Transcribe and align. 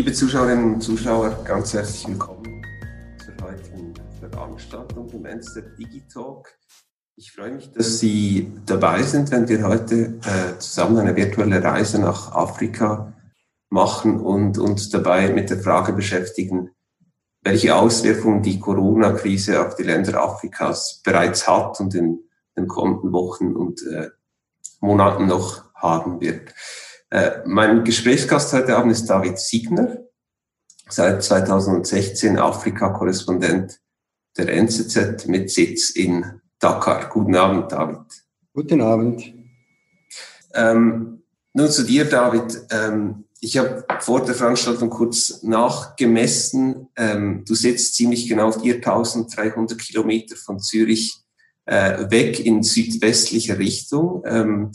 Liebe 0.00 0.14
Zuschauerinnen 0.14 0.74
und 0.74 0.80
Zuschauer, 0.80 1.44
ganz 1.44 1.74
herzlich 1.74 2.08
willkommen 2.08 2.62
zur 3.22 3.46
heutigen 3.46 3.92
Veranstaltung 4.18 5.08
im 5.10 5.22
NSTEP 5.22 5.76
Digitalk. 5.76 6.58
Ich 7.16 7.32
freue 7.32 7.52
mich, 7.52 7.70
dass 7.72 7.98
Sie 7.98 8.50
dabei 8.64 9.02
sind, 9.02 9.30
wenn 9.30 9.46
wir 9.46 9.62
heute 9.62 10.18
äh, 10.24 10.58
zusammen 10.58 10.98
eine 10.98 11.14
virtuelle 11.14 11.62
Reise 11.62 12.00
nach 12.00 12.32
Afrika 12.32 13.12
machen 13.68 14.20
und 14.20 14.56
uns 14.58 14.88
dabei 14.88 15.32
mit 15.32 15.50
der 15.50 15.58
Frage 15.58 15.92
beschäftigen, 15.92 16.70
welche 17.42 17.74
Auswirkungen 17.74 18.42
die 18.42 18.58
Corona-Krise 18.58 19.64
auf 19.66 19.74
die 19.74 19.84
Länder 19.84 20.22
Afrikas 20.22 21.00
bereits 21.04 21.48
hat 21.48 21.80
und 21.80 21.94
in 21.94 22.20
den 22.56 22.66
kommenden 22.68 23.12
Wochen 23.12 23.54
und 23.54 23.82
äh, 23.86 24.10
Monaten 24.80 25.26
noch 25.26 25.72
haben 25.74 26.20
wird. 26.20 26.52
Äh, 27.10 27.40
mein 27.46 27.84
Gesprächsgast 27.84 28.52
heute 28.52 28.76
Abend 28.76 28.92
ist 28.92 29.06
David 29.06 29.38
Siegner, 29.38 29.98
seit 30.88 31.22
2016 31.22 32.38
Afrika-Korrespondent 32.38 33.80
der 34.36 34.48
NZZ 34.48 35.26
mit 35.26 35.50
Sitz 35.50 35.90
in 35.90 36.40
Dakar. 36.58 37.08
Guten 37.08 37.34
Abend, 37.36 37.72
David. 37.72 37.98
Guten 38.52 38.80
Abend. 38.80 39.34
Ähm, 40.54 41.22
nun 41.52 41.68
zu 41.68 41.84
dir, 41.84 42.04
David. 42.04 42.66
Ähm, 42.70 43.24
ich 43.40 43.56
habe 43.56 43.84
vor 44.00 44.24
der 44.24 44.34
Veranstaltung 44.34 44.90
kurz 44.90 45.42
nachgemessen. 45.42 46.88
Ähm, 46.96 47.44
du 47.46 47.54
sitzt 47.54 47.94
ziemlich 47.94 48.28
genau 48.28 48.52
4300 48.52 49.78
Kilometer 49.78 50.36
von 50.36 50.60
Zürich 50.60 51.22
äh, 51.64 52.10
weg 52.10 52.44
in 52.44 52.62
südwestlicher 52.62 53.58
Richtung. 53.58 54.22
Ähm, 54.26 54.72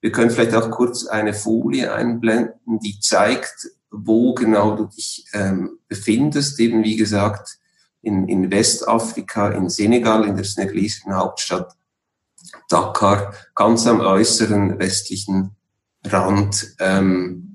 wir 0.00 0.12
können 0.12 0.30
vielleicht 0.30 0.54
auch 0.54 0.70
kurz 0.70 1.06
eine 1.06 1.34
Folie 1.34 1.92
einblenden, 1.92 2.78
die 2.80 3.00
zeigt, 3.00 3.68
wo 3.90 4.34
genau 4.34 4.76
du 4.76 4.84
dich 4.84 5.26
ähm, 5.32 5.78
befindest. 5.88 6.60
Eben 6.60 6.84
wie 6.84 6.96
gesagt, 6.96 7.58
in, 8.00 8.28
in 8.28 8.50
Westafrika, 8.50 9.48
in 9.48 9.68
Senegal, 9.68 10.24
in 10.24 10.36
der 10.36 10.44
senegalesischen 10.44 11.16
Hauptstadt 11.16 11.74
Dakar, 12.68 13.34
ganz 13.54 13.86
am 13.86 14.00
äußeren 14.00 14.78
westlichen 14.78 15.56
Rand 16.04 16.76
ähm, 16.78 17.53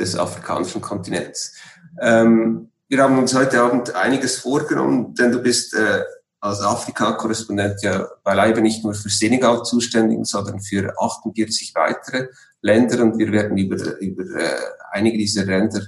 des 0.00 0.16
afrikanischen 0.16 0.80
Kontinents. 0.80 1.54
Ähm, 2.00 2.70
wir 2.88 3.02
haben 3.02 3.18
uns 3.18 3.34
heute 3.34 3.60
Abend 3.62 3.94
einiges 3.94 4.38
vorgenommen, 4.38 5.14
denn 5.14 5.30
du 5.30 5.40
bist 5.40 5.74
äh, 5.74 6.02
als 6.40 6.60
Afrika-Korrespondent 6.60 7.82
ja 7.82 8.08
beileibe 8.24 8.62
nicht 8.62 8.82
nur 8.82 8.94
für 8.94 9.10
Senegal 9.10 9.62
zuständig, 9.62 10.18
sondern 10.26 10.60
für 10.60 10.94
48 10.98 11.74
weitere 11.74 12.28
Länder 12.62 13.02
und 13.02 13.18
wir 13.18 13.30
werden 13.30 13.56
über, 13.58 13.98
über 13.98 14.24
äh, 14.40 14.56
einige 14.90 15.18
dieser 15.18 15.44
Länder 15.44 15.82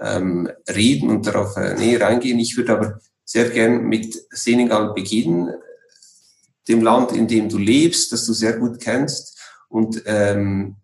ähm, 0.00 0.50
reden 0.68 1.10
und 1.10 1.26
darauf 1.26 1.56
äh, 1.56 1.74
näher 1.74 2.06
eingehen. 2.06 2.38
Ich 2.38 2.56
würde 2.56 2.72
aber 2.72 3.00
sehr 3.24 3.48
gern 3.48 3.84
mit 3.84 4.20
Senegal 4.30 4.92
beginnen, 4.92 5.54
dem 6.68 6.82
Land, 6.82 7.12
in 7.12 7.26
dem 7.26 7.48
du 7.48 7.58
lebst, 7.58 8.12
das 8.12 8.26
du 8.26 8.32
sehr 8.32 8.58
gut 8.58 8.80
kennst 8.80 9.38
und 9.68 10.02
ähm, 10.06 10.76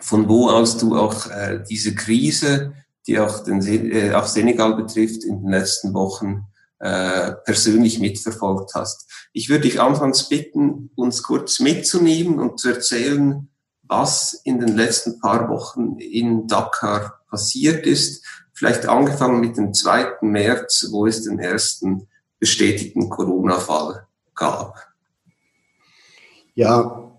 von 0.00 0.28
wo 0.28 0.48
aus 0.48 0.78
du 0.78 0.96
auch 0.96 1.26
äh, 1.30 1.62
diese 1.68 1.94
Krise, 1.94 2.74
die 3.06 3.18
auch, 3.18 3.42
den, 3.44 3.62
äh, 3.62 4.12
auch 4.14 4.26
Senegal 4.26 4.74
betrifft, 4.74 5.24
in 5.24 5.42
den 5.42 5.50
letzten 5.50 5.94
Wochen 5.94 6.44
äh, 6.78 7.32
persönlich 7.44 7.98
mitverfolgt 7.98 8.74
hast. 8.74 9.10
Ich 9.32 9.48
würde 9.48 9.62
dich 9.62 9.80
anfangs 9.80 10.28
bitten, 10.28 10.90
uns 10.94 11.22
kurz 11.22 11.60
mitzunehmen 11.60 12.38
und 12.38 12.60
zu 12.60 12.68
erzählen, 12.68 13.48
was 13.82 14.40
in 14.44 14.60
den 14.60 14.76
letzten 14.76 15.18
paar 15.18 15.48
Wochen 15.48 15.96
in 15.98 16.46
Dakar 16.46 17.20
passiert 17.30 17.86
ist. 17.86 18.24
Vielleicht 18.52 18.86
angefangen 18.86 19.40
mit 19.40 19.56
dem 19.56 19.72
2. 19.72 20.18
März, 20.22 20.88
wo 20.90 21.06
es 21.06 21.24
den 21.24 21.38
ersten 21.38 22.06
bestätigten 22.38 23.08
Corona-Fall 23.08 24.06
gab. 24.34 24.76
Ja, 26.54 27.12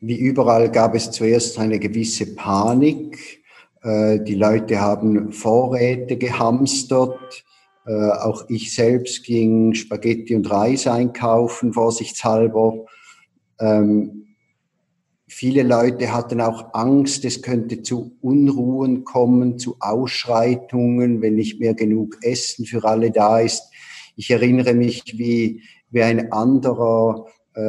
wie 0.00 0.18
überall 0.18 0.70
gab 0.70 0.94
es 0.94 1.10
zuerst 1.10 1.58
eine 1.58 1.78
gewisse 1.78 2.34
Panik. 2.34 3.42
Äh, 3.82 4.20
die 4.20 4.34
Leute 4.34 4.80
haben 4.80 5.32
Vorräte 5.32 6.16
gehamstert 6.16 7.44
äh, 7.86 8.10
auch 8.10 8.44
ich 8.48 8.74
selbst 8.74 9.24
ging 9.24 9.74
Spaghetti 9.74 10.36
und 10.36 10.50
Reis 10.50 10.86
einkaufen, 10.86 11.72
vorsichtshalber. 11.72 12.86
Ähm, 13.58 14.36
viele 15.26 15.62
Leute 15.62 16.12
hatten 16.12 16.40
auch 16.40 16.74
Angst, 16.74 17.24
es 17.24 17.42
könnte 17.42 17.82
zu 17.82 18.16
Unruhen 18.20 19.04
kommen, 19.04 19.58
zu 19.58 19.76
Ausschreitungen, 19.80 21.22
wenn 21.22 21.34
nicht 21.34 21.58
mehr 21.58 21.74
genug 21.74 22.18
Essen 22.22 22.66
für 22.66 22.84
alle 22.84 23.10
da 23.10 23.40
ist. 23.40 23.64
Ich 24.14 24.30
erinnere 24.30 24.74
mich, 24.74 25.18
wie, 25.18 25.62
wie 25.90 26.02
ein 26.02 26.32
anderer 26.32 27.26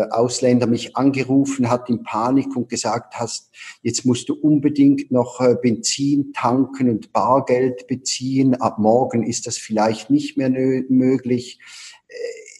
Ausländer 0.09 0.68
mich 0.68 0.96
angerufen 0.96 1.69
hat 1.69 1.90
in 1.90 2.03
Panik 2.03 2.56
und 2.56 2.69
gesagt 2.69 3.16
hast, 3.19 3.50
jetzt 3.81 4.06
musst 4.06 4.29
du 4.29 4.34
unbedingt 4.34 5.12
noch 5.12 5.41
äh, 5.41 5.56
Benzin 5.62 6.34
tanken 6.34 6.90
und 6.90 7.12
Bargeld 7.13 7.88
beziehen. 7.88 8.56
Ab 8.56 8.79
morgen 8.79 9.24
ist 9.24 9.47
das 9.47 9.57
vielleicht 9.57 10.09
nicht 10.09 10.38
mehr 10.38 10.50
möglich. 10.50 11.59
Äh, 12.07 12.13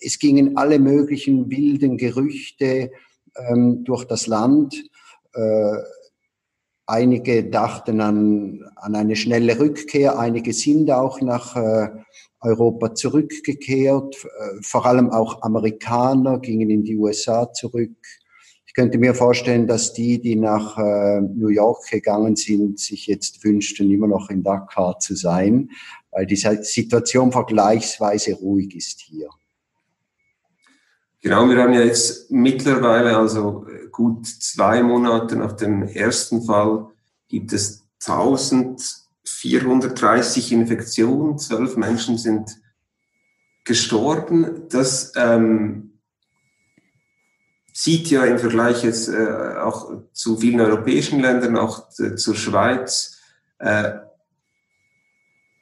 es 0.06 0.20
gingen 0.20 0.58
alle 0.58 0.80
möglichen 0.80 1.50
wilden 1.50 1.98
Gerüchte 1.98 2.92
ähm, 3.36 3.84
durch 3.84 4.06
das 4.06 4.28
Land. 4.28 4.84
Äh, 5.34 5.78
einige 6.86 7.46
dachten 7.46 8.02
an, 8.02 8.70
an 8.76 8.96
eine 8.96 9.16
schnelle 9.16 9.60
Rückkehr, 9.60 10.20
einige 10.20 10.54
sind 10.54 10.92
auch 10.92 11.22
nach 11.22 11.56
äh, 11.56 11.90
Europa 12.42 12.94
zurückgekehrt. 12.94 14.16
Äh, 14.26 14.62
vor 14.62 14.86
allem 14.86 15.12
auch 15.12 15.42
Amerikaner 15.42 16.40
gingen 16.40 16.70
in 16.70 16.84
die 16.84 16.98
USA 16.98 17.52
zurück. 17.54 17.96
Ich 18.66 18.74
könnte 18.74 18.98
mir 18.98 19.14
vorstellen, 19.14 19.68
dass 19.68 19.94
die, 19.94 20.22
die 20.22 20.36
nach 20.36 20.78
äh, 20.78 21.22
New 21.22 21.50
York 21.50 21.90
gegangen 21.90 22.36
sind, 22.36 22.80
sich 22.80 23.08
jetzt 23.08 23.44
wünschten, 23.44 23.92
immer 23.92 24.08
noch 24.08 24.30
in 24.30 24.44
Dakar 24.44 24.98
zu 25.00 25.16
sein, 25.16 25.72
weil 26.12 26.26
die 26.26 26.38
Situation 26.38 27.32
vergleichsweise 27.32 28.34
ruhig 28.36 28.76
ist 28.76 29.02
hier. 29.02 29.30
Genau, 31.22 31.48
wir 31.50 31.62
haben 31.62 31.74
ja 31.74 31.82
jetzt 31.82 32.32
mittlerweile, 32.32 33.16
also 33.16 33.66
gut 33.92 34.26
zwei 34.26 34.82
Monate 34.82 35.36
nach 35.36 35.52
dem 35.52 35.84
ersten 35.84 36.42
Fall, 36.42 36.88
gibt 37.28 37.54
es 37.54 37.84
1000 38.08 39.01
430 39.42 40.52
Infektionen, 40.52 41.40
zwölf 41.40 41.76
Menschen 41.76 42.20
sind 42.20 42.62
gestorben. 43.64 44.68
Das 44.70 45.14
ähm, 45.16 46.00
sieht 47.74 48.12
ja 48.12 48.24
im 48.26 48.38
Vergleich 48.38 48.84
jetzt 48.84 49.10
äh, 49.10 49.56
auch 49.58 49.92
zu 50.14 50.38
vielen 50.38 50.62
europäischen 50.62 51.22
Ländern, 51.22 51.58
auch 51.58 51.90
äh, 51.98 52.16
zur 52.16 52.36
Schweiz, 52.36 53.18
äh, 53.58 53.94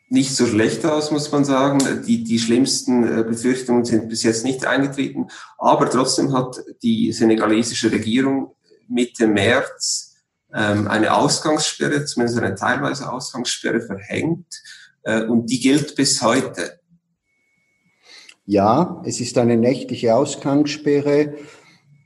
nicht 0.10 0.36
so 0.36 0.46
schlecht 0.46 0.86
aus, 0.86 1.12
muss 1.12 1.32
man 1.32 1.46
sagen. 1.46 2.04
Die, 2.06 2.26
die 2.26 2.40
schlimmsten 2.40 3.04
äh, 3.04 3.24
Befürchtungen 3.24 3.86
sind 3.86 4.10
bis 4.10 4.24
jetzt 4.24 4.44
nicht 4.44 4.66
eingetreten. 4.66 5.28
Aber 5.58 5.90
trotzdem 5.90 6.34
hat 6.34 6.58
die 6.84 7.14
senegalesische 7.14 7.94
Regierung 7.94 8.56
Mitte 8.90 9.26
März 9.28 10.09
ähm, 10.54 10.88
eine 10.88 11.14
Ausgangssperre, 11.14 12.06
zumindest 12.06 12.40
eine 12.40 12.56
teilweise 12.56 13.12
Ausgangssperre 13.12 13.82
verhängt 13.82 14.62
äh, 15.04 15.24
und 15.24 15.48
die 15.48 15.60
gilt 15.60 15.96
bis 15.96 16.22
heute. 16.22 16.80
Ja, 18.46 19.02
es 19.06 19.20
ist 19.22 19.38
eine 19.38 19.58
nächtliche 19.58 20.16
Ausgangssperre. 20.16 21.36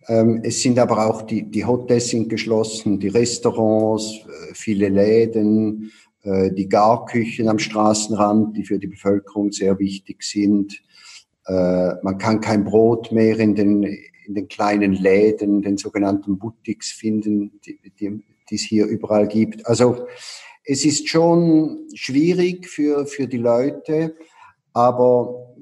Ähm, 0.08 0.42
es 0.44 0.62
sind 0.62 0.78
aber 0.78 1.08
auch 1.08 1.22
die, 1.22 1.50
die 1.50 1.64
Hotels 1.64 2.10
sind 2.10 2.28
geschlossen, 2.28 3.00
die 3.00 3.08
Restaurants, 3.08 4.20
äh, 4.26 4.54
viele 4.54 4.90
Läden, 4.90 5.92
äh, 6.24 6.52
die 6.52 6.68
Garküchen 6.68 7.48
am 7.48 7.60
Straßenrand, 7.60 8.58
die 8.58 8.66
für 8.66 8.78
die 8.78 8.88
Bevölkerung 8.88 9.54
sehr 9.54 9.80
wichtig 9.80 10.24
sind. 10.24 10.82
Äh, 11.46 11.94
man 12.04 12.18
kann 12.18 12.42
kein 12.42 12.66
Brot 12.66 13.14
mehr 13.14 13.40
in 13.40 13.56
den, 13.56 13.84
in 13.84 14.36
den 14.36 14.48
kleinen 14.50 14.94
Läden, 14.94 15.62
den 15.62 15.78
sogenannten 15.78 16.38
Boutiques 16.38 16.92
finden, 16.92 17.60
die, 17.66 17.80
die, 18.00 18.22
die 18.54 18.58
es 18.58 18.64
hier 18.64 18.86
überall 18.86 19.28
gibt. 19.28 19.66
Also 19.66 20.06
es 20.64 20.86
ist 20.86 21.10
schon 21.10 21.88
schwierig 21.96 22.68
für, 22.68 23.08
für 23.08 23.28
die 23.28 23.40
Leute, 23.40 24.16
aber 24.74 25.56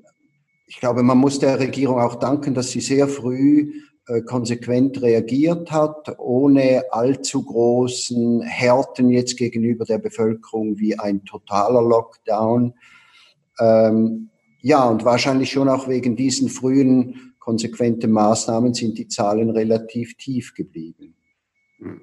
ich 0.68 0.80
glaube, 0.80 1.04
man 1.04 1.18
muss 1.18 1.40
der 1.40 1.58
Regierung 1.58 2.02
auch 2.02 2.16
danken, 2.16 2.54
dass 2.54 2.72
sie 2.72 2.82
sehr 2.82 3.08
früh 3.08 3.72
äh, 4.08 4.22
konsequent 4.24 5.02
reagiert 5.02 5.72
hat, 5.72 6.20
ohne 6.20 6.84
allzu 6.92 7.44
großen 7.44 8.42
Härten 8.42 9.10
jetzt 9.10 9.38
gegenüber 9.38 9.86
der 9.86 10.00
Bevölkerung 10.00 10.78
wie 10.78 11.00
ein 11.00 11.24
totaler 11.24 11.82
Lockdown. 11.82 12.74
Ähm, 13.58 14.30
ja, 14.60 14.84
und 14.84 15.06
wahrscheinlich 15.06 15.52
schon 15.52 15.70
auch 15.70 15.88
wegen 15.88 16.18
diesen 16.18 16.50
frühen 16.50 17.36
konsequenten 17.40 18.12
Maßnahmen 18.12 18.74
sind 18.74 18.98
die 18.98 19.08
Zahlen 19.08 19.50
relativ 19.50 20.16
tief 20.18 20.54
geblieben. 20.54 21.16
Hm. 21.78 22.02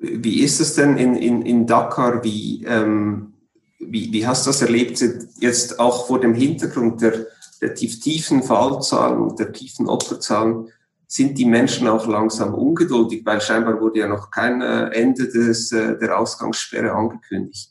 Wie 0.00 0.40
ist 0.40 0.60
es 0.60 0.74
denn 0.74 0.96
in, 0.96 1.14
in, 1.14 1.42
in 1.42 1.66
Dakar? 1.66 2.24
Wie, 2.24 2.64
ähm, 2.64 3.34
wie, 3.78 4.10
wie 4.12 4.26
hast 4.26 4.46
du 4.46 4.50
das 4.50 4.62
erlebt, 4.62 5.04
jetzt 5.40 5.78
auch 5.78 6.06
vor 6.06 6.20
dem 6.20 6.32
Hintergrund 6.32 7.02
der, 7.02 7.26
der 7.60 7.74
tiefen 7.74 8.42
Fallzahlen 8.42 9.20
und 9.20 9.38
der 9.38 9.52
tiefen 9.52 9.88
Opferzahlen? 9.88 10.68
Sind 11.06 11.36
die 11.36 11.44
Menschen 11.44 11.86
auch 11.86 12.06
langsam 12.06 12.54
ungeduldig, 12.54 13.26
weil 13.26 13.42
scheinbar 13.42 13.78
wurde 13.80 13.98
ja 14.00 14.08
noch 14.08 14.30
kein 14.30 14.62
äh, 14.62 14.86
Ende 14.90 15.28
des, 15.28 15.70
äh, 15.72 15.98
der 15.98 16.18
Ausgangssperre 16.18 16.92
angekündigt? 16.92 17.70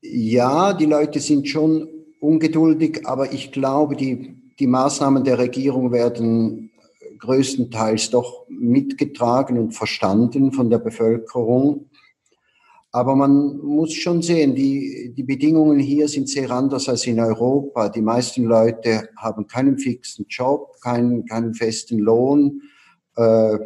Ja, 0.00 0.72
die 0.72 0.86
Leute 0.86 1.20
sind 1.20 1.46
schon 1.46 1.88
ungeduldig, 2.20 3.06
aber 3.06 3.34
ich 3.34 3.52
glaube, 3.52 3.96
die, 3.96 4.54
die 4.58 4.66
Maßnahmen 4.66 5.24
der 5.24 5.38
Regierung 5.38 5.92
werden 5.92 6.69
größtenteils 7.20 8.10
doch 8.10 8.46
mitgetragen 8.48 9.58
und 9.58 9.72
verstanden 9.72 10.52
von 10.52 10.70
der 10.70 10.78
Bevölkerung. 10.78 11.90
Aber 12.92 13.14
man 13.14 13.58
muss 13.58 13.92
schon 13.92 14.20
sehen, 14.20 14.54
die, 14.56 15.12
die 15.16 15.22
Bedingungen 15.22 15.78
hier 15.78 16.08
sind 16.08 16.28
sehr 16.28 16.50
anders 16.50 16.88
als 16.88 17.06
in 17.06 17.20
Europa. 17.20 17.88
Die 17.88 18.02
meisten 18.02 18.44
Leute 18.44 19.08
haben 19.16 19.46
keinen 19.46 19.78
fixen 19.78 20.26
Job, 20.28 20.74
keinen, 20.80 21.24
keinen 21.26 21.54
festen 21.54 21.98
Lohn. 21.98 22.62
Äh, 23.14 23.58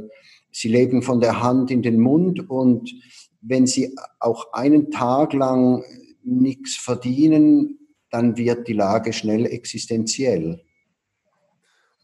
sie 0.50 0.68
leben 0.68 1.02
von 1.02 1.20
der 1.20 1.42
Hand 1.42 1.70
in 1.70 1.80
den 1.80 2.00
Mund 2.00 2.50
und 2.50 2.92
wenn 3.40 3.66
sie 3.66 3.94
auch 4.20 4.52
einen 4.52 4.90
Tag 4.90 5.32
lang 5.32 5.84
nichts 6.22 6.76
verdienen, 6.76 7.78
dann 8.10 8.36
wird 8.36 8.68
die 8.68 8.72
Lage 8.74 9.12
schnell 9.12 9.46
existenziell. 9.46 10.62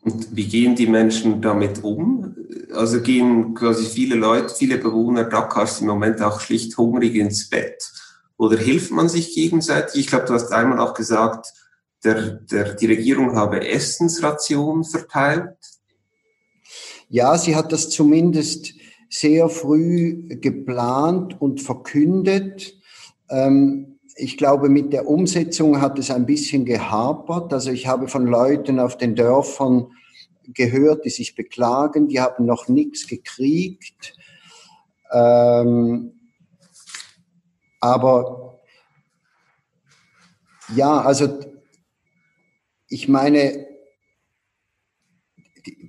Und 0.02 0.34
wie 0.34 0.48
gehen 0.48 0.74
die 0.74 0.86
Menschen 0.86 1.42
damit 1.42 1.84
um? 1.84 2.34
Also 2.72 3.00
gehen 3.02 3.54
quasi 3.54 3.84
viele 3.84 4.14
Leute, 4.14 4.54
viele 4.54 4.78
Bewohner 4.78 5.24
Dakars 5.24 5.80
im 5.80 5.88
Moment 5.88 6.22
auch 6.22 6.40
schlicht 6.40 6.76
hungrig 6.78 7.14
ins 7.16 7.48
Bett? 7.50 7.82
Oder 8.36 8.56
hilft 8.56 8.90
man 8.90 9.08
sich 9.08 9.34
gegenseitig? 9.34 10.00
Ich 10.00 10.06
glaube, 10.06 10.24
du 10.24 10.32
hast 10.32 10.50
einmal 10.52 10.78
auch 10.78 10.94
gesagt, 10.94 11.52
der, 12.04 12.32
der, 12.50 12.74
die 12.74 12.86
Regierung 12.86 13.36
habe 13.36 13.68
Essensrationen 13.68 14.84
verteilt. 14.84 15.56
Ja, 17.10 17.36
sie 17.36 17.54
hat 17.54 17.72
das 17.72 17.90
zumindest 17.90 18.72
sehr 19.10 19.48
früh 19.48 20.28
geplant 20.40 21.38
und 21.40 21.60
verkündet. 21.60 22.74
Ähm, 23.28 23.89
ich 24.20 24.36
glaube, 24.36 24.68
mit 24.68 24.92
der 24.92 25.08
Umsetzung 25.08 25.80
hat 25.80 25.98
es 25.98 26.10
ein 26.10 26.26
bisschen 26.26 26.64
gehapert. 26.64 27.52
Also 27.52 27.70
ich 27.70 27.86
habe 27.86 28.08
von 28.08 28.26
Leuten 28.26 28.78
auf 28.78 28.96
den 28.96 29.14
Dörfern 29.14 29.92
gehört, 30.48 31.04
die 31.04 31.10
sich 31.10 31.34
beklagen, 31.34 32.08
die 32.08 32.20
haben 32.20 32.44
noch 32.44 32.68
nichts 32.68 33.06
gekriegt. 33.06 34.16
Ähm, 35.12 36.12
aber 37.80 38.60
ja, 40.74 41.00
also 41.00 41.40
ich 42.88 43.08
meine, 43.08 43.66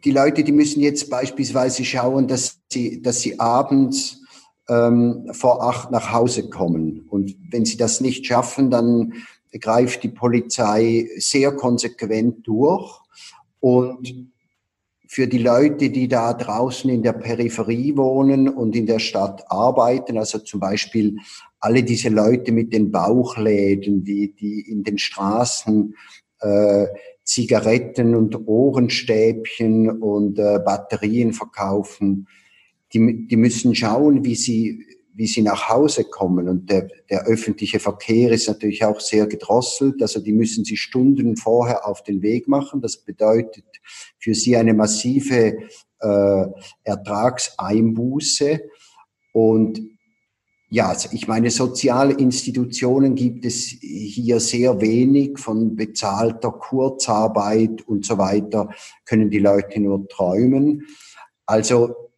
die, 0.03 0.11
Leute, 0.11 0.43
die 0.43 0.51
müssen 0.51 0.81
jetzt 0.81 1.09
beispielsweise 1.09 1.83
schauen, 1.85 2.27
dass 2.27 2.59
sie, 2.71 3.01
dass 3.01 3.21
sie 3.21 3.39
abends 3.39 4.20
ähm, 4.71 5.29
vor 5.33 5.63
acht 5.63 5.91
nach 5.91 6.13
Hause 6.13 6.49
kommen. 6.49 7.05
Und 7.09 7.35
wenn 7.51 7.65
sie 7.65 7.77
das 7.77 7.99
nicht 7.99 8.25
schaffen, 8.25 8.71
dann 8.71 9.13
greift 9.59 10.03
die 10.03 10.09
Polizei 10.09 11.09
sehr 11.17 11.51
konsequent 11.51 12.47
durch. 12.47 12.99
Und 13.59 14.31
für 15.07 15.27
die 15.27 15.39
Leute, 15.39 15.89
die 15.89 16.07
da 16.07 16.33
draußen 16.33 16.89
in 16.89 17.03
der 17.03 17.11
Peripherie 17.11 17.97
wohnen 17.97 18.47
und 18.47 18.77
in 18.77 18.85
der 18.85 18.99
Stadt 18.99 19.43
arbeiten, 19.51 20.17
also 20.17 20.39
zum 20.39 20.61
Beispiel 20.61 21.17
alle 21.59 21.83
diese 21.83 22.07
Leute 22.07 22.53
mit 22.53 22.71
den 22.71 22.91
Bauchläden, 22.91 24.05
die, 24.05 24.33
die 24.33 24.61
in 24.61 24.83
den 24.83 24.97
Straßen 24.97 25.95
äh, 26.39 26.87
Zigaretten 27.25 28.15
und 28.15 28.47
Ohrenstäbchen 28.47 29.89
und 30.01 30.39
äh, 30.39 30.59
Batterien 30.63 31.33
verkaufen, 31.33 32.27
die, 32.93 33.27
die 33.27 33.37
müssen 33.37 33.73
schauen, 33.75 34.25
wie 34.25 34.35
sie, 34.35 34.85
wie 35.13 35.27
sie 35.27 35.41
nach 35.41 35.69
Hause 35.69 36.03
kommen. 36.05 36.47
Und 36.47 36.69
der, 36.69 36.87
der 37.09 37.25
öffentliche 37.25 37.79
Verkehr 37.79 38.31
ist 38.31 38.47
natürlich 38.47 38.83
auch 38.83 38.99
sehr 38.99 39.27
gedrosselt. 39.27 40.01
Also 40.01 40.19
die 40.19 40.33
müssen 40.33 40.65
sie 40.65 40.77
Stunden 40.77 41.37
vorher 41.37 41.87
auf 41.87 42.03
den 42.03 42.21
Weg 42.21 42.47
machen. 42.47 42.81
Das 42.81 42.97
bedeutet 42.97 43.65
für 44.19 44.33
sie 44.33 44.57
eine 44.57 44.73
massive 44.73 45.57
äh, 45.99 46.45
Ertragseinbuße. 46.83 48.61
Und 49.33 49.81
ja, 50.73 50.87
also 50.87 51.09
ich 51.11 51.27
meine, 51.27 51.51
soziale 51.51 52.13
Institutionen 52.13 53.15
gibt 53.15 53.45
es 53.45 53.65
hier 53.65 54.39
sehr 54.39 54.79
wenig 54.79 55.37
von 55.37 55.75
bezahlter 55.75 56.51
Kurzarbeit 56.51 57.85
und 57.87 58.05
so 58.05 58.17
weiter, 58.17 58.69
können 59.03 59.29
die 59.29 59.39
Leute 59.39 59.81
nur 59.81 60.07
träumen. 60.07 60.87
Also 61.45 62.10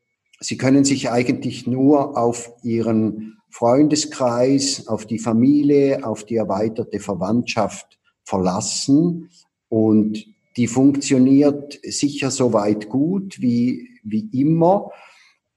Sie 0.44 0.58
können 0.58 0.84
sich 0.84 1.10
eigentlich 1.10 1.68
nur 1.68 2.18
auf 2.18 2.52
Ihren 2.64 3.38
Freundeskreis, 3.50 4.88
auf 4.88 5.06
die 5.06 5.20
Familie, 5.20 6.06
auf 6.06 6.26
die 6.26 6.36
erweiterte 6.36 7.00
Verwandtschaft 7.00 7.98
verlassen 8.26 9.30
und 9.70 10.26
die 10.58 10.68
funktioniert 10.68 11.80
sicher 11.84 12.30
soweit 12.30 12.90
gut 12.90 13.42
wie, 13.42 13.88
wie 14.04 14.30
immer, 14.34 14.92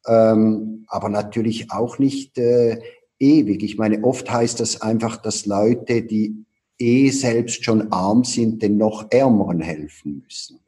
ähm, 0.07 0.85
aber 0.87 1.09
natürlich 1.09 1.73
auch 1.73 1.99
nicht 1.99 2.39
äh, 2.39 2.81
ewig. 3.19 3.65
Ich 3.65 3.77
meine, 3.79 4.05
oft 4.05 4.31
heißt 4.31 4.61
das 4.61 4.83
einfach, 4.83 5.17
dass 5.17 5.47
Leute, 5.47 6.03
die 6.03 6.45
eh 6.79 7.11
selbst 7.11 7.65
schon 7.65 7.93
arm 7.93 8.25
sind, 8.25 8.63
den 8.63 8.77
noch 8.77 9.07
Ärmeren 9.11 9.61
helfen 9.61 10.23
müssen. 10.23 10.61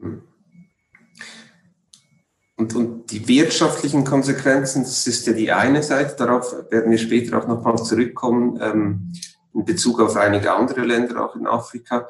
Und, 2.58 2.74
und 2.74 3.12
die 3.12 3.26
wirtschaftlichen 3.28 4.02
Konsequenzen, 4.02 4.82
das 4.82 5.06
ist 5.06 5.24
ja 5.28 5.32
die 5.32 5.52
eine 5.52 5.80
Seite, 5.80 6.16
darauf 6.16 6.52
werden 6.70 6.90
wir 6.90 6.98
später 6.98 7.38
auch 7.38 7.46
nochmal 7.46 7.76
zurückkommen, 7.76 8.58
ähm, 8.60 9.12
in 9.54 9.64
Bezug 9.64 10.00
auf 10.00 10.16
einige 10.16 10.52
andere 10.52 10.80
Länder, 10.80 11.24
auch 11.24 11.36
in 11.36 11.46
Afrika. 11.46 12.08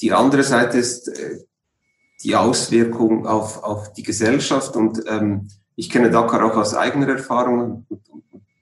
Die 0.00 0.12
andere 0.12 0.44
Seite 0.44 0.78
ist 0.78 1.08
äh, 1.08 1.40
die 2.22 2.36
Auswirkung 2.36 3.26
auf, 3.26 3.64
auf 3.64 3.92
die 3.92 4.04
Gesellschaft. 4.04 4.76
Und 4.76 5.02
ähm, 5.08 5.48
ich 5.74 5.90
kenne 5.90 6.10
Dakar 6.10 6.44
auch 6.44 6.56
aus 6.56 6.74
eigener 6.74 7.08
Erfahrung 7.08 7.84
und 7.88 8.00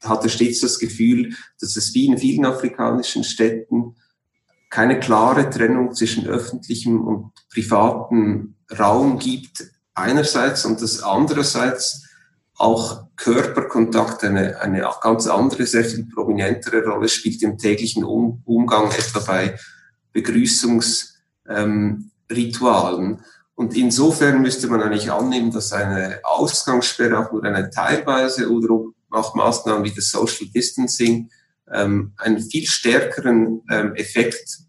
hatte 0.03 0.31
stets 0.31 0.61
das 0.61 0.79
Gefühl, 0.79 1.35
dass 1.61 1.77
es 1.77 1.93
wie 1.93 2.07
in 2.07 2.17
vielen 2.17 2.47
afrikanischen 2.47 3.25
Städten 3.25 3.97
keine 4.71 4.99
klare 5.01 5.51
Trennung 5.51 5.93
zwischen 5.93 6.27
öffentlichem 6.27 7.07
und 7.07 7.33
privatem 7.51 8.55
Raum 8.79 9.19
gibt, 9.19 9.76
einerseits 9.97 10.65
und 10.65 10.81
das 10.81 11.03
andererseits 11.03 12.05
auch 12.55 13.09
Körperkontakt 13.17 14.23
eine, 14.25 14.61
eine 14.61 14.89
ganz 15.03 15.27
andere, 15.27 15.67
sehr 15.67 15.85
viel 15.85 16.07
prominentere 16.07 16.85
Rolle 16.85 17.09
spielt 17.09 17.43
im 17.43 17.59
täglichen 17.59 18.05
um 18.05 18.41
Umgang, 18.45 18.93
etwa 18.93 19.19
bei 19.21 19.59
Begrüßungsritualen. 20.13 23.11
Ähm, 23.11 23.19
und 23.55 23.75
insofern 23.75 24.43
müsste 24.43 24.69
man 24.69 24.83
eigentlich 24.83 25.11
annehmen, 25.11 25.51
dass 25.51 25.73
eine 25.73 26.21
Ausgangssperre 26.23 27.19
auch 27.19 27.33
nur 27.33 27.43
eine 27.45 27.71
teilweise 27.71 28.51
oder 28.51 28.85
auch 29.11 29.35
Maßnahmen 29.35 29.85
wie 29.85 29.95
das 29.95 30.11
Social 30.11 30.47
Distancing 30.55 31.31
ähm, 31.73 32.13
einen 32.17 32.41
viel 32.41 32.67
stärkeren 32.67 33.63
ähm, 33.71 33.95
Effekt 33.95 34.66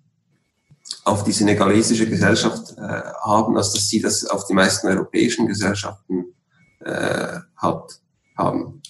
auf 1.08 1.24
die 1.24 1.32
senegalesische 1.32 2.08
Gesellschaft 2.08 2.76
äh, 2.78 2.82
haben, 3.22 3.56
als 3.56 3.74
dass 3.74 3.88
sie 3.88 4.02
das 4.02 4.26
auf 4.26 4.46
die 4.46 4.54
meisten 4.54 4.88
europäischen 4.88 5.48
Gesellschaften 5.48 6.34
äh, 6.82 7.40
hat, 7.56 8.02
haben. 8.38 8.82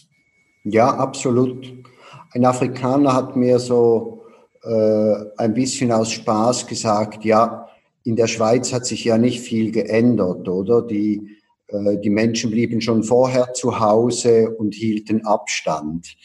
Ja, 0.63 0.95
absolut. 0.95 1.71
Ein 2.33 2.45
Afrikaner 2.45 3.13
hat 3.13 3.36
mir 3.36 3.59
so 3.59 4.25
äh, 4.63 5.15
ein 5.38 5.53
bisschen 5.53 5.91
aus 5.91 6.12
Spaß 6.12 6.65
gesagt, 6.65 7.24
ja, 7.24 7.67
in 8.03 8.15
der 8.15 8.27
Schweiz 8.27 8.74
hat 8.74 8.86
sich 8.86 9.03
ja 9.03 9.17
nicht 9.17 9.41
viel 9.41 9.71
geändert, 9.71 10.47
oder? 10.50 10.81
Die, 10.81 11.38
äh, 11.67 11.97
die 12.00 12.09
Menschen 12.09 12.50
blieben 12.50 12.81
schon 12.81 13.03
vorher 13.03 13.53
zu 13.53 13.79
Hause 13.79 14.50
und 14.57 14.74
hielten 14.74 15.24
Abstand. 15.25 16.15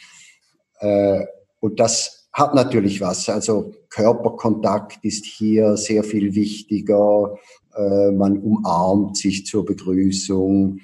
Äh, 0.78 1.26
und 1.60 1.78
das 1.78 2.21
hat 2.32 2.54
natürlich 2.54 3.00
was. 3.00 3.28
Also 3.28 3.72
Körperkontakt 3.90 5.04
ist 5.04 5.26
hier 5.26 5.76
sehr 5.76 6.02
viel 6.02 6.34
wichtiger. 6.34 7.36
Äh, 7.74 8.10
man 8.12 8.38
umarmt 8.38 9.16
sich 9.16 9.46
zur 9.46 9.64
Begrüßung. 9.64 10.80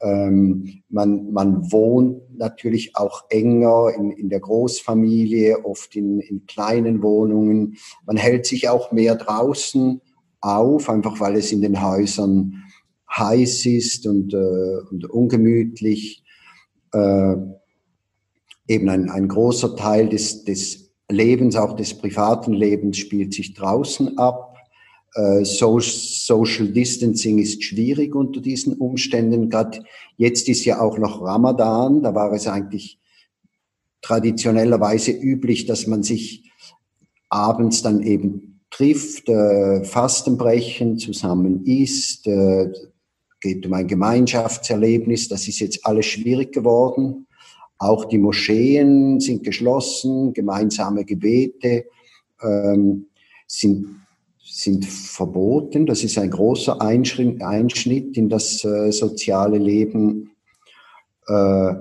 Ähm, 0.00 0.82
man, 0.88 1.32
man 1.32 1.72
wohnt 1.72 2.36
natürlich 2.36 2.96
auch 2.96 3.24
enger 3.30 3.92
in, 3.96 4.10
in 4.10 4.28
der 4.28 4.40
Großfamilie, 4.40 5.64
oft 5.64 5.96
in, 5.96 6.20
in 6.20 6.46
kleinen 6.46 7.02
Wohnungen. 7.02 7.76
Man 8.04 8.16
hält 8.16 8.46
sich 8.46 8.68
auch 8.68 8.92
mehr 8.92 9.14
draußen 9.14 10.00
auf, 10.40 10.90
einfach 10.90 11.20
weil 11.20 11.36
es 11.36 11.52
in 11.52 11.62
den 11.62 11.82
Häusern 11.82 12.64
heiß 13.16 13.66
ist 13.66 14.06
und, 14.06 14.34
äh, 14.34 14.80
und 14.90 15.08
ungemütlich. 15.08 16.24
Äh, 16.92 17.36
eben 18.68 18.88
ein, 18.88 19.10
ein 19.10 19.28
großer 19.28 19.76
Teil 19.76 20.08
des, 20.08 20.44
des 20.44 20.81
Lebens, 21.12 21.56
auch 21.56 21.76
des 21.76 21.94
privaten 21.94 22.52
Lebens, 22.52 22.98
spielt 22.98 23.32
sich 23.32 23.54
draußen 23.54 24.18
ab. 24.18 24.56
Äh, 25.14 25.44
Social 25.44 26.68
Distancing 26.68 27.38
ist 27.38 27.62
schwierig 27.62 28.14
unter 28.14 28.40
diesen 28.40 28.74
Umständen. 28.74 29.50
Gerade 29.50 29.84
jetzt 30.16 30.48
ist 30.48 30.64
ja 30.64 30.80
auch 30.80 30.98
noch 30.98 31.22
Ramadan. 31.22 32.02
Da 32.02 32.14
war 32.14 32.32
es 32.32 32.46
eigentlich 32.46 32.98
traditionellerweise 34.00 35.12
üblich, 35.12 35.66
dass 35.66 35.86
man 35.86 36.02
sich 36.02 36.50
abends 37.28 37.82
dann 37.82 38.02
eben 38.02 38.60
trifft, 38.70 39.28
äh, 39.28 39.84
Fastenbrechen, 39.84 40.98
zusammen 40.98 41.64
isst, 41.66 42.26
äh, 42.26 42.72
geht 43.40 43.66
um 43.66 43.74
ein 43.74 43.86
Gemeinschaftserlebnis. 43.86 45.28
Das 45.28 45.46
ist 45.48 45.60
jetzt 45.60 45.84
alles 45.84 46.06
schwierig 46.06 46.52
geworden. 46.52 47.26
Auch 47.82 48.04
die 48.04 48.18
Moscheen 48.18 49.18
sind 49.18 49.42
geschlossen, 49.42 50.32
gemeinsame 50.32 51.04
Gebete 51.04 51.86
ähm, 52.40 53.06
sind 53.48 53.86
sind 54.44 54.84
verboten. 54.84 55.86
Das 55.86 56.04
ist 56.04 56.16
ein 56.16 56.30
großer 56.30 56.80
Einschnitt 56.80 58.16
in 58.16 58.28
das 58.28 58.62
äh, 58.64 58.92
soziale 58.92 59.58
Leben. 59.58 60.30
Äh, 61.26 61.74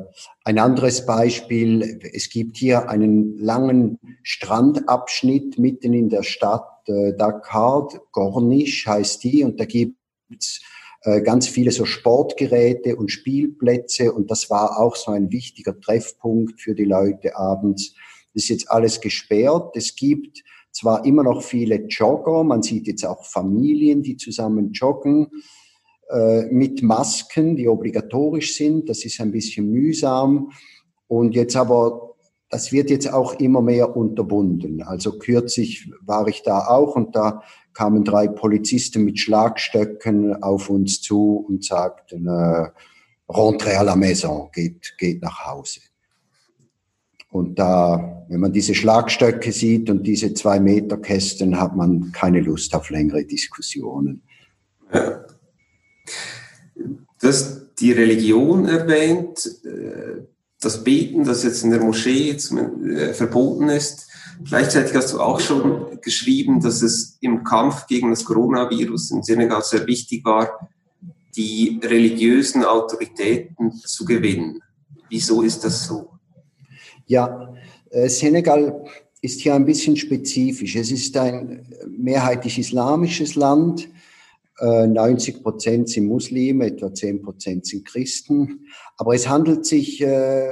ein 0.43 0.57
anderes 0.57 1.05
Beispiel, 1.05 1.99
es 2.13 2.29
gibt 2.29 2.57
hier 2.57 2.89
einen 2.89 3.37
langen 3.37 3.99
Strandabschnitt 4.23 5.59
mitten 5.59 5.93
in 5.93 6.09
der 6.09 6.23
Stadt 6.23 6.87
äh, 6.87 7.13
Dakar, 7.13 7.89
Gornisch 8.11 8.87
heißt 8.87 9.23
die, 9.23 9.43
und 9.43 9.59
da 9.59 9.65
gibt 9.65 9.97
es 10.35 10.61
äh, 11.03 11.21
ganz 11.21 11.47
viele 11.47 11.71
so 11.71 11.85
Sportgeräte 11.85 12.95
und 12.95 13.11
Spielplätze 13.11 14.13
und 14.13 14.29
das 14.29 14.49
war 14.49 14.79
auch 14.79 14.95
so 14.95 15.11
ein 15.11 15.31
wichtiger 15.31 15.79
Treffpunkt 15.79 16.61
für 16.61 16.75
die 16.75 16.85
Leute 16.85 17.35
abends. 17.35 17.95
Das 18.33 18.43
ist 18.43 18.49
jetzt 18.49 18.71
alles 18.71 19.01
gesperrt. 19.01 19.75
Es 19.75 19.95
gibt 19.95 20.43
zwar 20.71 21.05
immer 21.05 21.23
noch 21.23 21.41
viele 21.41 21.85
Jogger, 21.87 22.43
man 22.43 22.63
sieht 22.63 22.87
jetzt 22.87 23.05
auch 23.05 23.25
Familien, 23.25 24.03
die 24.03 24.17
zusammen 24.17 24.71
joggen, 24.71 25.27
äh, 26.09 26.45
mit 26.47 26.81
Masken, 26.81 27.55
die 27.55 27.67
obligatorisch 27.67 28.55
sind. 28.55 28.89
Das 28.89 29.05
ist 29.05 29.19
ein 29.21 29.31
bisschen 29.31 29.69
mühsam. 29.69 30.51
Und 31.07 31.35
jetzt 31.35 31.55
aber, 31.55 32.10
das 32.51 32.73
wird 32.73 32.89
jetzt 32.89 33.11
auch 33.11 33.39
immer 33.39 33.61
mehr 33.61 33.95
unterbunden. 33.95 34.83
Also 34.83 35.17
kürzlich 35.17 35.89
war 36.01 36.27
ich 36.27 36.43
da 36.43 36.67
auch 36.67 36.95
und 36.97 37.15
da 37.15 37.41
kamen 37.73 38.03
drei 38.03 38.27
Polizisten 38.27 39.05
mit 39.05 39.19
Schlagstöcken 39.19 40.43
auf 40.43 40.69
uns 40.69 41.01
zu 41.01 41.45
und 41.47 41.63
sagten, 41.63 42.27
äh, 42.27 42.67
rentrez 43.29 43.77
à 43.77 43.83
la 43.83 43.95
maison, 43.95 44.49
geht, 44.51 44.95
geht 44.97 45.21
nach 45.21 45.45
Hause. 45.45 45.79
Und 47.29 47.57
da, 47.57 48.25
wenn 48.27 48.41
man 48.41 48.51
diese 48.51 48.75
Schlagstöcke 48.75 49.53
sieht 49.53 49.89
und 49.89 50.05
diese 50.05 50.33
zwei 50.33 50.59
Meter 50.59 50.97
Kästen, 50.97 51.57
hat 51.57 51.77
man 51.77 52.11
keine 52.11 52.41
Lust 52.41 52.75
auf 52.75 52.89
längere 52.89 53.23
Diskussionen. 53.23 54.23
Ja. 54.93 55.25
Du 57.21 57.27
hast 57.27 57.69
die 57.79 57.93
Religion 57.93 58.65
erwähnt, 58.65 59.49
äh, 59.63 60.23
das 60.61 60.83
Beten, 60.83 61.25
das 61.25 61.43
jetzt 61.43 61.63
in 61.63 61.71
der 61.71 61.81
Moschee 61.81 62.29
äh, 62.29 63.13
verboten 63.13 63.67
ist. 63.67 64.07
Gleichzeitig 64.45 64.95
hast 64.95 65.13
du 65.13 65.19
auch 65.19 65.39
schon 65.39 65.99
geschrieben, 66.01 66.61
dass 66.61 66.81
es 66.81 67.17
im 67.21 67.43
Kampf 67.43 67.87
gegen 67.87 68.09
das 68.09 68.23
Coronavirus 68.23 69.11
in 69.11 69.23
Senegal 69.23 69.61
sehr 69.63 69.85
wichtig 69.85 70.23
war, 70.23 70.69
die 71.35 71.79
religiösen 71.83 72.63
Autoritäten 72.63 73.71
zu 73.73 74.05
gewinnen. 74.05 74.61
Wieso 75.09 75.41
ist 75.41 75.63
das 75.63 75.85
so? 75.85 76.09
Ja, 77.05 77.53
äh, 77.89 78.07
Senegal 78.07 78.85
ist 79.21 79.41
hier 79.41 79.53
ein 79.53 79.65
bisschen 79.65 79.97
spezifisch. 79.97 80.75
Es 80.75 80.91
ist 80.91 81.15
ein 81.17 81.67
mehrheitlich 81.87 82.57
islamisches 82.57 83.35
Land. 83.35 83.87
90 84.61 85.35
äh, 85.35 85.39
Prozent 85.39 85.89
sind 85.89 86.07
Muslime, 86.07 86.67
etwa 86.67 86.93
10 86.93 87.21
Prozent 87.21 87.65
sind 87.65 87.85
Christen. 87.85 88.67
Aber 88.97 89.15
es 89.15 89.27
handelt 89.27 89.65
sich 89.65 90.01
äh, 90.01 90.51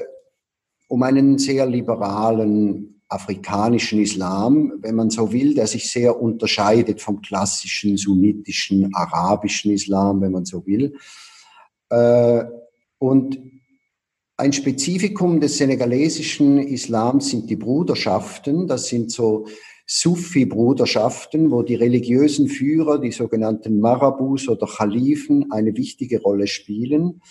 um 0.87 1.03
einen 1.03 1.37
sehr 1.37 1.65
liberalen 1.65 3.01
afrikanischen 3.07 4.01
Islam, 4.01 4.73
wenn 4.81 4.95
man 4.95 5.09
so 5.09 5.31
will, 5.31 5.53
der 5.53 5.67
sich 5.67 5.91
sehr 5.91 6.21
unterscheidet 6.21 7.01
vom 7.01 7.21
klassischen 7.21 7.97
sunnitischen 7.97 8.93
arabischen 8.93 9.71
Islam, 9.71 10.21
wenn 10.21 10.31
man 10.31 10.45
so 10.45 10.63
will. 10.67 10.95
Und 12.99 13.39
ein 14.39 14.53
Spezifikum 14.53 15.41
des 15.41 15.57
senegalesischen 15.57 16.59
Islams 16.59 17.29
sind 17.29 17.49
die 17.49 17.57
Bruderschaften. 17.57 18.67
Das 18.67 18.87
sind 18.87 19.11
so 19.11 19.47
Sufi-Bruderschaften, 19.91 21.49
wo 21.49 21.63
die 21.63 21.73
religiösen 21.73 22.47
Führer, 22.47 22.99
die 22.99 23.11
sogenannten 23.11 23.79
Marabus 23.79 24.47
oder 24.47 24.67
Khalifen, 24.67 25.51
eine 25.51 25.75
wichtige 25.75 26.21
Rolle 26.21 26.45
spielen. 26.45 27.21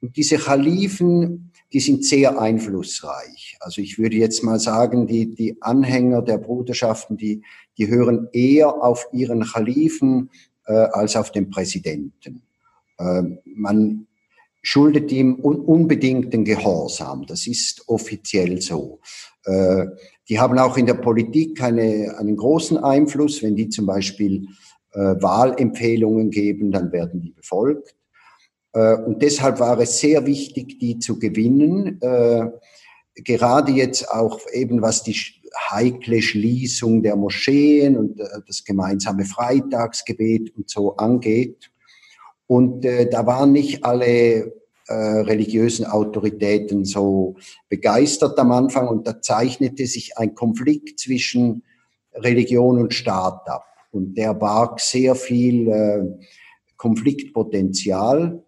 Und 0.00 0.16
diese 0.16 0.36
Khalifen, 0.36 1.50
die 1.72 1.80
sind 1.80 2.04
sehr 2.04 2.40
einflussreich. 2.40 3.56
Also 3.58 3.82
ich 3.82 3.98
würde 3.98 4.14
jetzt 4.14 4.44
mal 4.44 4.60
sagen, 4.60 5.08
die, 5.08 5.34
die 5.34 5.60
Anhänger 5.60 6.22
der 6.22 6.38
Bruderschaften, 6.38 7.16
die, 7.16 7.42
die 7.78 7.88
hören 7.88 8.28
eher 8.32 8.80
auf 8.80 9.08
ihren 9.12 9.42
Khalifen 9.42 10.30
äh, 10.66 10.72
als 10.72 11.16
auf 11.16 11.32
den 11.32 11.50
Präsidenten. 11.50 12.42
Äh, 12.98 13.22
man 13.44 14.06
schuldet 14.62 15.10
ihm 15.10 15.40
un 15.42 15.56
unbedingten 15.56 16.44
Gehorsam. 16.44 17.26
Das 17.26 17.48
ist 17.48 17.88
offiziell 17.88 18.60
so. 18.60 19.00
Äh, 19.46 19.86
die 20.28 20.38
haben 20.38 20.58
auch 20.58 20.76
in 20.76 20.86
der 20.86 20.94
Politik 20.94 21.62
eine, 21.62 22.16
einen 22.18 22.36
großen 22.36 22.78
Einfluss. 22.78 23.42
Wenn 23.42 23.56
die 23.56 23.68
zum 23.68 23.86
Beispiel 23.86 24.46
äh, 24.92 24.98
Wahlempfehlungen 24.98 26.30
geben, 26.30 26.70
dann 26.70 26.92
werden 26.92 27.20
die 27.20 27.30
befolgt. 27.30 27.94
Äh, 28.72 28.96
und 28.96 29.22
deshalb 29.22 29.60
war 29.60 29.78
es 29.80 29.98
sehr 29.98 30.26
wichtig, 30.26 30.78
die 30.78 30.98
zu 30.98 31.18
gewinnen. 31.18 32.00
Äh, 32.02 32.46
gerade 33.14 33.72
jetzt 33.72 34.10
auch 34.10 34.40
eben 34.52 34.82
was 34.82 35.02
die 35.02 35.16
heikle 35.70 36.22
Schließung 36.22 37.02
der 37.02 37.16
Moscheen 37.16 37.96
und 37.96 38.20
äh, 38.20 38.24
das 38.46 38.64
gemeinsame 38.64 39.24
Freitagsgebet 39.24 40.54
und 40.56 40.68
so 40.68 40.96
angeht. 40.96 41.70
Und 42.46 42.84
äh, 42.84 43.08
da 43.08 43.26
waren 43.26 43.52
nicht 43.52 43.84
alle 43.84 44.52
äh, 44.88 44.94
religiösen 44.94 45.86
Autoritäten 45.86 46.84
so 46.84 47.36
begeistert 47.68 48.38
am 48.38 48.52
Anfang 48.52 48.88
und 48.88 49.06
da 49.06 49.20
zeichnete 49.20 49.86
sich 49.86 50.18
ein 50.18 50.34
Konflikt 50.34 50.98
zwischen 50.98 51.62
Religion 52.14 52.78
und 52.78 52.94
Staat 52.94 53.48
ab. 53.48 53.64
Und 53.90 54.16
der 54.16 54.34
barg 54.34 54.80
sehr 54.80 55.14
viel 55.14 55.68
äh, 55.68 56.26
Konfliktpotenzial. 56.76 58.42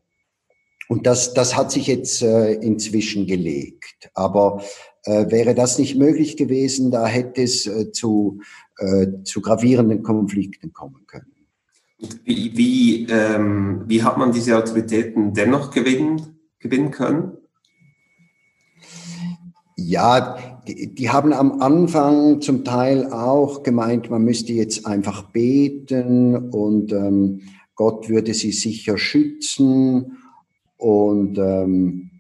Und 0.89 1.07
das, 1.07 1.35
das 1.35 1.57
hat 1.57 1.71
sich 1.71 1.87
jetzt 1.87 2.23
äh, 2.23 2.53
inzwischen 2.55 3.27
gelegt. 3.27 4.11
Aber 4.15 4.63
äh, 5.05 5.31
wäre 5.31 5.55
das 5.55 5.79
nicht 5.79 5.97
möglich 5.97 6.37
gewesen, 6.37 6.91
da 6.91 7.07
hätte 7.07 7.43
es 7.43 7.67
äh, 7.67 7.93
zu, 7.93 8.41
äh, 8.79 9.07
zu 9.25 9.41
gravierenden 9.41 10.03
Konflikten 10.03 10.73
kommen 10.73 11.07
können. 11.07 11.40
Wie, 12.25 12.57
wie, 12.57 13.07
ähm, 13.11 13.85
wie 13.87 14.03
hat 14.03 14.17
man 14.17 14.33
diese 14.33 14.57
Autoritäten 14.57 15.35
dennoch 15.35 15.71
gewinnen, 15.71 16.39
gewinnen 16.59 16.91
können? 16.91 17.33
Ja, 19.77 20.37
die, 20.67 20.95
die, 20.95 21.11
haben 21.11 21.33
am 21.33 21.61
Anfang 21.61 22.41
zum 22.41 22.65
Teil 22.65 23.13
auch 23.13 23.63
gemeint, 23.63 24.11
man 24.11 24.23
müsste 24.23 24.53
jetzt 24.53 24.87
einfach 24.87 25.31
beten 25.31 26.37
und 26.51 26.93
ähm, 26.93 27.41
Gott 27.75 28.09
würde 28.09 28.35
sie 28.35 28.53
sicher 28.53 28.99
schützen 28.99 30.19
und, 30.77 31.39
ähm, 31.39 32.11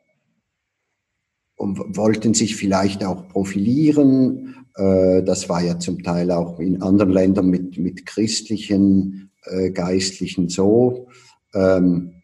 und 1.56 1.96
wollten 1.96 2.34
sich 2.34 2.56
vielleicht 2.56 3.04
auch 3.04 3.28
profilieren. 3.28 4.66
Äh, 4.74 5.22
das 5.22 5.48
war 5.48 5.62
ja 5.62 5.78
zum 5.78 6.02
Teil 6.02 6.30
auch 6.30 6.58
in 6.60 6.82
anderen 6.82 7.12
Ländern 7.12 7.50
mit, 7.50 7.78
mit 7.78 8.06
christlichen 8.06 9.29
äh, 9.44 9.70
Geistlichen 9.70 10.48
so. 10.48 11.08
Ähm, 11.54 12.14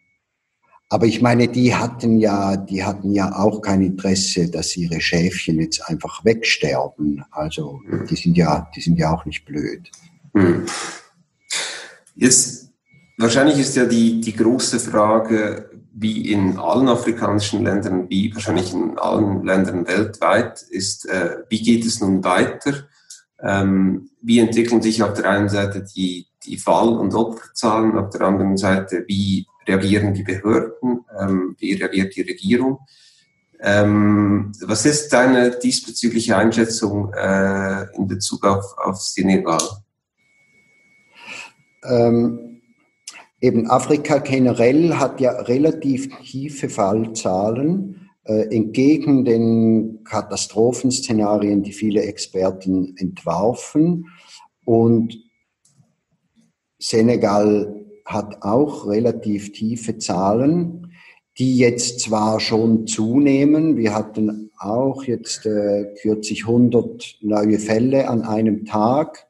aber 0.88 1.06
ich 1.06 1.20
meine, 1.20 1.48
die 1.48 1.74
hatten 1.74 2.18
ja, 2.18 2.56
die 2.56 2.84
hatten 2.84 3.10
ja 3.12 3.34
auch 3.34 3.60
kein 3.60 3.82
Interesse, 3.82 4.48
dass 4.48 4.76
ihre 4.76 5.00
Schäfchen 5.00 5.60
jetzt 5.60 5.88
einfach 5.88 6.24
wegsterben. 6.24 7.24
Also 7.32 7.80
die 8.08 8.14
sind 8.14 8.36
ja, 8.36 8.70
die 8.76 8.80
sind 8.80 8.96
ja 8.96 9.12
auch 9.12 9.24
nicht 9.24 9.44
blöd. 9.44 9.90
Jetzt 12.14 12.70
wahrscheinlich 13.18 13.58
ist 13.58 13.74
ja 13.74 13.84
die 13.84 14.20
die 14.20 14.34
große 14.34 14.78
Frage, 14.78 15.70
wie 15.98 16.30
in 16.30 16.58
allen 16.58 16.88
afrikanischen 16.88 17.64
Ländern, 17.64 18.08
wie 18.10 18.32
wahrscheinlich 18.34 18.72
in 18.72 18.98
allen 18.98 19.42
Ländern 19.44 19.88
weltweit, 19.88 20.62
ist, 20.62 21.08
äh, 21.08 21.38
wie 21.48 21.62
geht 21.62 21.86
es 21.86 22.00
nun 22.00 22.22
weiter? 22.22 22.86
Ähm, 23.40 24.10
wie 24.20 24.38
entwickeln 24.38 24.82
sich 24.82 25.02
auf 25.02 25.14
der 25.14 25.30
einen 25.30 25.48
Seite 25.48 25.86
die, 25.96 26.26
die 26.46 26.58
Fall- 26.58 26.96
und 26.96 27.14
Opferzahlen, 27.14 27.98
auf 27.98 28.10
der 28.10 28.22
anderen 28.22 28.56
Seite, 28.56 29.04
wie 29.06 29.46
reagieren 29.66 30.14
die 30.14 30.22
Behörden, 30.22 31.04
ähm, 31.18 31.56
wie 31.58 31.74
reagiert 31.74 32.14
die 32.16 32.22
Regierung? 32.22 32.78
Ähm, 33.60 34.52
was 34.62 34.84
ist 34.84 35.12
deine 35.12 35.58
diesbezügliche 35.58 36.36
Einschätzung 36.36 37.12
äh, 37.14 37.86
in 37.96 38.06
Bezug 38.06 38.44
auf, 38.44 38.76
auf 38.78 39.00
Senegal? 39.00 39.62
Ähm, 41.84 42.60
eben 43.40 43.70
Afrika 43.70 44.18
generell 44.18 44.94
hat 44.94 45.20
ja 45.20 45.32
relativ 45.32 46.08
tiefe 46.22 46.68
Fallzahlen 46.68 48.10
äh, 48.24 48.54
entgegen 48.54 49.24
den 49.24 50.04
Katastrophenszenarien, 50.04 51.62
die 51.62 51.72
viele 51.72 52.02
Experten 52.02 52.94
entwarfen. 52.98 54.06
Und 54.64 55.25
Senegal 56.78 57.84
hat 58.04 58.42
auch 58.42 58.86
relativ 58.86 59.52
tiefe 59.52 59.98
Zahlen, 59.98 60.92
die 61.38 61.58
jetzt 61.58 62.00
zwar 62.00 62.40
schon 62.40 62.86
zunehmen. 62.86 63.76
Wir 63.76 63.94
hatten 63.94 64.50
auch 64.58 65.04
jetzt 65.04 65.44
äh, 65.44 65.94
kürzlich 66.00 66.46
100 66.46 67.18
neue 67.20 67.58
Fälle 67.58 68.08
an 68.08 68.22
einem 68.22 68.64
Tag. 68.64 69.26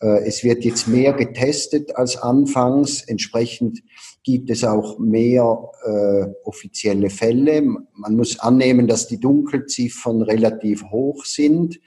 Äh, 0.00 0.24
es 0.26 0.42
wird 0.42 0.64
jetzt 0.64 0.88
mehr 0.88 1.12
getestet 1.12 1.96
als 1.96 2.16
anfangs. 2.16 3.02
Entsprechend 3.02 3.82
gibt 4.24 4.50
es 4.50 4.64
auch 4.64 4.98
mehr 4.98 5.70
äh, 5.84 6.26
offizielle 6.44 7.10
Fälle. 7.10 7.62
Man 7.62 8.16
muss 8.16 8.40
annehmen, 8.40 8.88
dass 8.88 9.06
die 9.06 9.20
Dunkelziffern 9.20 10.22
relativ 10.22 10.84
hoch 10.90 11.24
sind. 11.24 11.80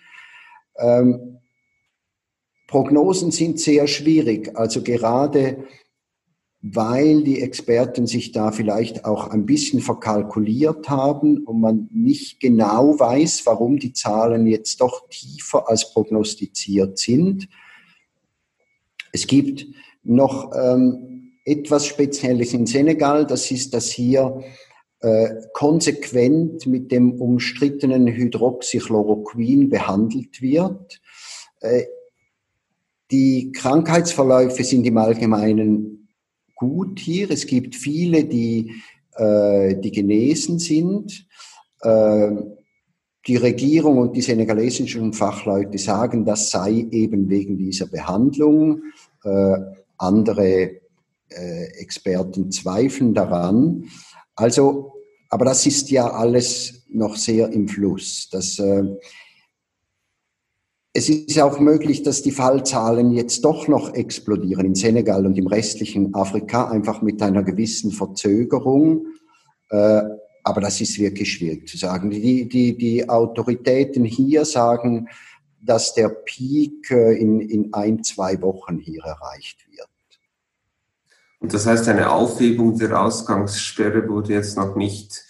Ähm, 0.77 1.40
Prognosen 2.71 3.31
sind 3.31 3.59
sehr 3.59 3.85
schwierig. 3.85 4.57
Also 4.57 4.81
gerade 4.81 5.67
weil 6.63 7.23
die 7.23 7.41
Experten 7.41 8.05
sich 8.05 8.31
da 8.31 8.51
vielleicht 8.51 9.03
auch 9.03 9.29
ein 9.29 9.47
bisschen 9.47 9.81
verkalkuliert 9.81 10.89
haben 10.89 11.43
und 11.43 11.59
man 11.59 11.89
nicht 11.91 12.39
genau 12.39 12.99
weiß, 12.99 13.45
warum 13.45 13.79
die 13.79 13.93
Zahlen 13.93 14.45
jetzt 14.45 14.79
doch 14.79 15.09
tiefer 15.09 15.67
als 15.67 15.91
prognostiziert 15.91 16.99
sind. 16.99 17.49
Es 19.11 19.25
gibt 19.25 19.65
noch 20.03 20.51
ähm, 20.55 21.33
etwas 21.45 21.87
Spezielles 21.87 22.53
in 22.53 22.67
Senegal, 22.67 23.25
das 23.25 23.49
ist, 23.49 23.73
dass 23.73 23.89
hier 23.89 24.43
äh, 24.99 25.29
konsequent 25.53 26.67
mit 26.67 26.91
dem 26.91 27.19
umstrittenen 27.19 28.05
Hydroxychloroquin 28.07 29.69
behandelt 29.69 30.43
wird. 30.43 31.01
Äh, 31.59 31.85
die 33.11 33.51
Krankheitsverläufe 33.51 34.63
sind 34.63 34.85
im 34.87 34.97
Allgemeinen 34.97 36.07
gut 36.55 36.99
hier. 36.99 37.29
Es 37.29 37.45
gibt 37.45 37.75
viele, 37.75 38.23
die, 38.23 38.71
äh, 39.15 39.75
die 39.75 39.91
genesen 39.91 40.59
sind. 40.59 41.27
Äh, 41.81 42.31
die 43.27 43.35
Regierung 43.35 43.99
und 43.99 44.15
die 44.15 44.21
senegalesischen 44.21 45.13
Fachleute 45.13 45.77
sagen, 45.77 46.25
das 46.25 46.49
sei 46.49 46.87
eben 46.89 47.29
wegen 47.29 47.57
dieser 47.57 47.85
Behandlung. 47.85 48.81
Äh, 49.23 49.57
andere 49.97 50.81
äh, 51.29 51.65
Experten 51.77 52.51
zweifeln 52.51 53.13
daran. 53.13 53.85
Also, 54.35 54.93
aber 55.29 55.45
das 55.45 55.65
ist 55.65 55.91
ja 55.91 56.09
alles 56.11 56.85
noch 56.89 57.15
sehr 57.15 57.51
im 57.51 57.67
Fluss. 57.67 58.27
Das, 58.31 58.57
äh, 58.57 58.83
es 60.93 61.09
ist 61.09 61.39
auch 61.39 61.59
möglich, 61.59 62.03
dass 62.03 62.21
die 62.21 62.31
Fallzahlen 62.31 63.11
jetzt 63.11 63.45
doch 63.45 63.67
noch 63.67 63.93
explodieren 63.93 64.65
in 64.65 64.75
Senegal 64.75 65.25
und 65.25 65.37
im 65.37 65.47
restlichen 65.47 66.13
Afrika, 66.13 66.69
einfach 66.69 67.01
mit 67.01 67.21
einer 67.21 67.43
gewissen 67.43 67.91
Verzögerung. 67.91 69.05
Äh, 69.69 70.01
aber 70.43 70.61
das 70.61 70.81
ist 70.81 70.99
wirklich 70.99 71.31
schwierig 71.31 71.67
zu 71.67 71.77
sagen. 71.77 72.09
Die, 72.09 72.49
die, 72.49 72.77
die 72.77 73.07
Autoritäten 73.07 74.03
hier 74.03 74.43
sagen, 74.43 75.07
dass 75.61 75.93
der 75.93 76.09
Peak 76.09 76.91
äh, 76.91 77.13
in, 77.13 77.39
in 77.39 77.73
ein, 77.73 78.03
zwei 78.03 78.41
Wochen 78.41 78.79
hier 78.79 79.03
erreicht 79.03 79.65
wird. 79.69 79.87
Und 81.39 81.53
das 81.53 81.65
heißt, 81.65 81.87
eine 81.87 82.11
Aufhebung 82.11 82.77
der 82.77 83.01
Ausgangssperre 83.01 84.07
wurde 84.09 84.33
jetzt 84.33 84.57
noch 84.57 84.75
nicht 84.75 85.23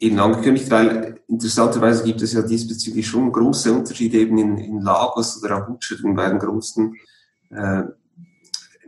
eben 0.00 0.18
angekündigt, 0.18 0.70
weil 0.70 1.20
interessanterweise 1.28 2.04
gibt 2.04 2.22
es 2.22 2.32
ja 2.32 2.42
diesbezüglich 2.42 3.06
schon 3.06 3.32
große 3.32 3.72
Unterschiede 3.72 4.18
eben 4.18 4.38
in, 4.38 4.58
in 4.58 4.80
Lagos 4.80 5.42
oder 5.42 5.56
Abuja, 5.56 5.96
den 6.02 6.14
beiden 6.14 6.38
großen 6.38 6.94
äh, 7.50 7.82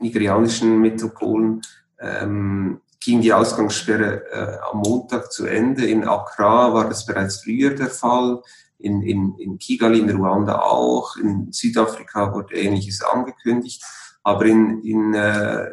nigerianischen 0.00 0.80
Metropolen. 0.80 1.62
Ähm, 2.00 2.80
ging 3.00 3.20
die 3.20 3.32
Ausgangssperre 3.32 4.24
äh, 4.30 4.58
am 4.70 4.78
Montag 4.80 5.32
zu 5.32 5.46
Ende. 5.46 5.86
In 5.86 6.06
Accra 6.06 6.72
war 6.74 6.88
das 6.88 7.06
bereits 7.06 7.42
früher 7.42 7.70
der 7.74 7.88
Fall. 7.88 8.42
In, 8.78 9.02
in, 9.02 9.34
in 9.38 9.58
Kigali, 9.58 10.00
in 10.00 10.10
Ruanda 10.10 10.60
auch. 10.60 11.16
In 11.16 11.52
Südafrika 11.52 12.32
wurde 12.34 12.54
Ähnliches 12.54 13.02
angekündigt. 13.02 13.82
Aber 14.22 14.44
in, 14.44 14.82
in, 14.82 15.14
äh, 15.14 15.68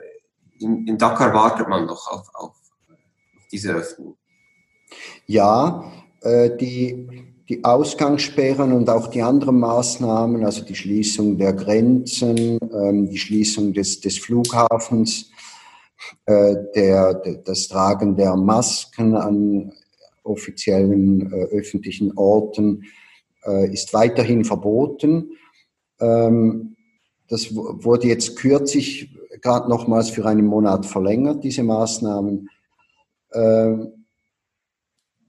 in, 0.60 0.88
in 0.88 0.98
Dakar 0.98 1.34
wartet 1.34 1.68
man 1.68 1.86
noch 1.86 2.08
auf, 2.08 2.30
auf 2.34 2.56
diese 3.52 3.74
Öffnung. 3.74 4.18
Ja, 5.28 5.92
äh, 6.22 6.56
die, 6.56 7.08
die 7.50 7.64
Ausgangssperren 7.64 8.72
und 8.72 8.90
auch 8.90 9.08
die 9.08 9.22
anderen 9.22 9.60
Maßnahmen, 9.60 10.44
also 10.46 10.64
die 10.64 10.76
Schließung 10.76 11.38
der 11.38 11.54
Grenzen, 11.54 12.60
ähm, 12.74 13.10
die 13.10 13.18
Schließung 13.18 13.74
des, 13.74 14.02
des 14.02 14.18
Flughafens, 14.18 15.32
äh, 16.26 16.56
der, 16.76 17.14
das 17.46 17.68
Tragen 17.68 18.16
der 18.16 18.36
Masken 18.36 19.16
an 19.16 19.74
offiziellen 20.24 21.32
äh, 21.32 21.46
öffentlichen 21.56 22.18
Orten 22.18 22.84
äh, 23.46 23.72
ist 23.72 23.94
weiterhin 23.94 24.44
verboten. 24.44 25.32
Ähm, 26.00 26.76
das 27.28 27.56
wurde 27.56 28.08
jetzt 28.08 28.36
kürzlich 28.36 29.16
gerade 29.42 29.70
nochmals 29.70 30.10
für 30.10 30.26
einen 30.26 30.46
Monat 30.46 30.86
verlängert, 30.86 31.44
diese 31.44 31.64
Maßnahmen. 31.64 32.50
Ähm, 33.34 34.05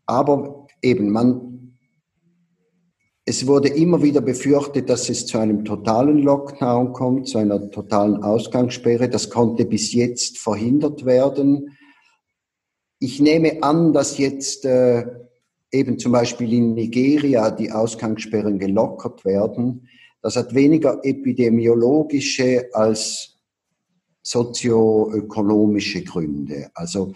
aber 0.07 0.67
eben, 0.83 1.11
man, 1.11 1.77
es 3.25 3.47
wurde 3.47 3.69
immer 3.69 4.03
wieder 4.03 4.21
befürchtet, 4.21 4.89
dass 4.89 5.09
es 5.09 5.27
zu 5.27 5.39
einem 5.39 5.65
totalen 5.65 6.19
Lockdown 6.19 6.93
kommt, 6.93 7.29
zu 7.29 7.39
einer 7.39 7.71
totalen 7.71 8.23
Ausgangssperre. 8.23 9.09
Das 9.09 9.31
konnte 9.31 9.65
bis 9.65 9.93
jetzt 9.93 10.39
verhindert 10.39 11.05
werden. 11.05 11.77
Ich 13.01 13.21
nehme 13.21 13.63
an, 13.63 13.93
dass 13.93 14.17
jetzt 14.19 14.65
äh, 14.65 15.05
eben 15.73 15.99
zum 15.99 16.13
Beispiel 16.13 16.53
in 16.53 16.75
Nigeria 16.75 17.51
die 17.51 17.73
Ausgangssperren 17.73 18.59
gelockert 18.59 19.25
werden. 19.25 19.89
Das 20.23 20.37
hat 20.37 20.55
weniger 20.55 21.01
epidemiologische 21.05 22.69
als 22.73 23.37
sozioökonomische 24.23 26.03
Gründe. 26.03 26.71
Also 26.75 27.13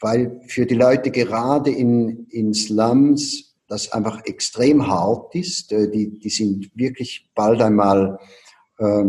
weil 0.00 0.40
für 0.46 0.66
die 0.66 0.74
Leute 0.74 1.10
gerade 1.10 1.70
in, 1.70 2.26
in 2.30 2.54
Slums 2.54 3.48
das 3.68 3.92
einfach 3.92 4.24
extrem 4.24 4.86
hart 4.86 5.34
ist. 5.34 5.72
Äh, 5.72 5.90
die, 5.90 6.18
die 6.18 6.30
sind 6.30 6.70
wirklich 6.74 7.30
bald 7.34 7.60
einmal 7.60 8.18
äh, 8.78 9.04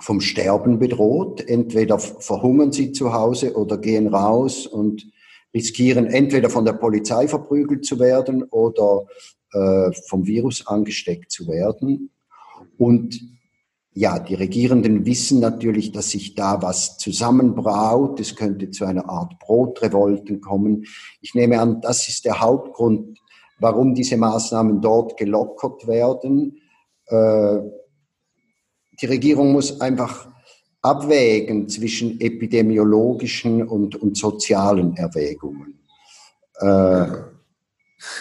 vom 0.00 0.20
Sterben 0.20 0.78
bedroht. 0.78 1.46
Entweder 1.48 1.98
verhungern 1.98 2.72
sie 2.72 2.92
zu 2.92 3.12
Hause 3.12 3.54
oder 3.54 3.78
gehen 3.78 4.08
raus 4.08 4.66
und 4.66 5.06
riskieren 5.52 6.06
entweder 6.06 6.48
von 6.48 6.64
der 6.64 6.74
Polizei 6.74 7.26
verprügelt 7.26 7.84
zu 7.84 7.98
werden 7.98 8.44
oder 8.44 9.06
äh, 9.52 9.90
vom 10.08 10.26
Virus 10.26 10.66
angesteckt 10.66 11.32
zu 11.32 11.48
werden. 11.48 12.10
Und 12.78 13.20
ja, 13.92 14.20
die 14.20 14.34
Regierenden 14.34 15.04
wissen 15.04 15.40
natürlich, 15.40 15.90
dass 15.90 16.10
sich 16.10 16.34
da 16.34 16.62
was 16.62 16.96
zusammenbraut. 16.98 18.20
Es 18.20 18.36
könnte 18.36 18.70
zu 18.70 18.84
einer 18.84 19.08
Art 19.08 19.38
Brotrevolten 19.40 20.40
kommen. 20.40 20.84
Ich 21.20 21.34
nehme 21.34 21.60
an, 21.60 21.80
das 21.80 22.08
ist 22.08 22.24
der 22.24 22.40
Hauptgrund, 22.40 23.18
warum 23.58 23.94
diese 23.94 24.16
Maßnahmen 24.16 24.80
dort 24.80 25.16
gelockert 25.16 25.88
werden. 25.88 26.60
Äh, 27.06 27.58
die 29.00 29.06
Regierung 29.06 29.52
muss 29.52 29.80
einfach 29.80 30.28
abwägen 30.82 31.68
zwischen 31.68 32.20
epidemiologischen 32.20 33.66
und, 33.66 33.96
und 33.96 34.16
sozialen 34.16 34.96
Erwägungen. 34.96 35.80
Äh, 36.60 37.06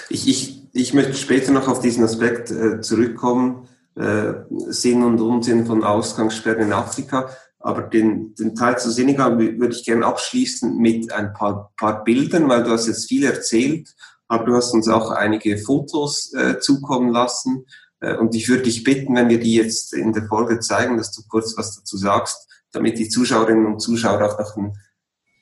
ich, 0.10 0.28
ich, 0.28 0.64
ich 0.74 0.94
möchte 0.96 1.14
später 1.14 1.52
noch 1.52 1.68
auf 1.68 1.80
diesen 1.80 2.04
Aspekt 2.04 2.50
äh, 2.50 2.82
zurückkommen 2.82 3.69
äh, 4.00 4.34
Sinn 4.70 5.04
und 5.04 5.20
Unsinn 5.20 5.66
von 5.66 5.84
Ausgangssperren 5.84 6.64
in 6.64 6.74
Afrika. 6.74 7.30
Aber 7.60 7.84
den, 7.84 8.34
den 8.36 8.56
Teil 8.56 8.80
zu 8.80 8.90
Senegal 8.90 9.38
würde 9.38 9.76
ich 9.76 9.84
gerne 9.84 10.06
abschließen 10.06 10.78
mit 10.78 11.12
ein 11.12 11.34
paar, 11.34 11.74
paar 11.78 12.04
Bildern, 12.06 12.48
weil 12.48 12.64
du 12.64 12.72
hast 12.72 12.88
jetzt 12.88 13.10
viel 13.10 13.26
erzählt, 13.26 13.94
aber 14.30 14.46
du 14.46 14.56
hast 14.56 14.74
uns 14.74 14.88
auch 14.88 15.12
einige 15.12 15.58
Fotos 15.58 16.34
äh, 16.34 16.60
zukommen 16.60 17.12
lassen. 17.12 17.66
Äh, 18.00 18.16
und 18.16 18.34
ich 18.34 18.48
würde 18.48 18.64
dich 18.64 18.86
bitten, 18.86 19.16
wenn 19.16 19.28
wir 19.28 19.40
die 19.40 19.56
jetzt 19.56 19.94
in 19.94 20.14
der 20.14 20.26
Folge 20.28 20.60
zeigen, 20.62 20.98
dass 20.98 21.12
du 21.12 21.22
kurz 21.28 21.58
was 21.58 21.76
dazu 21.76 21.98
sagst, 21.98 22.48
damit 22.72 22.98
die 22.98 23.10
Zuschauerinnen 23.10 23.66
und 23.66 23.82
Zuschauer 23.82 24.24
auch 24.24 24.40
noch 24.40 24.56
einen 24.56 24.78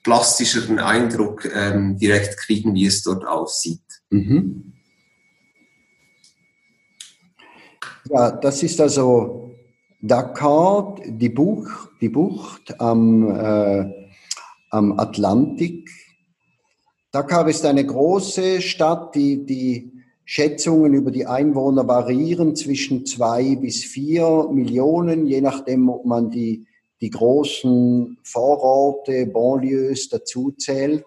plastischeren 0.04 0.80
Eindruck 0.80 1.46
ähm, 1.54 1.98
direkt 1.98 2.38
kriegen, 2.38 2.74
wie 2.74 2.88
es 2.88 3.04
dort 3.04 3.26
aussieht. 3.26 3.84
Mhm. 4.10 4.74
Ja, 8.10 8.32
das 8.32 8.64
ist 8.64 8.80
also 8.80 9.52
Dakar, 10.02 10.96
die 11.06 11.30
Bucht, 11.30 11.90
die 12.00 12.10
Bucht 12.10 12.80
am, 12.80 13.30
äh, 13.30 13.86
am 14.70 14.98
Atlantik. 15.00 15.90
Dakar 17.12 17.48
ist 17.48 17.66
eine 17.66 17.86
große 17.86 18.62
Stadt, 18.62 19.16
die, 19.16 19.46
die 19.46 19.92
Schätzungen 20.24 20.94
über 20.94 21.12
die 21.12 21.26
Einwohner 21.26 21.88
variieren 21.88 22.56
zwischen 22.56 23.06
zwei 23.06 23.56
bis 23.56 23.84
vier 23.84 24.48
Millionen, 24.52 25.26
je 25.26 25.42
nachdem, 25.42 25.90
ob 25.90 26.06
man 26.06 26.30
die, 26.30 26.66
die 27.02 27.10
großen 27.10 28.18
Vororte, 28.24 29.26
Banlieues 29.26 30.10
dazu 30.10 30.52
zählt. 30.52 31.06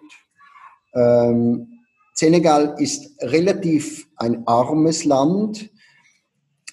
Ähm, 0.93 1.67
Senegal 2.13 2.75
ist 2.77 3.11
relativ 3.21 4.07
ein 4.17 4.45
armes 4.45 5.05
Land 5.05 5.71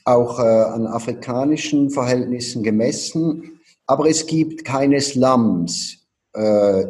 auch 0.09 0.39
äh, 0.39 0.43
an 0.43 0.87
afrikanischen 0.87 1.91
Verhältnissen 1.91 2.63
gemessen. 2.63 3.61
Aber 3.87 4.09
es 4.09 4.27
gibt 4.27 4.65
keine 4.65 5.01
Slums. 5.01 6.07
Äh, 6.33 6.85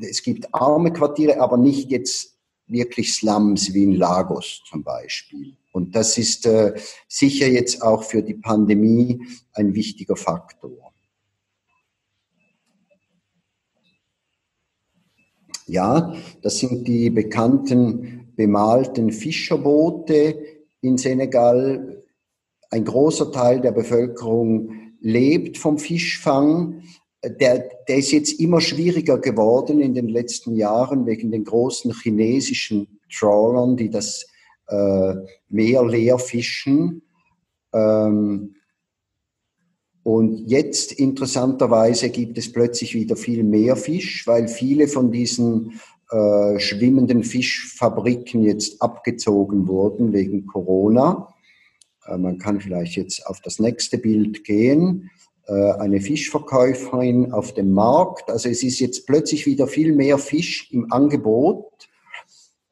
es 0.00 0.22
gibt 0.22 0.52
arme 0.52 0.92
Quartiere, 0.92 1.40
aber 1.40 1.56
nicht 1.56 1.90
jetzt 1.90 2.34
wirklich 2.66 3.14
Slums 3.14 3.72
wie 3.74 3.84
in 3.84 3.92
Lagos 3.92 4.62
zum 4.68 4.82
Beispiel. 4.82 5.56
Und 5.72 5.94
das 5.94 6.18
ist 6.18 6.46
äh, 6.46 6.74
sicher 7.08 7.46
jetzt 7.46 7.82
auch 7.82 8.02
für 8.02 8.22
die 8.22 8.34
Pandemie 8.34 9.20
ein 9.52 9.74
wichtiger 9.74 10.16
Faktor. 10.16 10.92
Ja, 15.66 16.14
das 16.42 16.58
sind 16.58 16.86
die 16.86 17.10
bekannten 17.10 18.32
bemalten 18.36 19.12
Fischerboote 19.12 20.38
in 20.80 20.98
Senegal, 20.98 22.03
ein 22.74 22.84
großer 22.84 23.30
Teil 23.30 23.60
der 23.60 23.70
Bevölkerung 23.70 24.92
lebt 25.00 25.58
vom 25.58 25.78
Fischfang. 25.78 26.82
Der, 27.24 27.70
der 27.86 27.96
ist 27.96 28.10
jetzt 28.10 28.40
immer 28.40 28.60
schwieriger 28.60 29.18
geworden 29.18 29.80
in 29.80 29.94
den 29.94 30.08
letzten 30.08 30.56
Jahren 30.56 31.06
wegen 31.06 31.30
den 31.30 31.44
großen 31.44 31.94
chinesischen 31.94 32.98
Trawlern, 33.16 33.76
die 33.76 33.90
das 33.90 34.26
äh, 34.66 35.14
Meer 35.48 35.84
leer 35.84 36.18
fischen. 36.18 37.02
Ähm, 37.72 38.56
und 40.02 40.50
jetzt 40.50 40.92
interessanterweise 40.92 42.10
gibt 42.10 42.36
es 42.38 42.52
plötzlich 42.52 42.94
wieder 42.94 43.14
viel 43.14 43.44
mehr 43.44 43.76
Fisch, 43.76 44.26
weil 44.26 44.48
viele 44.48 44.88
von 44.88 45.12
diesen 45.12 45.80
äh, 46.10 46.58
schwimmenden 46.58 47.22
Fischfabriken 47.22 48.42
jetzt 48.42 48.82
abgezogen 48.82 49.68
wurden 49.68 50.12
wegen 50.12 50.46
Corona. 50.46 51.33
Äh, 52.06 52.18
man 52.18 52.38
kann 52.38 52.60
vielleicht 52.60 52.96
jetzt 52.96 53.26
auf 53.26 53.40
das 53.40 53.58
nächste 53.58 53.98
Bild 53.98 54.44
gehen. 54.44 55.10
Äh, 55.46 55.72
eine 55.72 56.00
Fischverkäuferin 56.00 57.32
auf 57.32 57.52
dem 57.52 57.72
Markt. 57.72 58.30
Also 58.30 58.48
es 58.48 58.62
ist 58.62 58.80
jetzt 58.80 59.06
plötzlich 59.06 59.46
wieder 59.46 59.66
viel 59.66 59.94
mehr 59.94 60.18
Fisch 60.18 60.70
im 60.72 60.90
Angebot. 60.92 61.88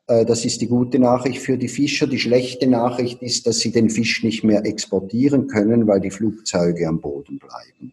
Äh, 0.06 0.24
das 0.24 0.44
ist 0.44 0.60
die 0.60 0.68
gute 0.68 0.98
Nachricht 0.98 1.40
für 1.40 1.58
die 1.58 1.68
Fischer. 1.68 2.06
Die 2.06 2.18
schlechte 2.18 2.66
Nachricht 2.66 3.22
ist, 3.22 3.46
dass 3.46 3.58
sie 3.58 3.72
den 3.72 3.90
Fisch 3.90 4.22
nicht 4.22 4.42
mehr 4.44 4.64
exportieren 4.64 5.48
können, 5.48 5.86
weil 5.86 6.00
die 6.00 6.10
Flugzeuge 6.10 6.88
am 6.88 7.00
Boden 7.00 7.38
bleiben. 7.38 7.92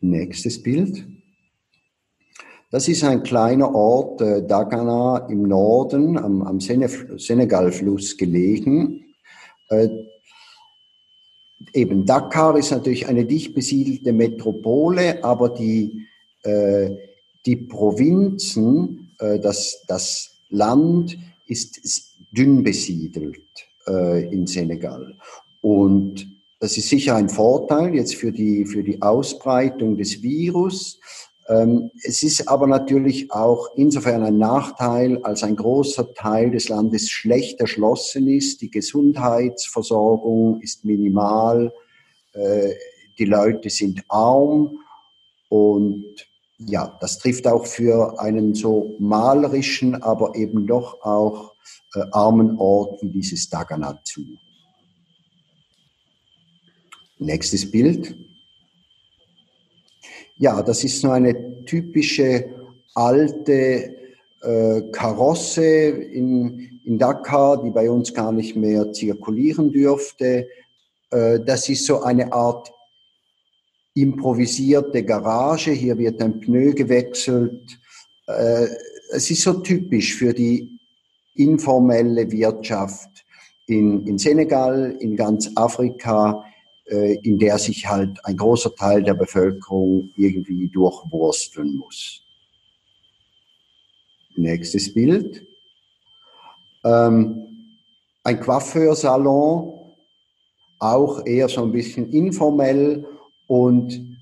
Nächstes 0.00 0.62
Bild. 0.62 1.15
Das 2.70 2.88
ist 2.88 3.04
ein 3.04 3.22
kleiner 3.22 3.74
Ort, 3.74 4.20
äh, 4.20 4.44
Dagana 4.44 5.28
im 5.28 5.42
Norden, 5.42 6.18
am, 6.18 6.42
am 6.42 6.58
Senegalfluss 6.60 8.16
gelegen. 8.16 9.14
Äh, 9.68 9.88
eben 11.72 12.04
Dakar 12.04 12.56
ist 12.56 12.72
natürlich 12.72 13.06
eine 13.06 13.24
dicht 13.24 13.54
besiedelte 13.54 14.12
Metropole, 14.12 15.22
aber 15.22 15.50
die, 15.50 16.06
äh, 16.42 16.90
die 17.44 17.56
Provinzen, 17.56 19.12
äh, 19.20 19.38
das, 19.38 19.84
das 19.86 20.36
Land 20.48 21.16
ist 21.46 22.16
dünn 22.32 22.64
besiedelt 22.64 23.40
äh, 23.86 24.26
in 24.32 24.46
Senegal. 24.46 25.16
Und 25.60 26.26
das 26.58 26.76
ist 26.76 26.88
sicher 26.88 27.14
ein 27.14 27.28
Vorteil 27.28 27.94
jetzt 27.94 28.16
für 28.16 28.32
die, 28.32 28.64
für 28.64 28.82
die 28.82 29.00
Ausbreitung 29.02 29.96
des 29.96 30.22
Virus. 30.22 30.98
Ähm, 31.48 31.90
es 32.02 32.22
ist 32.22 32.48
aber 32.48 32.66
natürlich 32.66 33.30
auch 33.30 33.68
insofern 33.76 34.24
ein 34.24 34.38
Nachteil, 34.38 35.22
als 35.22 35.44
ein 35.44 35.54
großer 35.54 36.12
Teil 36.14 36.50
des 36.50 36.68
Landes 36.68 37.08
schlecht 37.08 37.60
erschlossen 37.60 38.26
ist. 38.28 38.62
Die 38.62 38.70
Gesundheitsversorgung 38.70 40.60
ist 40.60 40.84
minimal, 40.84 41.72
äh, 42.32 42.72
die 43.18 43.26
Leute 43.26 43.70
sind 43.70 44.02
arm 44.08 44.78
und 45.48 46.04
ja, 46.58 46.96
das 47.00 47.18
trifft 47.18 47.46
auch 47.46 47.66
für 47.66 48.18
einen 48.18 48.54
so 48.54 48.96
malerischen, 48.98 50.02
aber 50.02 50.34
eben 50.34 50.66
doch 50.66 51.00
auch 51.02 51.54
äh, 51.94 52.00
armen 52.12 52.58
Ort 52.58 53.02
wie 53.02 53.10
dieses 53.10 53.48
Daganat 53.48 54.06
zu. 54.06 54.22
Nächstes 57.18 57.70
Bild. 57.70 58.16
Ja, 60.38 60.62
das 60.62 60.84
ist 60.84 61.00
so 61.00 61.10
eine 61.10 61.64
typische 61.64 62.44
alte 62.94 63.96
äh, 64.42 64.82
Karosse 64.92 65.64
in, 65.64 66.80
in 66.84 66.98
Dakar, 66.98 67.62
die 67.62 67.70
bei 67.70 67.90
uns 67.90 68.12
gar 68.12 68.32
nicht 68.32 68.54
mehr 68.54 68.92
zirkulieren 68.92 69.72
dürfte. 69.72 70.46
Äh, 71.10 71.40
das 71.40 71.68
ist 71.70 71.86
so 71.86 72.02
eine 72.02 72.32
Art 72.32 72.70
improvisierte 73.94 75.02
Garage. 75.04 75.70
Hier 75.70 75.96
wird 75.96 76.20
ein 76.20 76.38
Pneu 76.38 76.74
gewechselt. 76.74 77.78
Äh, 78.26 78.66
es 79.12 79.30
ist 79.30 79.40
so 79.40 79.54
typisch 79.54 80.16
für 80.16 80.34
die 80.34 80.78
informelle 81.34 82.30
Wirtschaft 82.30 83.24
in, 83.66 84.06
in 84.06 84.18
Senegal, 84.18 84.96
in 85.00 85.16
ganz 85.16 85.50
Afrika, 85.54 86.44
in 86.88 87.38
der 87.38 87.58
sich 87.58 87.88
halt 87.88 88.24
ein 88.24 88.36
großer 88.36 88.74
Teil 88.74 89.02
der 89.02 89.14
Bevölkerung 89.14 90.10
irgendwie 90.16 90.68
durchwursteln 90.68 91.76
muss. 91.76 92.22
Nächstes 94.36 94.92
Bild. 94.94 95.46
Ähm, 96.84 97.46
ein 98.22 98.40
Coiffeursalon, 98.40 99.72
auch 100.78 101.24
eher 101.26 101.48
so 101.48 101.62
ein 101.62 101.72
bisschen 101.72 102.10
informell 102.10 103.06
und 103.46 104.18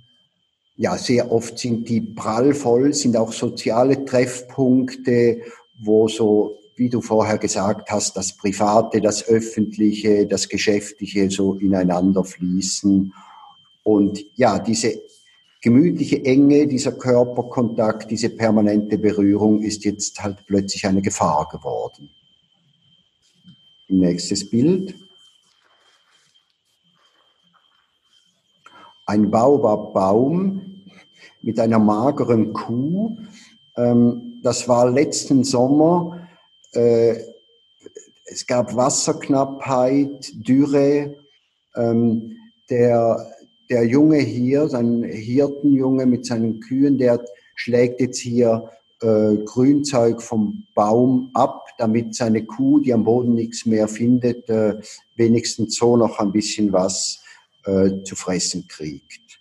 ja, 0.76 0.96
sehr 0.96 1.30
oft 1.30 1.58
sind 1.58 1.88
die 1.88 2.00
prallvoll, 2.00 2.92
sind 2.94 3.16
auch 3.16 3.32
soziale 3.32 4.04
Treffpunkte, 4.04 5.42
wo 5.82 6.08
so 6.08 6.58
wie 6.76 6.88
du 6.88 7.00
vorher 7.00 7.38
gesagt 7.38 7.90
hast, 7.90 8.16
das 8.16 8.36
Private, 8.36 9.00
das 9.00 9.26
Öffentliche, 9.28 10.26
das 10.26 10.48
Geschäftliche 10.48 11.30
so 11.30 11.54
ineinander 11.54 12.24
fließen. 12.24 13.12
Und 13.84 14.24
ja, 14.34 14.58
diese 14.58 15.02
gemütliche 15.60 16.24
Enge, 16.24 16.66
dieser 16.66 16.92
Körperkontakt, 16.92 18.10
diese 18.10 18.30
permanente 18.30 18.98
Berührung 18.98 19.62
ist 19.62 19.84
jetzt 19.84 20.22
halt 20.22 20.44
plötzlich 20.46 20.86
eine 20.86 21.00
Gefahr 21.00 21.48
geworden. 21.50 22.10
Nächstes 23.88 24.50
Bild. 24.50 24.94
Ein 29.06 29.30
Baobab-Baum 29.30 30.82
mit 31.42 31.60
einer 31.60 31.78
mageren 31.78 32.52
Kuh. 32.52 33.18
Ähm, 33.76 34.40
das 34.42 34.66
war 34.68 34.90
letzten 34.90 35.44
Sommer 35.44 36.23
äh, 36.74 37.16
es 38.24 38.46
gab 38.46 38.74
Wasserknappheit, 38.74 40.32
Dürre. 40.34 41.16
Ähm, 41.76 42.36
der, 42.70 43.30
der 43.68 43.84
Junge 43.84 44.18
hier, 44.18 44.68
sein 44.68 45.02
Hirtenjunge 45.02 46.06
mit 46.06 46.24
seinen 46.24 46.60
Kühen, 46.60 46.98
der 46.98 47.22
schlägt 47.54 48.00
jetzt 48.00 48.18
hier 48.18 48.70
äh, 49.02 49.36
Grünzeug 49.44 50.22
vom 50.22 50.64
Baum 50.74 51.30
ab, 51.34 51.66
damit 51.78 52.14
seine 52.14 52.44
Kuh, 52.44 52.80
die 52.80 52.92
am 52.92 53.04
Boden 53.04 53.34
nichts 53.34 53.66
mehr 53.66 53.88
findet, 53.88 54.48
äh, 54.48 54.80
wenigstens 55.16 55.76
so 55.76 55.96
noch 55.96 56.18
ein 56.18 56.32
bisschen 56.32 56.72
was 56.72 57.22
äh, 57.64 58.02
zu 58.04 58.16
fressen 58.16 58.66
kriegt. 58.68 59.40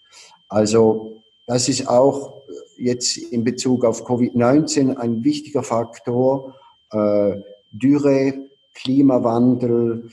Also 0.50 1.22
das 1.48 1.69
ist 1.69 1.88
auch 1.88 2.41
jetzt 2.78 3.17
in 3.17 3.43
Bezug 3.43 3.86
auf 3.86 4.06
Covid-19 4.06 4.98
ein 4.98 5.24
wichtiger 5.24 5.63
Faktor. 5.63 6.56
Äh, 6.94 7.42
Dürre, 7.72 8.34
Klimawandel, 8.76 10.10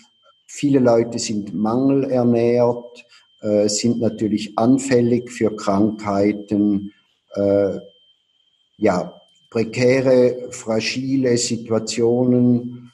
viele 0.46 0.80
Leute 0.80 1.18
sind 1.18 1.54
mangelernährt, 1.54 3.04
äh, 3.42 3.68
sind 3.68 4.00
natürlich 4.00 4.58
anfällig 4.58 5.30
für 5.30 5.54
Krankheiten, 5.54 6.92
äh, 7.34 7.78
ja, 8.76 9.20
prekäre, 9.50 10.48
fragile 10.50 11.36
Situationen. 11.36 12.92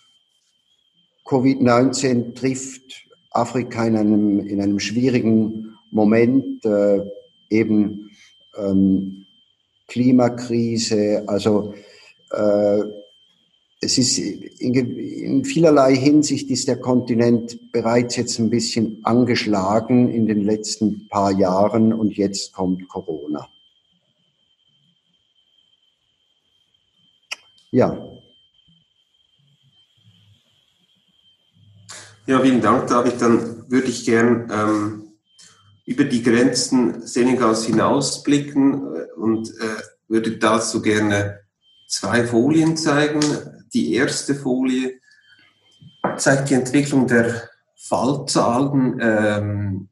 Covid-19 1.25 2.35
trifft 2.35 3.07
Afrika 3.31 3.87
in 3.87 3.97
einem, 3.97 4.41
in 4.47 4.61
einem 4.61 4.81
schwierigen 4.81 5.77
Moment, 5.91 6.65
äh, 6.65 7.01
eben 7.51 8.11
ähm, 8.57 9.27
Klimakrise, 9.87 11.25
also 11.27 11.75
äh, 12.33 12.83
es 13.87 13.99
ist 13.99 14.19
in, 14.19 14.75
in, 14.75 15.45
vielerlei 15.45 15.95
Hinsicht 15.95 16.51
ist 16.51 16.67
der 16.67 16.81
Kontinent 16.81 17.71
bereits 17.71 18.17
jetzt 18.17 18.39
ein 18.41 18.51
bisschen 18.51 19.01
angeschlagen 19.05 20.11
in 20.11 20.27
den 20.27 20.45
letzten 20.45 21.09
paar 21.09 21.31
Jahren 21.31 21.93
und 21.93 22.17
jetzt 22.17 22.53
kommt 22.53 22.89
Corona. 22.89 23.49
Ja. 27.71 27.97
Ja, 32.27 32.41
vielen 32.41 32.61
Dank, 32.61 32.89
David. 32.89 33.23
Dann 33.23 33.71
würde 33.71 33.87
ich 33.87 34.05
gern 34.05 34.51
ähm, 34.53 35.13
über 35.85 36.03
die 36.03 36.25
Grenzen 36.25 37.07
Senegals 37.07 37.67
hinausblicken 37.67 38.97
äh, 38.97 39.13
und 39.17 39.49
äh, 39.51 39.83
würde 40.09 40.39
dazu 40.39 40.83
gerne 40.83 41.46
zwei 41.87 42.27
Folien 42.27 42.77
zeigen. 42.77 43.21
Die 43.73 43.95
erste 43.95 44.35
Folie 44.35 45.01
zeigt 46.17 46.51
die 46.51 46.55
Entwicklung 46.55 47.07
der 47.07 47.49
Fallzahlen 47.77 48.99
ähm, 49.01 49.89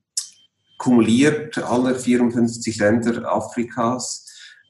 kumuliert 0.78 1.58
aller 1.58 1.94
54 1.94 2.76
Länder 2.78 3.32
Afrikas 3.32 4.24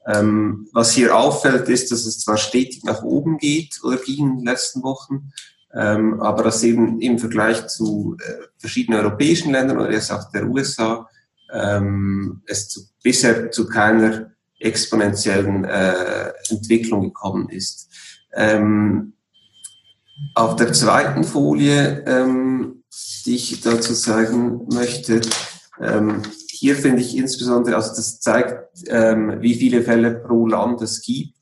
ähm, 0.05 0.67
was 0.71 0.91
hier 0.91 1.15
auffällt, 1.15 1.67
ist, 1.67 1.91
dass 1.91 2.05
es 2.05 2.19
zwar 2.19 2.37
stetig 2.37 2.83
nach 2.83 3.01
oben 3.01 3.37
geht 3.37 3.79
oder 3.83 3.97
ging 3.97 4.29
in 4.29 4.37
den 4.37 4.45
letzten 4.45 4.83
Wochen, 4.83 5.31
ähm, 5.73 6.21
aber 6.21 6.43
dass 6.43 6.63
eben 6.63 7.01
im 7.01 7.17
Vergleich 7.17 7.67
zu 7.67 8.15
äh, 8.19 8.43
verschiedenen 8.57 8.99
europäischen 8.99 9.51
Ländern 9.51 9.77
oder 9.77 9.91
jetzt 9.91 10.11
auch 10.11 10.31
der 10.31 10.47
USA 10.47 11.09
ähm, 11.51 12.41
es 12.45 12.69
zu, 12.69 12.81
bisher 13.01 13.49
zu 13.51 13.67
keiner 13.67 14.31
exponentiellen 14.59 15.65
äh, 15.65 16.31
Entwicklung 16.49 17.03
gekommen 17.05 17.49
ist. 17.49 17.89
Ähm, 18.33 19.13
auf 20.33 20.55
der 20.55 20.71
zweiten 20.73 21.23
Folie, 21.23 22.03
ähm, 22.07 22.83
die 23.25 23.35
ich 23.35 23.61
dazu 23.61 23.93
zeigen 23.93 24.67
möchte, 24.69 25.21
ähm, 25.81 26.21
hier 26.47 26.75
finde 26.75 27.01
ich 27.01 27.17
insbesondere, 27.17 27.75
also 27.75 27.89
das 27.89 28.19
zeigt, 28.21 28.85
ähm, 28.87 29.41
wie 29.41 29.55
viele 29.55 29.81
Fälle 29.83 30.15
pro 30.15 30.47
Land 30.47 30.81
es 30.81 31.01
gibt. 31.01 31.35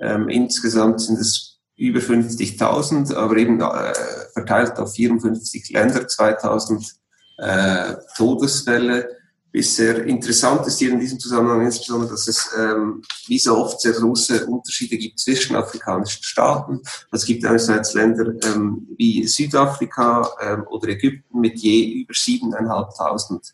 Ähm, 0.00 0.28
insgesamt 0.28 1.00
sind 1.02 1.18
es 1.20 1.58
über 1.76 2.00
50.000, 2.00 3.14
aber 3.14 3.36
eben 3.36 3.60
äh, 3.60 3.92
verteilt 4.32 4.78
auf 4.78 4.94
54 4.94 5.70
Länder, 5.70 6.08
2000 6.08 6.96
äh, 7.38 7.94
Todesfälle. 8.16 9.15
Bisher 9.56 10.04
interessant 10.04 10.66
ist 10.66 10.80
hier 10.80 10.92
in 10.92 11.00
diesem 11.00 11.18
Zusammenhang 11.18 11.62
insbesondere, 11.64 12.10
dass 12.10 12.28
es 12.28 12.50
ähm, 12.58 13.00
wie 13.26 13.38
so 13.38 13.56
oft 13.56 13.80
sehr 13.80 13.92
große 13.92 14.44
Unterschiede 14.44 14.98
gibt 14.98 15.18
zwischen 15.18 15.56
afrikanischen 15.56 16.22
Staaten. 16.22 16.82
Es 17.10 17.24
gibt 17.24 17.42
einerseits 17.42 17.94
Länder 17.94 18.34
ähm, 18.44 18.86
wie 18.98 19.26
Südafrika 19.26 20.28
ähm, 20.42 20.64
oder 20.68 20.88
Ägypten 20.88 21.40
mit 21.40 21.58
je 21.58 22.02
über 22.02 22.12
7.500 22.12 23.52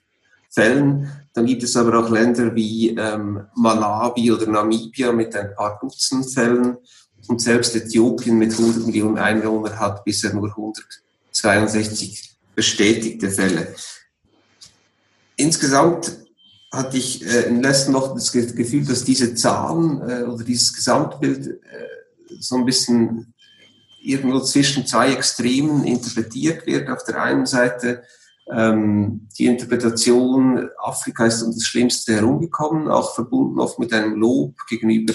Fällen. 0.50 1.08
Dann 1.34 1.46
gibt 1.46 1.62
es 1.62 1.76
aber 1.76 1.96
auch 2.00 2.10
Länder 2.10 2.52
wie 2.52 2.96
ähm, 2.96 3.46
Malawi 3.54 4.32
oder 4.32 4.48
Namibia 4.48 5.12
mit 5.12 5.36
ein 5.36 5.54
paar 5.54 5.78
Dutzend 5.80 6.34
Fällen. 6.34 6.78
Und 7.28 7.40
selbst 7.40 7.76
Äthiopien 7.76 8.38
mit 8.38 8.50
100 8.50 8.86
Millionen 8.86 9.18
Einwohnern 9.18 9.78
hat 9.78 10.04
bisher 10.04 10.34
nur 10.34 10.48
162 10.48 12.38
bestätigte 12.56 13.30
Fälle. 13.30 13.72
Insgesamt 15.42 16.18
hatte 16.70 16.96
ich 16.96 17.26
äh, 17.26 17.48
in 17.48 17.54
den 17.54 17.62
letzten 17.64 17.92
Wochen 17.94 18.14
das 18.14 18.30
Gefühl, 18.30 18.84
dass 18.84 19.04
diese 19.04 19.34
Zahlen 19.34 20.00
äh, 20.08 20.22
oder 20.22 20.44
dieses 20.44 20.72
Gesamtbild 20.72 21.46
äh, 21.48 22.38
so 22.38 22.56
ein 22.56 22.64
bisschen 22.64 23.34
irgendwo 24.00 24.38
zwischen 24.40 24.86
zwei 24.86 25.12
Extremen 25.12 25.84
interpretiert 25.84 26.66
wird. 26.66 26.88
Auf 26.88 27.04
der 27.04 27.20
einen 27.20 27.46
Seite 27.46 28.04
ähm, 28.50 29.28
die 29.36 29.46
Interpretation, 29.46 30.68
Afrika 30.78 31.26
ist 31.26 31.42
um 31.42 31.52
das 31.52 31.64
Schlimmste 31.64 32.14
herumgekommen, 32.14 32.88
auch 32.88 33.14
verbunden 33.14 33.58
oft 33.58 33.80
mit 33.80 33.92
einem 33.92 34.14
Lob 34.14 34.54
gegenüber 34.68 35.14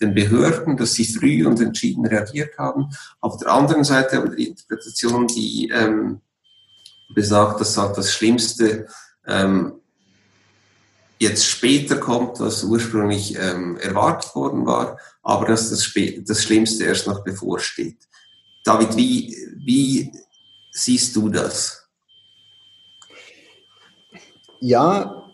den 0.00 0.14
Behörden, 0.14 0.76
dass 0.76 0.94
sie 0.94 1.04
früh 1.04 1.46
und 1.46 1.60
entschieden 1.60 2.06
reagiert 2.06 2.56
haben. 2.58 2.86
Auf 3.20 3.36
der 3.38 3.48
anderen 3.48 3.84
Seite 3.84 4.18
aber 4.18 4.34
die 4.34 4.48
Interpretation, 4.48 5.26
die 5.26 5.70
ähm, 5.72 6.20
besagt, 7.14 7.60
dass 7.60 7.74
das 7.74 8.12
Schlimmste 8.12 8.86
ähm, 9.26 9.72
jetzt 11.18 11.46
später 11.46 11.96
kommt, 11.96 12.40
als 12.40 12.62
ursprünglich 12.64 13.36
ähm, 13.38 13.76
erwartet 13.78 14.34
worden 14.34 14.66
war, 14.66 14.98
aber 15.22 15.46
dass 15.46 15.70
das, 15.70 15.92
das 16.26 16.42
Schlimmste 16.42 16.84
erst 16.84 17.06
noch 17.06 17.24
bevorsteht. 17.24 17.98
David, 18.64 18.96
wie, 18.96 19.36
wie 19.64 20.12
siehst 20.72 21.14
du 21.16 21.28
das? 21.28 21.88
Ja, 24.60 25.30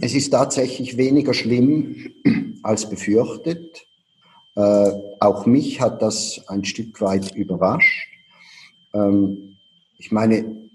es 0.00 0.14
ist 0.14 0.30
tatsächlich 0.30 0.96
weniger 0.96 1.34
schlimm 1.34 2.12
als 2.62 2.88
befürchtet. 2.88 3.86
Äh, 4.54 4.90
auch 5.20 5.46
mich 5.46 5.80
hat 5.80 6.00
das 6.02 6.40
ein 6.48 6.64
Stück 6.64 7.00
weit 7.00 7.34
überrascht. 7.34 8.08
Ähm, 8.94 9.56
ich 9.98 10.10
meine, 10.10 10.65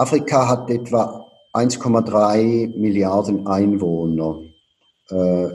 Afrika 0.00 0.48
hat 0.48 0.70
etwa 0.70 1.30
1,3 1.52 2.74
Milliarden 2.74 3.46
Einwohner. 3.46 4.40
Äh, 5.10 5.48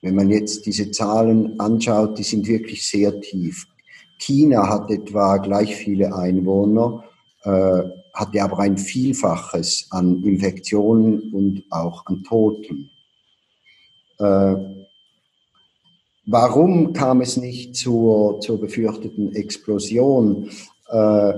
wenn 0.00 0.14
man 0.14 0.30
jetzt 0.30 0.64
diese 0.64 0.92
Zahlen 0.92 1.58
anschaut, 1.58 2.16
die 2.18 2.22
sind 2.22 2.46
wirklich 2.46 2.86
sehr 2.88 3.20
tief. 3.20 3.66
China 4.20 4.68
hat 4.68 4.92
etwa 4.92 5.38
gleich 5.38 5.74
viele 5.74 6.14
Einwohner. 6.14 7.02
Äh, 7.42 7.82
hatte 8.14 8.42
aber 8.44 8.60
ein 8.60 8.78
Vielfaches 8.78 9.88
an 9.90 10.22
Infektionen 10.22 11.32
und 11.32 11.64
auch 11.70 12.06
an 12.06 12.22
Toten. 12.22 12.90
Äh, 14.20 14.54
warum 16.26 16.92
kam 16.92 17.22
es 17.22 17.36
nicht 17.36 17.74
zur, 17.74 18.38
zur 18.40 18.60
befürchteten 18.60 19.34
Explosion? 19.34 20.48
Äh, 20.90 21.32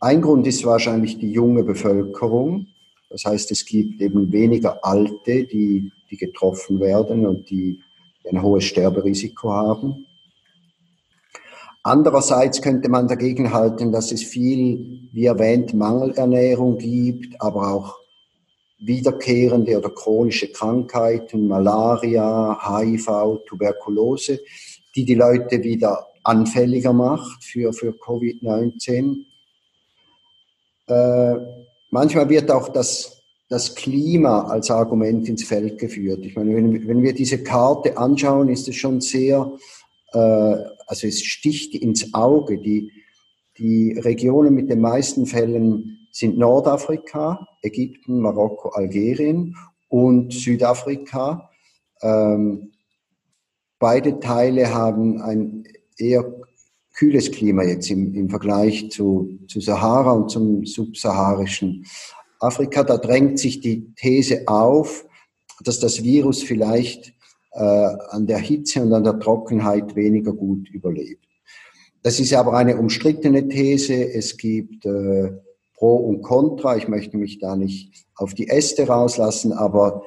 ein 0.00 0.20
Grund 0.20 0.46
ist 0.46 0.64
wahrscheinlich 0.64 1.18
die 1.18 1.30
junge 1.30 1.64
Bevölkerung. 1.64 2.66
Das 3.10 3.24
heißt, 3.24 3.50
es 3.50 3.64
gibt 3.64 4.00
eben 4.00 4.32
weniger 4.32 4.84
Alte, 4.84 5.44
die, 5.44 5.90
die 6.10 6.16
getroffen 6.16 6.80
werden 6.80 7.26
und 7.26 7.48
die 7.50 7.80
ein 8.28 8.42
hohes 8.42 8.64
Sterberisiko 8.64 9.50
haben. 9.50 10.06
Andererseits 11.82 12.60
könnte 12.60 12.88
man 12.88 13.06
dagegen 13.06 13.52
halten, 13.52 13.92
dass 13.92 14.10
es 14.10 14.24
viel, 14.24 15.08
wie 15.12 15.26
erwähnt, 15.26 15.72
Mangelernährung 15.72 16.78
gibt, 16.78 17.40
aber 17.40 17.72
auch 17.72 17.96
wiederkehrende 18.80 19.78
oder 19.78 19.90
chronische 19.90 20.50
Krankheiten, 20.50 21.46
Malaria, 21.46 22.58
HIV, 22.60 23.44
Tuberkulose, 23.46 24.40
die 24.96 25.04
die 25.04 25.14
Leute 25.14 25.62
wieder 25.62 26.08
anfälliger 26.24 26.92
macht 26.92 27.44
für, 27.44 27.72
für 27.72 27.90
Covid-19. 27.90 29.25
Äh, 30.88 31.34
manchmal 31.90 32.28
wird 32.28 32.50
auch 32.50 32.68
das, 32.68 33.22
das 33.48 33.74
Klima 33.74 34.46
als 34.48 34.70
Argument 34.70 35.28
ins 35.28 35.44
Feld 35.44 35.78
geführt. 35.78 36.24
Ich 36.24 36.36
meine, 36.36 36.54
wenn, 36.54 36.86
wenn 36.86 37.02
wir 37.02 37.14
diese 37.14 37.42
Karte 37.42 37.96
anschauen, 37.96 38.48
ist 38.48 38.68
es 38.68 38.76
schon 38.76 39.00
sehr 39.00 39.52
äh, 40.12 40.56
also 40.86 41.06
es 41.06 41.22
sticht 41.22 41.74
ins 41.74 42.14
Auge. 42.14 42.58
Die, 42.58 42.92
die 43.58 43.98
Regionen 43.98 44.54
mit 44.54 44.70
den 44.70 44.80
meisten 44.80 45.26
Fällen 45.26 46.08
sind 46.12 46.38
Nordafrika, 46.38 47.46
Ägypten, 47.62 48.20
Marokko, 48.20 48.70
Algerien 48.70 49.56
und 49.88 50.32
Südafrika. 50.32 51.50
Ähm, 52.02 52.72
beide 53.78 54.20
Teile 54.20 54.72
haben 54.72 55.20
ein 55.20 55.64
eher 55.98 56.24
kühles 56.96 57.30
Klima 57.30 57.62
jetzt 57.62 57.90
im, 57.90 58.14
im 58.14 58.28
Vergleich 58.28 58.90
zu, 58.90 59.38
zu 59.46 59.60
Sahara 59.60 60.12
und 60.12 60.30
zum 60.30 60.64
subsaharischen 60.64 61.86
Afrika, 62.40 62.82
da 62.84 62.96
drängt 62.96 63.38
sich 63.38 63.60
die 63.60 63.94
These 63.94 64.42
auf, 64.46 65.06
dass 65.62 65.78
das 65.78 66.02
Virus 66.02 66.42
vielleicht 66.42 67.12
äh, 67.52 67.60
an 67.60 68.26
der 68.26 68.38
Hitze 68.38 68.82
und 68.82 68.92
an 68.92 69.04
der 69.04 69.18
Trockenheit 69.18 69.94
weniger 69.94 70.32
gut 70.32 70.68
überlebt. 70.70 71.26
Das 72.02 72.18
ist 72.18 72.32
aber 72.32 72.54
eine 72.54 72.76
umstrittene 72.76 73.46
These. 73.48 73.94
Es 73.94 74.36
gibt 74.36 74.86
äh, 74.86 75.32
Pro 75.74 75.96
und 75.96 76.22
Contra. 76.22 76.76
Ich 76.76 76.88
möchte 76.88 77.16
mich 77.18 77.38
da 77.38 77.56
nicht 77.56 78.06
auf 78.14 78.32
die 78.32 78.48
Äste 78.48 78.86
rauslassen, 78.86 79.52
aber 79.52 80.02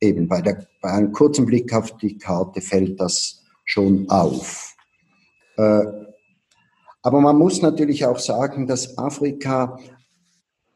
eben 0.00 0.28
bei, 0.28 0.40
der, 0.40 0.66
bei 0.80 0.90
einem 0.90 1.12
kurzen 1.12 1.46
Blick 1.46 1.72
auf 1.72 1.96
die 1.98 2.18
Karte 2.18 2.60
fällt 2.60 3.00
das 3.00 3.44
schon 3.64 4.08
auf. 4.08 4.74
Äh, 5.56 6.05
aber 7.06 7.20
man 7.20 7.38
muss 7.38 7.62
natürlich 7.62 8.04
auch 8.04 8.18
sagen, 8.18 8.66
dass 8.66 8.98
Afrika 8.98 9.78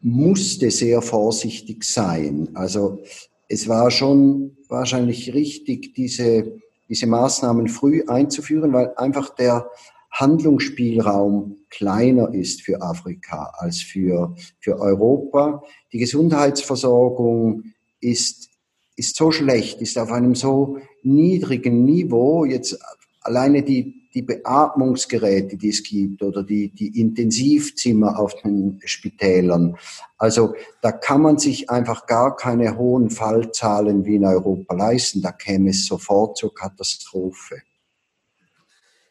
musste 0.00 0.70
sehr 0.70 1.02
vorsichtig 1.02 1.82
sein. 1.82 2.50
Also 2.54 3.00
es 3.48 3.66
war 3.66 3.90
schon 3.90 4.56
wahrscheinlich 4.68 5.34
richtig, 5.34 5.92
diese, 5.92 6.52
diese 6.88 7.08
Maßnahmen 7.08 7.66
früh 7.66 8.04
einzuführen, 8.06 8.72
weil 8.72 8.94
einfach 8.94 9.34
der 9.34 9.68
Handlungsspielraum 10.12 11.56
kleiner 11.68 12.32
ist 12.32 12.62
für 12.62 12.80
Afrika 12.80 13.52
als 13.58 13.80
für, 13.80 14.36
für 14.60 14.78
Europa. 14.78 15.64
Die 15.92 15.98
Gesundheitsversorgung 15.98 17.64
ist, 18.00 18.50
ist 18.94 19.16
so 19.16 19.32
schlecht, 19.32 19.80
ist 19.80 19.98
auf 19.98 20.12
einem 20.12 20.36
so 20.36 20.78
niedrigen 21.02 21.84
Niveau. 21.84 22.44
Jetzt 22.44 22.78
alleine 23.20 23.64
die, 23.64 23.99
die 24.14 24.22
Beatmungsgeräte, 24.22 25.56
die 25.56 25.68
es 25.68 25.82
gibt 25.82 26.22
oder 26.22 26.42
die, 26.42 26.68
die 26.68 27.00
Intensivzimmer 27.00 28.18
auf 28.18 28.34
den 28.42 28.80
Spitälern. 28.84 29.76
Also 30.18 30.54
da 30.82 30.92
kann 30.92 31.22
man 31.22 31.38
sich 31.38 31.70
einfach 31.70 32.06
gar 32.06 32.36
keine 32.36 32.76
hohen 32.76 33.10
Fallzahlen 33.10 34.04
wie 34.04 34.16
in 34.16 34.24
Europa 34.24 34.74
leisten. 34.74 35.22
Da 35.22 35.32
käme 35.32 35.70
es 35.70 35.86
sofort 35.86 36.36
zur 36.36 36.54
Katastrophe. 36.54 37.62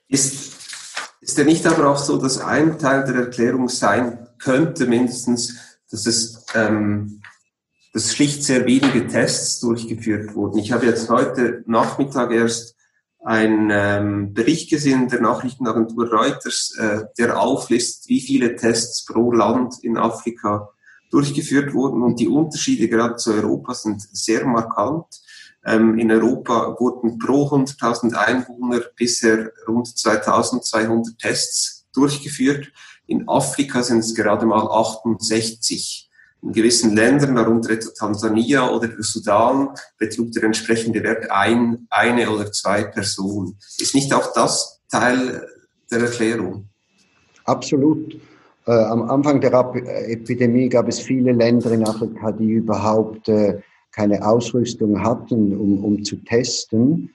Ist, 0.07 0.53
ist 1.21 1.37
ja 1.37 1.43
nicht 1.43 1.65
aber 1.65 1.89
auch 1.89 1.97
so, 1.97 2.17
dass 2.17 2.39
ein 2.39 2.77
Teil 2.79 3.05
der 3.05 3.15
Erklärung 3.15 3.69
sein 3.69 4.27
könnte, 4.37 4.85
mindestens, 4.85 5.55
dass 5.89 6.05
es 6.05 6.45
ähm, 6.55 7.21
dass 7.93 8.13
schlicht 8.13 8.43
sehr 8.43 8.65
wenige 8.65 9.07
Tests 9.07 9.59
durchgeführt 9.59 10.35
wurden. 10.35 10.59
Ich 10.59 10.71
habe 10.71 10.85
jetzt 10.85 11.09
heute 11.09 11.63
Nachmittag 11.65 12.31
erst 12.31 12.75
ein 13.23 13.69
ähm, 13.71 14.33
Bericht 14.33 14.69
gesehen 14.69 15.09
der 15.09 15.21
Nachrichtenagentur 15.21 16.09
Reuters, 16.09 16.75
äh, 16.79 17.01
der 17.17 17.39
auflistet, 17.39 18.09
wie 18.09 18.21
viele 18.21 18.55
Tests 18.55 19.05
pro 19.05 19.31
Land 19.31 19.75
in 19.83 19.97
Afrika 19.97 20.69
durchgeführt 21.11 21.73
wurden. 21.73 22.01
Und 22.01 22.19
die 22.19 22.27
Unterschiede 22.27 22.87
gerade 22.87 23.17
zu 23.17 23.33
Europa 23.33 23.73
sind 23.73 24.01
sehr 24.01 24.45
markant. 24.45 25.05
Ähm, 25.65 25.97
in 25.97 26.11
Europa 26.11 26.75
wurden 26.79 27.19
pro 27.19 27.47
100.000 27.47 28.13
Einwohner 28.13 28.81
bisher 28.95 29.51
rund 29.67 29.87
2.200 29.87 31.17
Tests 31.17 31.87
durchgeführt. 31.93 32.71
In 33.05 33.27
Afrika 33.27 33.83
sind 33.83 33.99
es 33.99 34.15
gerade 34.15 34.45
mal 34.45 34.65
68 34.65 36.08
in 36.41 36.53
gewissen 36.53 36.95
Ländern, 36.95 37.35
darunter 37.35 37.71
etwa 37.71 37.89
Tansania 37.91 38.69
oder 38.69 38.87
der 38.87 39.03
Sudan, 39.03 39.69
betrug 39.97 40.31
der 40.31 40.43
entsprechende 40.43 41.03
Wert 41.03 41.29
ein, 41.29 41.87
eine 41.89 42.29
oder 42.29 42.51
zwei 42.51 42.83
Personen. 42.83 43.57
Ist 43.77 43.95
nicht 43.95 44.13
auch 44.13 44.33
das 44.33 44.81
Teil 44.89 45.45
der 45.91 45.99
Erklärung? 45.99 46.69
Absolut. 47.45 48.15
Äh, 48.65 48.71
am 48.71 49.09
Anfang 49.09 49.41
der 49.41 49.53
Epidemie 50.07 50.69
gab 50.69 50.87
es 50.87 50.99
viele 50.99 51.31
Länder 51.31 51.71
in 51.71 51.83
Afrika, 51.83 52.31
die 52.31 52.51
überhaupt 52.51 53.27
äh, 53.27 53.59
keine 53.91 54.25
Ausrüstung 54.25 55.01
hatten, 55.01 55.57
um, 55.57 55.83
um 55.83 56.03
zu 56.03 56.17
testen. 56.17 57.09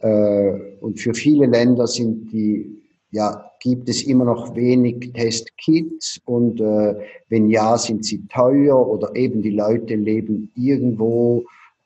Äh, 0.00 0.76
und 0.80 1.00
für 1.00 1.14
viele 1.14 1.46
Länder 1.46 1.86
sind 1.86 2.30
die 2.32 2.85
ja, 3.16 3.50
gibt 3.60 3.88
es 3.88 4.02
immer 4.02 4.26
noch 4.26 4.54
wenig 4.54 5.14
Testkits 5.14 6.20
und 6.26 6.60
äh, 6.60 6.94
wenn 7.30 7.48
ja, 7.48 7.78
sind 7.78 8.04
sie 8.04 8.26
teuer 8.28 8.76
oder 8.86 9.16
eben 9.16 9.40
die 9.40 9.52
Leute 9.52 9.94
leben 9.94 10.52
irgendwo 10.54 11.44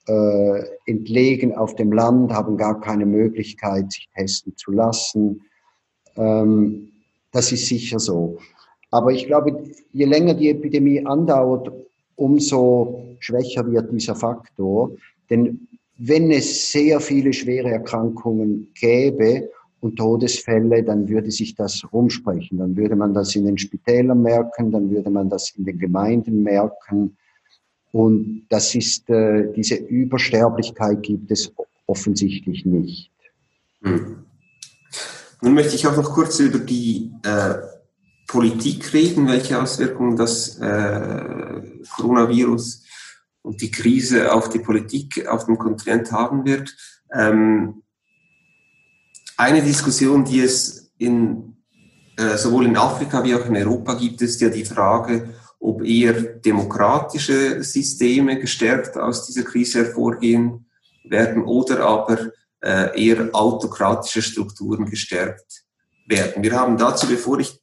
äh, 0.09 0.64
entlegen 0.87 1.55
auf 1.55 1.77
dem 1.77 1.93
Land, 1.93 2.33
haben 2.33 2.57
gar 2.57 2.81
keine 2.81 3.07
Möglichkeit, 3.07 3.93
sich 3.93 4.09
testen 4.16 4.57
zu 4.57 4.73
lassen. 4.73 5.43
Ähm, 6.16 6.88
das 7.31 7.53
ist 7.53 7.66
sicher 7.66 8.01
so. 8.01 8.38
Aber 8.90 9.12
ich 9.12 9.27
glaube, 9.27 9.62
je 9.93 10.07
länger 10.07 10.35
die 10.35 10.51
Epidemie 10.51 11.07
andauert, 11.07 11.71
umso 12.16 13.05
schwächer 13.21 13.71
wird 13.71 13.93
dieser 13.93 14.16
Faktor. 14.16 14.90
Denn 15.31 15.69
wenn 15.97 16.33
es 16.33 16.73
sehr 16.73 16.99
viele 16.99 17.33
schwere 17.33 17.71
Erkrankungen 17.71 18.73
gäbe 18.75 19.49
und 19.81 19.97
Todesfälle, 19.97 20.83
dann 20.83 21.09
würde 21.09 21.31
sich 21.31 21.55
das 21.55 21.83
rumsprechen. 21.93 22.59
Dann 22.59 22.77
würde 22.77 22.97
man 22.97 23.14
das 23.14 23.35
in 23.35 23.47
den 23.47 23.59
Spitälern 23.59 24.23
merken, 24.23 24.71
dann 24.71 24.90
würde 24.90 25.11
man 25.11 25.29
das 25.29 25.51
in 25.57 25.64
den 25.64 25.79
Gemeinden 25.79 26.43
merken. 26.43 27.16
Und 27.93 28.47
das 28.51 28.75
ist, 28.75 29.09
äh, 29.11 29.53
diese 29.53 29.77
Übersterblichkeit 29.77 31.03
gibt 31.03 31.31
es 31.31 31.53
offensichtlich 31.87 32.64
nicht. 32.64 33.11
Hm. 33.83 34.25
Nun 35.43 35.55
möchte 35.55 35.75
ich 35.75 35.87
auch 35.87 35.97
noch 35.97 36.12
kurz 36.12 36.38
über 36.38 36.59
die 36.59 37.11
äh, 37.23 37.55
Politik 38.27 38.93
reden, 38.93 39.27
welche 39.27 39.61
Auswirkungen 39.61 40.16
das 40.16 40.59
äh, 40.59 41.62
Coronavirus 41.97 42.85
und 43.43 43.61
die 43.62 43.71
Krise 43.71 44.33
auf 44.33 44.51
die 44.51 44.59
Politik 44.59 45.27
auf 45.27 45.47
dem 45.47 45.57
Kontinent 45.57 46.12
haben 46.12 46.45
wird. 46.45 46.77
Ähm, 47.12 47.83
eine 49.40 49.62
Diskussion, 49.62 50.24
die 50.24 50.40
es 50.40 50.92
in, 50.98 51.57
äh, 52.16 52.37
sowohl 52.37 52.66
in 52.66 52.76
Afrika 52.76 53.24
wie 53.24 53.35
auch 53.35 53.46
in 53.46 53.57
Europa 53.57 53.94
gibt, 53.94 54.20
ist 54.20 54.40
ja 54.40 54.50
die 54.50 54.66
Frage, 54.66 55.31
ob 55.59 55.83
eher 55.83 56.14
demokratische 56.22 57.62
Systeme 57.62 58.38
gestärkt 58.38 58.96
aus 58.96 59.26
dieser 59.26 59.44
Krise 59.44 59.85
hervorgehen 59.85 60.66
werden 61.05 61.42
oder 61.44 61.81
aber 61.81 62.18
äh, 62.62 63.03
eher 63.03 63.31
autokratische 63.33 64.20
Strukturen 64.20 64.85
gestärkt 64.85 65.64
werden. 66.07 66.42
Wir 66.42 66.53
haben 66.53 66.76
dazu, 66.76 67.07
bevor 67.07 67.38
ich 67.38 67.59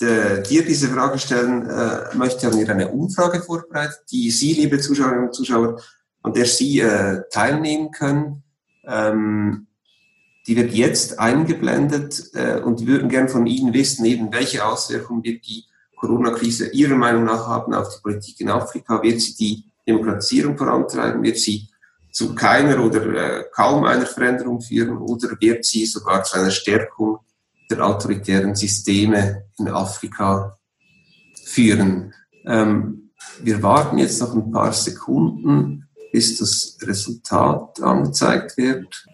äh, 0.00 0.42
dir 0.42 0.64
diese 0.64 0.88
Frage 0.88 1.18
stellen 1.18 1.68
äh, 1.68 2.16
möchte, 2.16 2.46
haben 2.46 2.58
wir 2.58 2.68
eine 2.68 2.88
Umfrage 2.88 3.40
vorbereitet, 3.42 4.02
die 4.12 4.30
Sie, 4.30 4.52
liebe 4.52 4.78
Zuschauerinnen 4.78 5.26
und 5.26 5.34
Zuschauer, 5.34 5.80
an 6.22 6.32
der 6.32 6.46
Sie 6.46 6.78
äh, 6.78 7.22
teilnehmen 7.30 7.90
können. 7.90 8.44
Ähm, 8.86 9.67
die 10.48 10.56
wird 10.56 10.72
jetzt 10.72 11.18
eingeblendet 11.18 12.30
äh, 12.32 12.58
und 12.60 12.80
wir 12.80 12.86
würden 12.86 13.10
gern 13.10 13.28
von 13.28 13.46
Ihnen 13.46 13.74
wissen, 13.74 14.06
eben 14.06 14.32
welche 14.32 14.64
Auswirkungen 14.64 15.22
wird 15.22 15.46
die 15.46 15.66
Corona-Krise 15.96 16.68
Ihrer 16.68 16.96
Meinung 16.96 17.24
nach 17.24 17.46
haben 17.46 17.74
auf 17.74 17.94
die 17.94 18.00
Politik 18.02 18.40
in 18.40 18.48
Afrika? 18.48 19.02
Wird 19.02 19.20
sie 19.20 19.36
die 19.36 19.64
Demokratisierung 19.86 20.56
vorantreiben? 20.56 21.22
Wird 21.22 21.36
sie 21.36 21.68
zu 22.12 22.34
keiner 22.34 22.82
oder 22.82 23.04
äh, 23.12 23.44
kaum 23.52 23.84
einer 23.84 24.06
Veränderung 24.06 24.62
führen? 24.62 24.96
Oder 24.96 25.36
wird 25.38 25.66
sie 25.66 25.84
sogar 25.84 26.24
zu 26.24 26.38
einer 26.38 26.50
Stärkung 26.50 27.18
der 27.70 27.84
autoritären 27.84 28.54
Systeme 28.54 29.44
in 29.58 29.68
Afrika 29.68 30.56
führen? 31.44 32.14
Ähm, 32.46 33.10
wir 33.42 33.62
warten 33.62 33.98
jetzt 33.98 34.18
noch 34.22 34.34
ein 34.34 34.50
paar 34.50 34.72
Sekunden, 34.72 35.88
bis 36.10 36.38
das 36.38 36.78
Resultat 36.88 37.82
angezeigt 37.82 38.56
wird. 38.56 39.04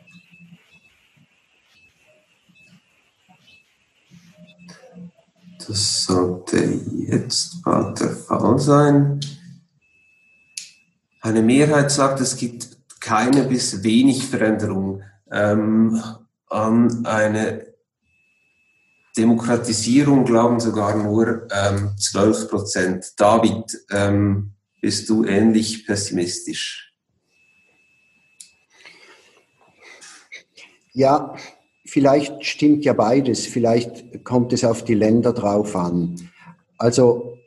Das 5.66 6.04
sollte 6.04 6.58
jetzt 7.08 7.62
bald 7.62 8.00
der 8.00 8.10
Fall 8.10 8.58
sein. 8.58 9.20
Eine 11.20 11.42
Mehrheit 11.42 11.90
sagt, 11.90 12.20
es 12.20 12.36
gibt 12.36 12.76
keine 13.00 13.44
bis 13.44 13.82
wenig 13.82 14.26
Veränderung 14.26 15.02
ähm, 15.30 16.02
an 16.48 17.06
eine 17.06 17.74
Demokratisierung 19.16 20.24
glauben 20.24 20.60
sogar 20.60 20.96
nur 20.96 21.48
ähm, 21.50 21.96
12 21.98 22.48
Prozent. 22.48 23.12
David, 23.16 23.86
ähm, 23.90 24.54
bist 24.80 25.08
du 25.08 25.24
ähnlich 25.24 25.86
pessimistisch? 25.86 26.92
Ja, 30.92 31.34
vielleicht 31.94 32.44
stimmt 32.44 32.84
ja 32.84 32.92
beides. 32.92 33.46
Vielleicht 33.46 34.24
kommt 34.24 34.52
es 34.52 34.64
auf 34.64 34.82
die 34.82 34.94
Länder 34.94 35.32
drauf 35.32 35.76
an. 35.76 36.16
Also 36.76 37.38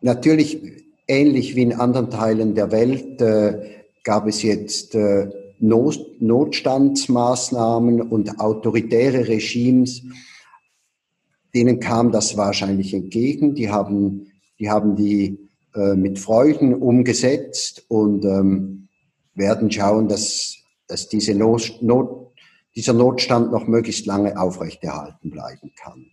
natürlich 0.00 0.58
ähnlich 1.06 1.56
wie 1.56 1.62
in 1.62 1.74
anderen 1.74 2.08
Teilen 2.08 2.54
der 2.54 2.72
Welt 2.72 3.20
äh, 3.20 3.82
gab 4.02 4.26
es 4.26 4.42
jetzt 4.42 4.94
äh, 4.94 5.28
Not 5.58 6.22
Notstandsmaßnahmen 6.22 8.00
und 8.00 8.40
autoritäre 8.40 9.28
Regimes 9.28 10.02
denen 11.54 11.80
kam 11.80 12.12
das 12.12 12.36
wahrscheinlich 12.36 12.94
entgegen. 12.94 13.54
Die 13.54 13.70
haben 13.70 14.30
die, 14.58 14.70
haben 14.70 14.96
die 14.96 15.50
äh, 15.74 15.94
mit 15.94 16.18
Freuden 16.18 16.74
umgesetzt 16.74 17.84
und 17.88 18.24
ähm, 18.24 18.88
werden 19.34 19.70
schauen, 19.70 20.08
dass, 20.08 20.59
dass 20.90 21.08
diese 21.08 21.34
Not, 21.34 21.78
Not, 21.80 22.32
dieser 22.74 22.92
Notstand 22.92 23.52
noch 23.52 23.66
möglichst 23.66 24.06
lange 24.06 24.40
aufrechterhalten 24.40 25.30
bleiben 25.30 25.72
kann. 25.76 26.06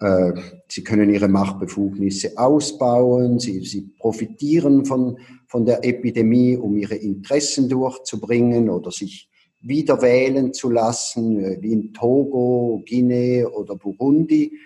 Äh, 0.00 0.40
sie 0.68 0.82
können 0.82 1.12
ihre 1.12 1.28
Machtbefugnisse 1.28 2.36
ausbauen, 2.36 3.38
sie, 3.38 3.60
sie 3.60 3.92
profitieren 3.98 4.84
von, 4.84 5.18
von 5.46 5.64
der 5.64 5.84
Epidemie, 5.84 6.56
um 6.56 6.76
ihre 6.76 6.96
Interessen 6.96 7.68
durchzubringen 7.68 8.68
oder 8.68 8.90
sich 8.90 9.30
wieder 9.60 10.02
wählen 10.02 10.52
zu 10.52 10.70
lassen, 10.70 11.42
äh, 11.42 11.56
wie 11.60 11.72
in 11.72 11.92
Togo, 11.94 12.82
Guinea 12.86 13.46
oder 13.46 13.76
Burundi. 13.76 14.58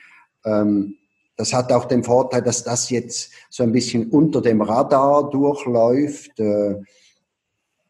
Ähm, 0.45 0.97
das 1.37 1.53
hat 1.53 1.73
auch 1.73 1.85
den 1.85 2.03
Vorteil, 2.03 2.43
dass 2.43 2.65
das 2.65 2.91
jetzt 2.91 3.31
so 3.49 3.63
ein 3.63 3.71
bisschen 3.71 4.11
unter 4.11 4.43
dem 4.43 4.61
Radar 4.61 5.31
durchläuft. 5.31 6.41
Äh, 6.41 6.81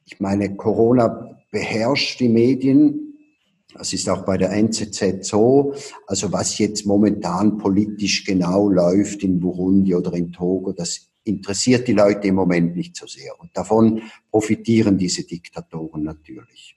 ich 0.04 0.20
meine, 0.20 0.54
Corona 0.56 1.37
beherrscht 1.50 2.20
die 2.20 2.28
Medien. 2.28 3.14
Das 3.74 3.92
ist 3.92 4.08
auch 4.08 4.24
bei 4.24 4.36
der 4.36 4.50
NZZ 4.52 5.24
so. 5.26 5.74
Also 6.06 6.32
was 6.32 6.58
jetzt 6.58 6.86
momentan 6.86 7.58
politisch 7.58 8.24
genau 8.24 8.68
läuft 8.68 9.22
in 9.22 9.40
Burundi 9.40 9.94
oder 9.94 10.12
in 10.14 10.32
Togo, 10.32 10.72
das 10.72 11.08
interessiert 11.24 11.86
die 11.86 11.92
Leute 11.92 12.28
im 12.28 12.34
Moment 12.34 12.74
nicht 12.74 12.96
so 12.96 13.06
sehr. 13.06 13.38
Und 13.38 13.50
davon 13.56 14.02
profitieren 14.30 14.96
diese 14.96 15.24
Diktatoren 15.24 16.02
natürlich. 16.02 16.74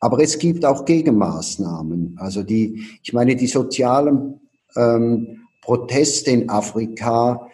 Aber 0.00 0.18
es 0.20 0.38
gibt 0.38 0.64
auch 0.64 0.84
Gegenmaßnahmen. 0.84 2.16
Also 2.18 2.42
die, 2.42 2.82
ich 3.02 3.12
meine, 3.12 3.36
die 3.36 3.46
sozialen 3.46 4.40
ähm, 4.76 5.46
Proteste 5.62 6.30
in 6.30 6.50
Afrika, 6.50 7.48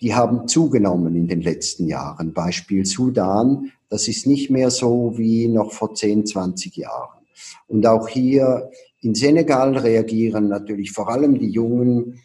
die 0.00 0.14
haben 0.14 0.48
zugenommen 0.48 1.14
in 1.14 1.28
den 1.28 1.42
letzten 1.42 1.86
Jahren. 1.86 2.32
Beispiel 2.32 2.84
Sudan, 2.84 3.70
das 3.88 4.08
ist 4.08 4.26
nicht 4.26 4.50
mehr 4.50 4.70
so 4.70 5.16
wie 5.16 5.48
noch 5.48 5.72
vor 5.72 5.94
10, 5.94 6.26
20 6.26 6.76
Jahren. 6.76 7.26
Und 7.68 7.86
auch 7.86 8.08
hier 8.08 8.70
in 9.00 9.14
Senegal 9.14 9.76
reagieren 9.76 10.48
natürlich 10.48 10.92
vor 10.92 11.08
allem 11.08 11.38
die 11.38 11.50
Jungen 11.50 12.20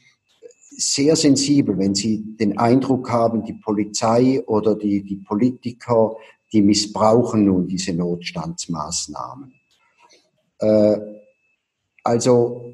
sehr 0.70 1.16
sensibel, 1.16 1.78
wenn 1.78 1.93
sie 1.93 2.24
den 2.38 2.57
Eindruck 2.57 3.12
haben, 3.12 3.43
die 3.43 3.53
Polizei 3.53 4.41
oder 4.47 4.76
die, 4.76 5.03
die 5.03 5.18
Politiker, 5.18 6.16
die 6.51 6.62
missbrauchen 6.62 7.45
nun 7.45 7.68
diese 7.68 7.93
Notstandsmaßnahmen. 7.93 9.53
Äh, 10.59 10.97
also 12.03 12.74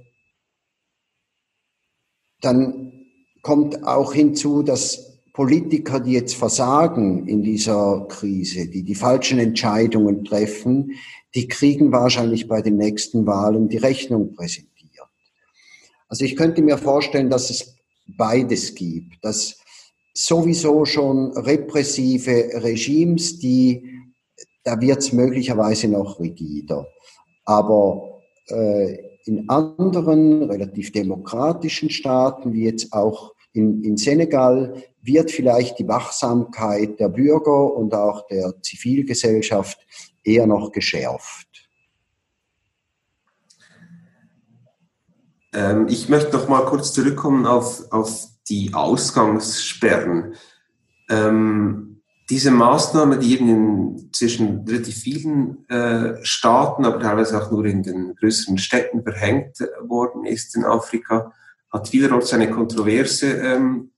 dann 2.42 2.94
kommt 3.42 3.84
auch 3.84 4.14
hinzu, 4.14 4.64
dass 4.64 5.07
Politiker, 5.38 6.00
die 6.00 6.14
jetzt 6.14 6.34
versagen 6.34 7.28
in 7.28 7.44
dieser 7.44 8.08
Krise, 8.10 8.68
die 8.68 8.82
die 8.82 8.96
falschen 8.96 9.38
Entscheidungen 9.38 10.26
treffen, 10.26 10.94
die 11.36 11.48
kriegen 11.48 11.92
wahrscheinlich 11.92 12.48
bei 12.48 12.64
den 12.64 12.78
nächsten 12.78 13.28
Wahlen 13.28 13.70
die 13.70 13.78
Rechnung 13.78 14.34
präsentiert. 14.34 15.08
Also 16.08 16.26
ich 16.26 16.36
könnte 16.36 16.64
mir 16.64 16.80
vorstellen, 16.80 17.30
dass 17.30 17.52
es 17.52 17.76
beides 18.18 18.74
gibt, 18.74 19.24
dass 19.24 19.60
sowieso 20.12 20.86
schon 20.86 21.38
repressive 21.38 22.50
Regimes, 22.64 23.38
die, 23.38 24.08
da 24.64 24.82
wird 24.82 24.98
es 24.98 25.14
möglicherweise 25.14 25.88
noch 25.88 26.20
rigider. 26.20 26.88
Aber 27.46 28.22
äh, 28.48 28.98
in 29.26 29.48
anderen 29.50 30.50
relativ 30.50 30.92
demokratischen 30.92 31.92
Staaten, 31.92 32.54
wie 32.54 32.64
jetzt 32.64 32.92
auch 32.92 33.36
in, 33.54 33.84
in 33.84 33.98
Senegal, 33.98 34.84
wird 35.08 35.32
vielleicht 35.32 35.80
die 35.80 35.88
Wachsamkeit 35.88 37.00
der 37.00 37.10
Bürger 37.10 37.74
und 37.74 37.94
auch 37.96 38.28
der 38.28 38.54
Zivilgesellschaft 38.62 39.80
eher 40.24 40.46
noch 40.46 40.72
geschärft. 40.72 41.48
Ähm, 45.54 45.88
ich 45.90 46.10
möchte 46.10 46.36
noch 46.36 46.48
mal 46.48 46.66
kurz 46.66 46.94
zurückkommen 46.94 47.46
auf, 47.46 47.92
auf 47.92 48.28
die 48.50 48.74
Ausgangssperren. 48.74 50.36
Ähm, 51.10 52.02
diese 52.30 52.52
Maßnahme, 52.52 53.18
die 53.18 53.34
eben 53.34 53.50
in, 53.50 54.10
zwischen 54.12 54.66
relativ 54.68 54.98
vielen 54.98 55.68
äh, 55.70 56.16
Staaten, 56.24 56.84
aber 56.84 57.00
teilweise 57.00 57.42
auch 57.42 57.50
nur 57.50 57.66
in 57.66 57.84
den 57.84 58.16
größeren 58.16 58.58
Städten 58.58 59.02
verhängt 59.02 59.60
worden 59.82 60.26
ist 60.26 60.56
in 60.56 60.66
Afrika, 60.66 61.32
hat 61.72 61.88
vielerorts 61.88 62.34
eine 62.34 62.50
Kontroverse 62.50 63.28
ähm, 63.28 63.92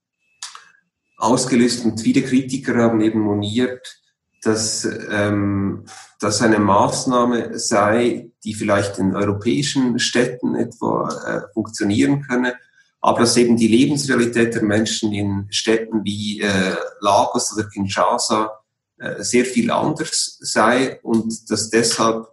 ausgelöst 1.19 1.85
und 1.85 2.01
viele 2.01 2.23
Kritiker 2.23 2.75
haben 2.75 3.01
eben 3.01 3.19
moniert, 3.19 4.01
dass 4.41 4.87
ähm, 5.11 5.85
das 6.19 6.41
eine 6.41 6.59
Maßnahme 6.59 7.59
sei, 7.59 8.31
die 8.43 8.53
vielleicht 8.53 8.97
in 8.97 9.15
europäischen 9.15 9.99
Städten 9.99 10.55
etwa 10.55 11.09
äh, 11.09 11.53
funktionieren 11.53 12.21
könne, 12.21 12.55
aber 13.01 13.19
dass 13.21 13.37
eben 13.37 13.57
die 13.57 13.67
Lebensrealität 13.67 14.55
der 14.55 14.63
Menschen 14.63 15.13
in 15.13 15.47
Städten 15.49 16.03
wie 16.03 16.41
äh, 16.41 16.75
Lagos 17.01 17.53
oder 17.53 17.67
Kinshasa 17.67 18.51
äh, 18.97 19.23
sehr 19.23 19.45
viel 19.45 19.71
anders 19.71 20.37
sei 20.41 20.99
und 21.03 21.49
dass 21.49 21.69
deshalb 21.69 22.27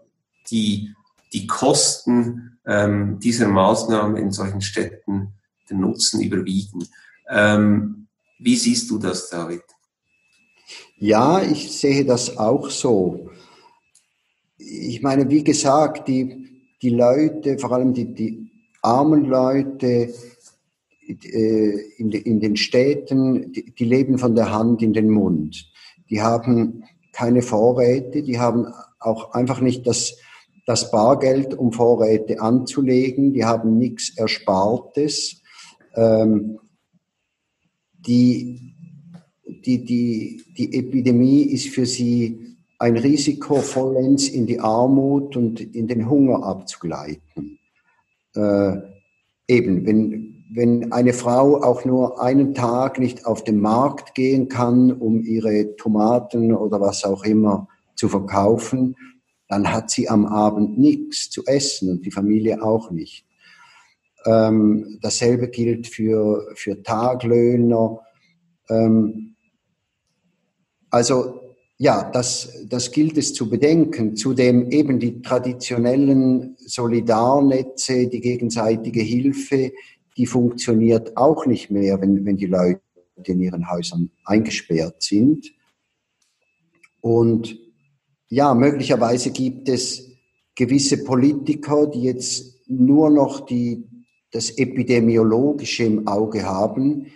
die, 0.51 0.95
die 1.33 1.47
Kosten 1.47 2.59
ähm, 2.67 3.19
dieser 3.21 3.49
Maßnahmen 3.49 4.17
in 4.17 4.33
solchen 4.33 4.61
Städten 4.61 5.35
den 5.71 5.81
Nutzen 5.81 6.21
überwiegen. 6.21 6.87
Ähm, 7.29 8.06
wie 8.39 8.57
siehst 8.57 8.91
du 8.91 8.99
das, 8.99 9.31
David? 9.31 9.63
Ja, 10.99 11.43
ich 11.43 11.71
sehe 11.73 12.05
das 12.05 12.39
auch 12.39 12.71
so. 12.71 13.31
Ich 14.59 15.03
meine, 15.03 15.29
wie 15.29 15.45
gesagt, 15.45 16.09
die, 16.09 16.63
die 16.83 16.91
Leute, 16.91 17.59
vor 17.59 17.73
allem 17.73 17.93
die, 17.93 18.13
die 18.15 18.51
armen 18.83 19.27
Leute, 19.27 20.13
äh, 21.09 21.71
in, 21.99 22.11
in 22.11 22.41
den 22.41 22.57
Städten, 22.57 23.53
die, 23.53 23.73
die 23.73 23.85
leben 23.85 24.19
von 24.19 24.35
der 24.35 24.53
Hand 24.53 24.83
in 24.83 24.93
den 24.93 25.11
Mund. 25.11 25.71
Die 26.11 26.21
haben 26.21 26.85
keine 27.13 27.43
Vorräte, 27.43 28.23
die 28.23 28.39
haben 28.39 28.67
auch 28.99 29.33
einfach 29.33 29.61
nicht 29.61 29.87
das, 29.87 30.17
das 30.67 30.91
Bargeld, 30.91 31.55
um 31.55 31.73
Vorräte 31.73 32.41
anzulegen, 32.41 33.33
die 33.33 33.45
haben 33.45 33.79
nichts 33.79 34.17
Erspartes. 34.17 35.43
Ähm, 35.95 36.59
die, 38.07 38.75
die, 39.45 39.85
die, 39.85 40.43
die 40.57 40.79
Epidemie 40.79 41.43
ist 41.43 41.69
für 41.69 41.87
sie 41.87 42.57
ein 42.79 42.97
Risiko, 42.97 43.57
vollends 43.57 44.29
in 44.29 44.47
die 44.47 44.61
Armut 44.61 45.37
und 45.37 45.61
in 45.61 45.89
den 45.89 46.09
Hunger 46.09 46.43
abzugleiten. 46.45 47.59
Äh, 48.35 48.77
eben, 49.49 49.87
wenn, 49.87 50.45
wenn 50.53 50.93
eine 50.93 51.13
Frau 51.13 51.63
auch 51.63 51.85
nur 51.85 52.21
einen 52.21 52.55
Tag 52.55 52.99
nicht 52.99 53.27
auf 53.27 53.45
den 53.45 53.61
Markt 53.61 54.15
gehen 54.15 54.49
kann, 54.49 54.93
um 54.93 55.23
ihre 55.23 55.77
Tomaten 55.77 56.55
oder 56.55 56.81
was 56.81 57.05
auch 57.05 57.25
immer 57.25 57.69
zu 57.95 58.09
verkaufen, 58.09 58.95
dann 59.49 59.73
hat 59.73 59.91
sie 59.91 60.09
am 60.09 60.27
Abend 60.27 60.79
nichts 60.79 61.31
zu 61.31 61.45
essen 61.47 61.91
und 61.91 62.05
die 62.05 62.11
Familie 62.11 62.63
auch 62.63 62.91
nicht. 62.91 63.25
Ähm, 64.27 64.99
dasselbe 65.01 65.49
gilt 65.49 65.87
für, 65.87 66.53
für 66.55 66.83
Taglöhner. 66.83 68.01
Ähm, 68.69 69.37
also 70.91 71.41
ja, 71.79 72.11
das, 72.11 72.65
das 72.69 72.91
gilt 72.91 73.19
es 73.19 73.35
zu 73.35 73.49
bedenken. 73.51 74.17
Zudem 74.17 74.71
eben 74.71 74.99
die 74.99 75.21
traditionellen 75.23 76.57
Solidarnetze, 76.59 78.09
die 78.09 78.21
gegenseitige 78.21 79.03
Hilfe, 79.03 79.73
die 80.17 80.27
funktioniert 80.27 81.17
auch 81.17 81.47
nicht 81.47 81.71
mehr, 81.71 82.01
wenn, 82.01 82.25
wenn 82.25 82.37
die 82.37 82.47
Leute 82.47 82.81
in 83.25 83.41
ihren 83.41 83.71
Häusern 83.71 84.11
eingesperrt 84.25 85.03
sind. 85.03 85.53
Und 87.01 87.59
ja, 88.29 88.55
möglicherweise 88.55 89.31
gibt 89.31 89.69
es 89.69 90.11
gewisse 90.55 91.05
Politiker, 91.05 91.87
die 91.87 92.03
jetzt 92.03 92.63
nur 92.67 93.11
noch 93.11 93.47
die, 93.47 93.85
das 94.33 94.51
Epidemiologische 94.51 95.85
im 95.85 96.07
Auge 96.07 96.45
haben 96.45 97.07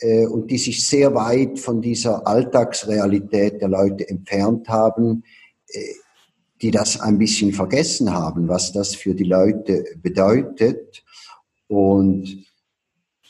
äh, 0.00 0.26
und 0.26 0.50
die 0.50 0.58
sich 0.58 0.86
sehr 0.86 1.14
weit 1.14 1.58
von 1.58 1.80
dieser 1.80 2.26
Alltagsrealität 2.26 3.60
der 3.60 3.68
Leute 3.68 4.08
entfernt 4.08 4.68
haben, 4.68 5.24
äh, 5.68 5.80
die 6.60 6.70
das 6.70 7.00
ein 7.00 7.18
bisschen 7.18 7.52
vergessen 7.52 8.12
haben, 8.12 8.48
was 8.48 8.72
das 8.72 8.94
für 8.94 9.14
die 9.14 9.24
Leute 9.24 9.84
bedeutet. 10.02 11.04
Und 11.68 12.44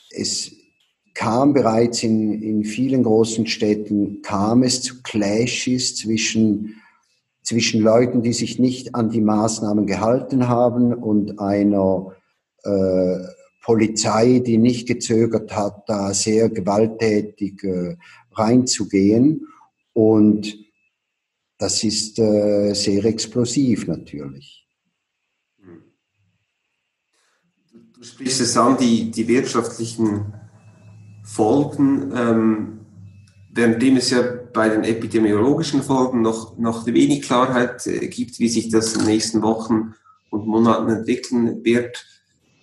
es 0.09 0.51
kam 1.13 1.53
bereits 1.53 2.03
in, 2.03 2.41
in 2.41 2.63
vielen 2.63 3.03
großen 3.03 3.45
Städten, 3.45 4.21
kam 4.21 4.63
es 4.63 4.81
zu 4.81 5.01
Clashes 5.03 5.95
zwischen, 5.95 6.75
zwischen 7.43 7.81
Leuten, 7.81 8.21
die 8.21 8.33
sich 8.33 8.57
nicht 8.57 8.95
an 8.95 9.09
die 9.09 9.21
Maßnahmen 9.21 9.85
gehalten 9.85 10.47
haben 10.47 10.93
und 10.93 11.39
einer 11.39 12.15
äh, 12.63 13.19
Polizei, 13.63 14.39
die 14.39 14.57
nicht 14.57 14.87
gezögert 14.87 15.55
hat, 15.55 15.87
da 15.87 16.13
sehr 16.13 16.49
gewalttätig 16.49 17.63
äh, 17.63 17.97
reinzugehen. 18.31 19.47
Und 19.93 20.57
das 21.57 21.83
ist 21.83 22.17
äh, 22.19 22.73
sehr 22.73 23.03
explosiv 23.05 23.87
natürlich. 23.87 24.65
Du 27.93 28.05
sprichst 28.05 28.39
es 28.39 28.55
an, 28.55 28.77
die, 28.77 29.11
die 29.11 29.27
wirtschaftlichen 29.27 30.33
Folgen, 31.25 32.13
ähm, 32.15 32.79
währenddem 33.53 33.97
es 33.97 34.09
ja 34.09 34.21
bei 34.53 34.69
den 34.69 34.85
epidemiologischen 34.85 35.83
Folgen 35.83 36.21
noch, 36.21 36.57
noch 36.57 36.85
wenig 36.85 37.23
Klarheit 37.23 37.85
äh, 37.87 38.07
gibt, 38.07 38.39
wie 38.39 38.47
sich 38.47 38.69
das 38.69 38.93
in 38.93 38.99
den 38.99 39.09
nächsten 39.09 39.41
Wochen 39.41 39.95
und 40.29 40.47
Monaten 40.47 40.89
entwickeln 40.89 41.63
wird, 41.65 42.05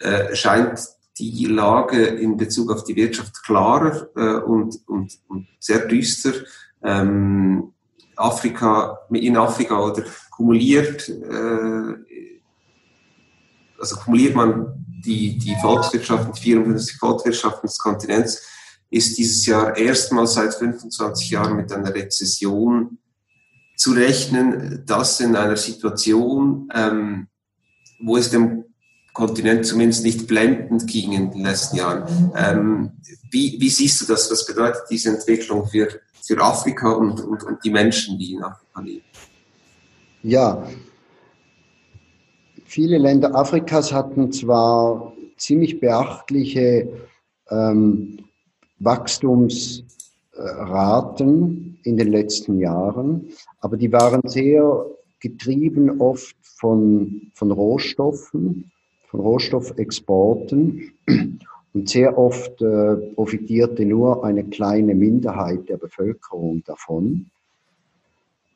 äh, 0.01 0.34
scheint 0.34 0.80
die 1.18 1.47
Lage 1.47 2.05
in 2.05 2.36
Bezug 2.36 2.70
auf 2.70 2.84
die 2.84 2.97
Wirtschaft 2.97 3.42
klarer 3.42 4.09
äh, 4.16 4.44
und, 4.44 4.76
und, 4.86 5.18
und 5.28 5.49
sehr 5.59 5.86
düster. 5.86 6.32
Ähm, 6.82 7.72
Afrika, 8.16 8.99
in 9.11 9.36
Afrika 9.36 9.78
oder 9.78 10.05
kumuliert, 10.30 11.09
äh, 11.09 11.94
also 13.78 13.97
kumuliert 13.97 14.34
man 14.34 14.84
die, 15.05 15.38
die 15.38 15.55
Volkswirtschaften, 15.61 16.32
die 16.32 16.40
54 16.40 16.99
Volkswirtschaften 16.99 17.66
des 17.66 17.78
Kontinents, 17.78 18.42
ist 18.90 19.18
dieses 19.18 19.44
Jahr 19.47 19.76
erstmals 19.76 20.34
seit 20.34 20.55
25 20.55 21.30
Jahren 21.30 21.57
mit 21.57 21.72
einer 21.72 21.94
Rezession 21.94 22.99
zu 23.76 23.92
rechnen, 23.92 24.84
das 24.86 25.20
in 25.20 25.36
einer 25.36 25.57
Situation, 25.57 26.68
ähm, 26.74 27.28
wo 28.01 28.16
es 28.16 28.30
dem 28.30 28.64
Kontinent 29.17 29.64
zumindest 29.64 30.05
nicht 30.05 30.27
blendend 30.27 30.87
ging 30.87 31.12
in 31.12 31.31
den 31.31 31.43
letzten 31.43 31.79
Jahren. 31.79 32.33
Ähm, 32.37 32.91
wie, 33.31 33.59
wie 33.59 33.71
siehst 33.71 34.03
du 34.03 34.05
das? 34.05 34.31
Was 34.31 34.45
bedeutet 34.45 34.83
diese 34.91 35.09
Entwicklung 35.09 35.67
für, 35.67 35.89
für 36.23 36.39
Afrika 36.39 36.93
und, 36.93 37.23
und, 37.23 37.43
und 37.43 37.64
die 37.64 37.71
Menschen, 37.71 38.19
die 38.19 38.35
in 38.35 38.43
Afrika 38.43 38.83
leben? 38.83 39.07
Ja, 40.23 40.69
viele 42.67 42.99
Länder 42.99 43.35
Afrikas 43.35 43.91
hatten 43.91 44.33
zwar 44.33 45.14
ziemlich 45.39 45.81
beachtliche 45.81 46.87
ähm, 47.49 48.19
Wachstumsraten 48.81 51.79
in 51.85 51.97
den 51.97 52.12
letzten 52.12 52.59
Jahren, 52.59 53.31
aber 53.61 53.79
die 53.79 53.91
waren 53.91 54.21
sehr 54.27 54.85
getrieben 55.21 56.03
oft 56.03 56.37
von, 56.43 57.31
von 57.33 57.51
Rohstoffen, 57.51 58.73
von 59.09 59.20
Rohstoffexporten 59.20 60.92
und 61.74 61.88
sehr 61.88 62.16
oft 62.16 62.61
äh, 62.62 62.96
profitierte 63.14 63.84
nur 63.84 64.24
eine 64.24 64.44
kleine 64.44 64.94
Minderheit 64.94 65.68
der 65.68 65.76
Bevölkerung 65.76 66.62
davon. 66.64 67.26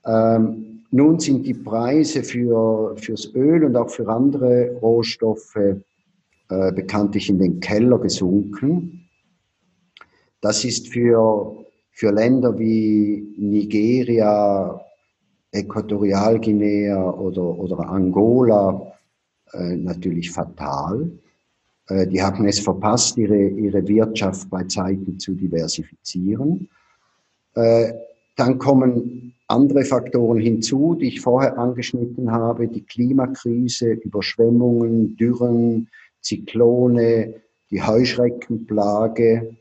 Ähm, 0.06 0.84
nun 0.90 1.20
sind 1.20 1.46
die 1.46 1.54
Preise 1.54 2.22
für, 2.22 2.96
fürs 2.96 3.32
Öl 3.34 3.64
und 3.64 3.76
auch 3.76 3.90
für 3.90 4.08
andere 4.08 4.76
Rohstoffe 4.80 5.56
äh, 5.56 6.72
bekanntlich 6.72 7.28
in 7.28 7.38
den 7.38 7.60
Keller 7.60 7.98
gesunken. 7.98 9.08
Das 10.40 10.64
ist 10.64 10.88
für, 10.88 11.54
für 11.92 12.10
Länder 12.10 12.58
wie 12.58 13.34
Nigeria, 13.36 14.80
Äquatorialguinea 15.52 17.10
oder, 17.10 17.42
oder 17.42 17.78
Angola 17.88 18.90
äh, 19.52 19.76
natürlich 19.76 20.30
fatal. 20.30 21.10
Äh, 21.88 22.06
die 22.06 22.22
haben 22.22 22.46
es 22.46 22.60
verpasst, 22.60 23.16
ihre, 23.16 23.48
ihre 23.48 23.86
Wirtschaft 23.86 24.48
bei 24.48 24.64
Zeiten 24.64 25.18
zu 25.18 25.34
diversifizieren. 25.34 26.68
Äh, 27.54 27.92
dann 28.36 28.58
kommen 28.58 29.34
andere 29.48 29.84
Faktoren 29.84 30.38
hinzu, 30.38 30.94
die 30.94 31.08
ich 31.08 31.20
vorher 31.20 31.58
angeschnitten 31.58 32.30
habe, 32.30 32.68
die 32.68 32.82
Klimakrise, 32.82 33.92
Überschwemmungen, 33.92 35.16
Dürren, 35.16 35.88
Zyklone, 36.20 37.34
die 37.70 37.82
Heuschreckenplage. 37.82 39.56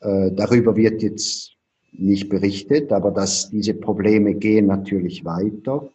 Darüber 0.00 0.74
wird 0.74 1.02
jetzt 1.02 1.52
nicht 1.92 2.28
berichtet, 2.28 2.92
aber 2.92 3.12
dass 3.12 3.48
diese 3.50 3.74
Probleme 3.74 4.34
gehen 4.34 4.66
natürlich 4.66 5.24
weiter. 5.24 5.88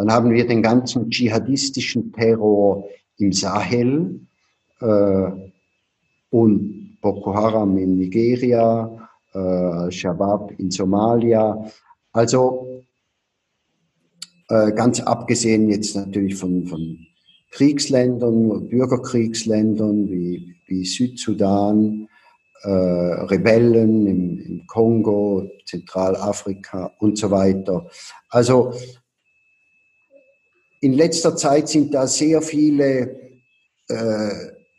Dann 0.00 0.10
haben 0.10 0.30
wir 0.30 0.46
den 0.46 0.62
ganzen 0.62 1.10
dschihadistischen 1.10 2.10
Terror 2.14 2.88
im 3.18 3.34
Sahel 3.34 4.18
äh, 4.80 5.30
und 6.30 6.96
Boko 7.02 7.34
Haram 7.34 7.76
in 7.76 7.98
Nigeria, 7.98 9.10
äh, 9.34 9.38
Al-Shabaab 9.38 10.52
in 10.58 10.70
Somalia. 10.70 11.70
Also 12.12 12.82
äh, 14.48 14.72
ganz 14.72 15.00
abgesehen 15.00 15.68
jetzt 15.68 15.94
natürlich 15.94 16.36
von, 16.36 16.64
von 16.64 17.06
Kriegsländern, 17.50 18.70
Bürgerkriegsländern 18.70 20.08
wie, 20.08 20.56
wie 20.66 20.86
Südsudan, 20.86 22.08
äh, 22.62 22.70
Rebellen 22.70 24.06
im, 24.06 24.38
im 24.38 24.66
Kongo, 24.66 25.46
Zentralafrika 25.66 26.90
und 27.00 27.18
so 27.18 27.30
weiter. 27.30 27.86
Also 28.30 28.72
in 30.80 30.94
letzter 30.94 31.36
Zeit 31.36 31.68
sind 31.68 31.94
da 31.94 32.06
sehr 32.06 32.42
viele 32.42 33.20
äh, 33.88 34.30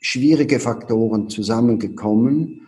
schwierige 0.01 0.59
Faktoren 0.59 1.29
zusammengekommen, 1.29 2.67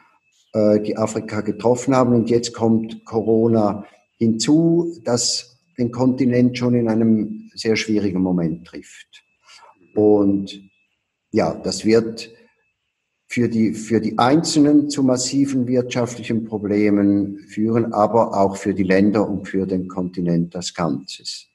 äh, 0.54 0.80
die 0.82 0.96
Afrika 0.98 1.42
getroffen 1.42 1.96
haben. 1.96 2.14
Und 2.14 2.30
jetzt 2.30 2.54
kommt 2.54 3.06
Corona 3.06 3.86
hinzu, 4.18 5.00
das 5.04 5.58
den 5.78 5.92
Kontinent 5.92 6.58
schon 6.58 6.76
in 6.76 6.88
einem 6.88 7.50
sehr 7.56 7.76
schwierigen 7.76 8.22
Moment 8.22 8.68
trifft. 8.68 9.24
Und 9.96 10.70
ja, 11.32 11.56
das 11.56 11.86
wird 11.86 12.32
für 13.28 13.50
die, 13.50 13.74
für 13.74 14.00
die 14.00 14.20
Einzelnen 14.20 14.92
zu 14.92 15.02
massiven 15.02 15.66
wirtschaftlichen 15.66 16.46
Problemen 16.46 17.40
führen, 17.48 17.92
aber 17.94 18.40
auch 18.40 18.58
für 18.58 18.76
die 18.76 18.84
Länder 18.84 19.28
und 19.28 19.48
für 19.48 19.66
den 19.66 19.88
Kontinent 19.88 20.56
als 20.56 20.76
Ganzes. 20.76 21.48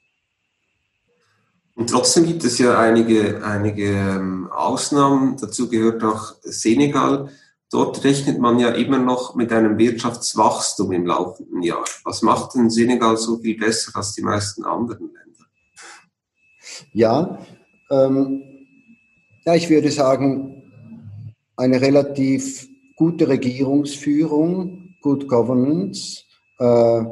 Und 1.78 1.90
trotzdem 1.90 2.26
gibt 2.26 2.42
es 2.42 2.58
ja 2.58 2.76
einige, 2.76 3.44
einige 3.44 3.84
ähm, 3.84 4.50
Ausnahmen. 4.50 5.36
Dazu 5.40 5.68
gehört 5.68 6.02
auch 6.02 6.34
Senegal. 6.42 7.28
Dort 7.70 8.02
rechnet 8.02 8.40
man 8.40 8.58
ja 8.58 8.70
immer 8.70 8.98
noch 8.98 9.36
mit 9.36 9.52
einem 9.52 9.78
Wirtschaftswachstum 9.78 10.90
im 10.90 11.06
laufenden 11.06 11.62
Jahr. 11.62 11.84
Was 12.02 12.22
macht 12.22 12.56
denn 12.56 12.68
Senegal 12.68 13.16
so 13.16 13.38
viel 13.38 13.56
besser 13.56 13.92
als 13.94 14.12
die 14.12 14.22
meisten 14.22 14.64
anderen 14.64 15.06
Länder? 15.06 15.44
Ja, 16.92 17.38
ähm, 17.92 18.42
ja 19.44 19.54
ich 19.54 19.70
würde 19.70 19.92
sagen, 19.92 20.64
eine 21.56 21.80
relativ 21.80 22.66
gute 22.96 23.28
Regierungsführung, 23.28 24.96
Good 25.00 25.28
Governance, 25.28 26.24
äh, 26.58 27.04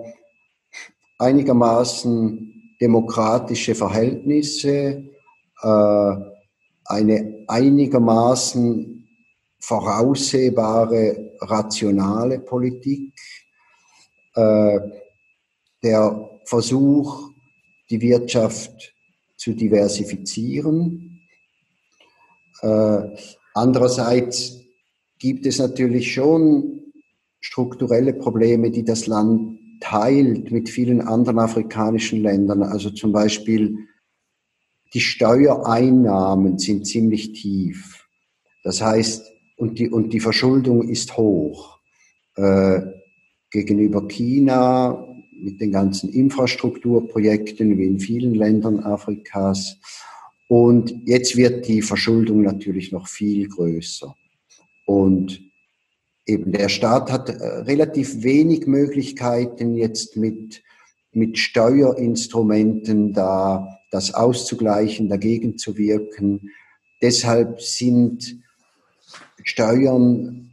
einigermaßen 1.21 2.56
demokratische 2.81 3.75
Verhältnisse, 3.75 5.05
äh, 5.63 6.17
eine 6.85 7.45
einigermaßen 7.49 9.09
voraussehbare, 9.59 11.33
rationale 11.41 12.39
Politik, 12.39 13.13
äh, 14.35 14.79
der 15.83 16.31
Versuch, 16.45 17.31
die 17.91 18.01
Wirtschaft 18.01 18.95
zu 19.37 19.55
diversifizieren. 19.55 21.21
Äh, 22.63 23.01
andererseits 23.55 24.61
gibt 25.19 25.47
es 25.47 25.59
natürlich 25.59 26.13
schon 26.13 26.93
strukturelle 27.41 28.13
Probleme, 28.13 28.71
die 28.71 28.85
das 28.85 29.07
Land 29.07 29.59
teilt 29.81 30.51
mit 30.51 30.69
vielen 30.69 31.01
anderen 31.01 31.39
afrikanischen 31.39 32.23
Ländern. 32.23 32.63
Also 32.63 32.91
zum 32.91 33.13
Beispiel 33.13 33.79
die 34.95 35.01
Steuereinnahmen 35.01 36.59
sind 36.59 36.87
ziemlich 36.87 37.33
tief. 37.33 38.07
Das 38.63 38.81
heißt, 38.81 39.33
und 39.57 39.79
die, 39.79 39.89
und 39.91 40.13
die 40.13 40.21
Verschuldung 40.21 40.89
ist 40.89 41.17
hoch. 41.17 41.79
Äh, 42.37 42.81
gegenüber 43.51 44.07
China 44.07 45.07
mit 45.33 45.61
den 45.61 45.73
ganzen 45.73 46.11
Infrastrukturprojekten 46.11 47.79
wie 47.79 47.87
in 47.87 48.01
vielen 48.01 48.35
Ländern 48.35 48.81
Afrikas. 48.81 49.79
Und 50.49 50.95
jetzt 51.05 51.37
wird 51.37 51.67
die 51.69 51.83
Verschuldung 51.83 52.43
natürlich 52.43 52.93
noch 52.93 53.09
viel 53.09 53.49
größer. 53.49 54.15
Und 54.87 55.46
eben 56.27 56.53
der 56.53 56.69
Staat 56.69 57.11
hat 57.11 57.29
äh, 57.29 57.47
relativ 57.61 58.23
wenig 58.23 58.67
Möglichkeiten 58.67 59.75
jetzt 59.75 60.17
mit, 60.17 60.63
mit 61.13 61.39
Steuerinstrumenten 61.39 63.13
da 63.13 63.79
das 63.91 64.13
auszugleichen, 64.13 65.09
dagegen 65.09 65.57
zu 65.57 65.77
wirken. 65.77 66.51
Deshalb 67.01 67.61
sind 67.61 68.37
Steuern 69.43 70.51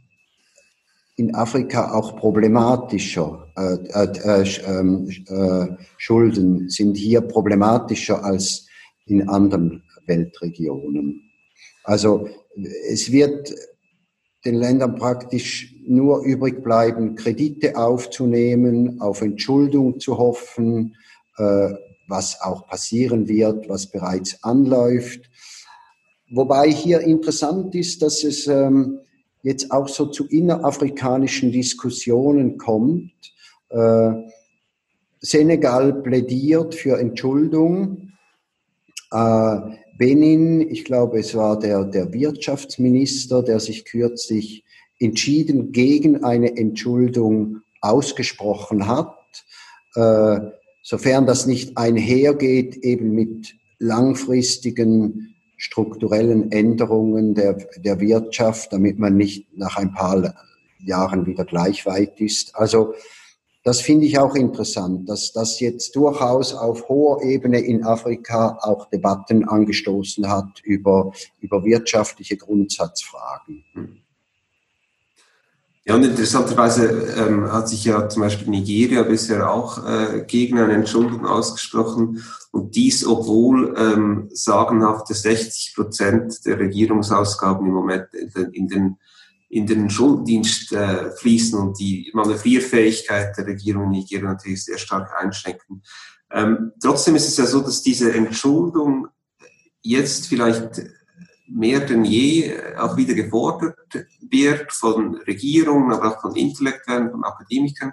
in 1.16 1.34
Afrika 1.34 1.92
auch 1.92 2.16
problematischer, 2.16 3.48
äh, 3.56 3.74
äh, 3.74 4.44
ähm, 4.66 5.08
äh, 5.28 5.66
Schulden 5.96 6.68
sind 6.68 6.96
hier 6.96 7.20
problematischer 7.20 8.24
als 8.24 8.66
in 9.06 9.28
anderen 9.28 9.82
Weltregionen. 10.06 11.30
Also 11.84 12.28
es 12.88 13.12
wird 13.12 13.54
den 14.44 14.56
Ländern 14.56 14.96
praktisch 14.96 15.74
nur 15.86 16.22
übrig 16.24 16.62
bleiben, 16.62 17.14
Kredite 17.14 17.76
aufzunehmen, 17.76 19.00
auf 19.00 19.22
Entschuldung 19.22 20.00
zu 20.00 20.18
hoffen, 20.18 20.96
äh, 21.38 21.70
was 22.08 22.40
auch 22.40 22.66
passieren 22.66 23.28
wird, 23.28 23.68
was 23.68 23.86
bereits 23.90 24.42
anläuft. 24.42 25.30
Wobei 26.30 26.70
hier 26.70 27.00
interessant 27.00 27.74
ist, 27.74 28.02
dass 28.02 28.24
es 28.24 28.46
ähm, 28.46 29.00
jetzt 29.42 29.70
auch 29.70 29.88
so 29.88 30.06
zu 30.06 30.26
innerafrikanischen 30.26 31.52
Diskussionen 31.52 32.58
kommt. 32.58 33.12
Äh, 33.68 34.12
Senegal 35.20 35.92
plädiert 36.02 36.74
für 36.74 36.98
Entschuldung. 36.98 38.12
Äh, 39.10 39.58
Benin, 39.96 40.60
ich 40.60 40.84
glaube, 40.84 41.18
es 41.18 41.34
war 41.34 41.58
der, 41.58 41.84
der 41.84 42.12
Wirtschaftsminister, 42.12 43.42
der 43.42 43.60
sich 43.60 43.84
kürzlich 43.84 44.64
entschieden 44.98 45.72
gegen 45.72 46.24
eine 46.24 46.56
Entschuldung 46.56 47.60
ausgesprochen 47.80 48.86
hat. 48.86 49.16
Äh, 49.94 50.40
sofern 50.82 51.26
das 51.26 51.46
nicht 51.46 51.76
einhergeht 51.76 52.76
eben 52.76 53.12
mit 53.12 53.54
langfristigen 53.78 55.34
strukturellen 55.56 56.50
Änderungen 56.50 57.34
der, 57.34 57.54
der 57.76 58.00
Wirtschaft, 58.00 58.72
damit 58.72 58.98
man 58.98 59.16
nicht 59.16 59.56
nach 59.56 59.76
ein 59.76 59.92
paar 59.92 60.34
Jahren 60.78 61.26
wieder 61.26 61.44
gleich 61.44 61.86
weit 61.86 62.20
ist. 62.20 62.54
Also 62.56 62.94
das 63.64 63.80
finde 63.80 64.04
ich 64.04 64.18
auch 64.18 64.34
interessant, 64.34 65.08
dass 65.08 65.32
das 65.32 65.58
jetzt 65.58 65.96
durchaus 65.96 66.54
auf 66.54 66.86
hoher 66.88 67.22
Ebene 67.22 67.60
in 67.60 67.82
Afrika 67.82 68.58
auch 68.60 68.90
Debatten 68.90 69.48
angestoßen 69.48 70.28
hat 70.28 70.60
über, 70.62 71.12
über 71.40 71.64
wirtschaftliche 71.64 72.36
Grundsatzfragen. 72.36 73.64
Ja, 75.86 75.94
und 75.94 76.04
interessanterweise 76.04 77.14
ähm, 77.18 77.50
hat 77.52 77.68
sich 77.68 77.84
ja 77.84 78.08
zum 78.08 78.22
Beispiel 78.22 78.48
Nigeria 78.48 79.02
bisher 79.02 79.50
auch 79.50 79.86
äh, 79.86 80.24
gegen 80.26 80.58
eine 80.58 80.74
Entschuldung 80.74 81.26
ausgesprochen 81.26 82.22
und 82.52 82.74
dies, 82.74 83.06
obwohl 83.06 83.74
ähm, 83.78 84.28
sagenhafte 84.32 85.14
60 85.14 85.74
Prozent 85.74 86.46
der 86.46 86.58
Regierungsausgaben 86.58 87.66
im 87.66 87.72
Moment 87.72 88.08
in 88.14 88.30
den, 88.30 88.52
in 88.52 88.68
den 88.68 88.96
in 89.54 89.68
den 89.68 89.88
Schuldendienst 89.88 90.72
äh, 90.72 91.12
fließen 91.12 91.56
und 91.56 91.78
die 91.78 92.10
Manövrierfähigkeit 92.12 93.38
der 93.38 93.46
Regierung 93.46 93.84
in 93.84 93.90
Nigeria 93.90 94.32
natürlich 94.32 94.64
sehr 94.64 94.78
stark 94.78 95.12
einschränken. 95.16 95.84
Ähm, 96.32 96.72
trotzdem 96.82 97.14
ist 97.14 97.28
es 97.28 97.36
ja 97.36 97.46
so, 97.46 97.60
dass 97.60 97.80
diese 97.80 98.12
Entschuldung 98.12 99.06
jetzt 99.80 100.26
vielleicht 100.26 100.82
mehr 101.46 101.78
denn 101.80 102.04
je 102.04 102.52
auch 102.76 102.96
wieder 102.96 103.14
gefordert 103.14 103.78
wird 104.28 104.72
von 104.72 105.18
Regierungen, 105.18 105.92
aber 105.92 106.16
auch 106.16 106.20
von 106.20 106.34
Intellektuellen, 106.34 107.12
von 107.12 107.22
Akademikern. 107.22 107.92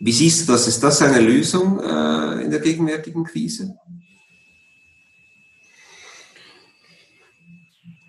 Wie 0.00 0.12
siehst 0.12 0.48
du 0.48 0.52
das? 0.52 0.66
Ist 0.66 0.82
das 0.82 1.02
eine 1.02 1.20
Lösung 1.20 1.78
äh, 1.78 2.42
in 2.42 2.50
der 2.50 2.60
gegenwärtigen 2.60 3.24
Krise? 3.24 3.74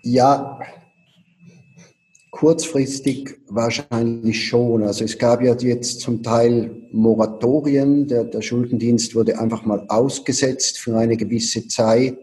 Ja, 0.02 0.58
Kurzfristig 2.44 3.38
wahrscheinlich 3.48 4.46
schon. 4.46 4.82
Also 4.82 5.02
es 5.06 5.16
gab 5.16 5.40
ja 5.40 5.56
jetzt 5.56 6.00
zum 6.00 6.22
Teil 6.22 6.76
Moratorien. 6.92 8.06
Der, 8.06 8.24
der 8.24 8.42
Schuldendienst 8.42 9.14
wurde 9.14 9.38
einfach 9.38 9.64
mal 9.64 9.86
ausgesetzt 9.88 10.78
für 10.78 10.94
eine 10.94 11.16
gewisse 11.16 11.66
Zeit. 11.68 12.18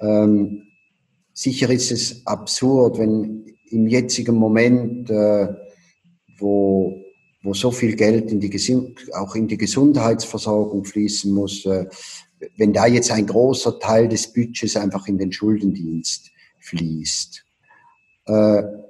Ähm, 0.00 0.64
sicher 1.32 1.70
ist 1.70 1.92
es 1.92 2.26
absurd, 2.26 2.98
wenn 2.98 3.46
im 3.70 3.86
jetzigen 3.86 4.34
Moment, 4.34 5.10
äh, 5.10 5.54
wo, 6.38 7.04
wo 7.44 7.54
so 7.54 7.70
viel 7.70 7.94
Geld 7.94 8.32
in 8.32 8.40
die, 8.40 8.50
auch 9.12 9.36
in 9.36 9.46
die 9.46 9.58
Gesundheitsversorgung 9.58 10.84
fließen 10.84 11.32
muss, 11.32 11.64
äh, 11.66 11.86
wenn 12.56 12.72
da 12.72 12.88
jetzt 12.88 13.12
ein 13.12 13.28
großer 13.28 13.78
Teil 13.78 14.08
des 14.08 14.32
Budgets 14.32 14.76
einfach 14.76 15.06
in 15.06 15.18
den 15.18 15.30
Schuldendienst 15.30 16.32
fließt. 16.58 17.44
Äh, 18.26 18.85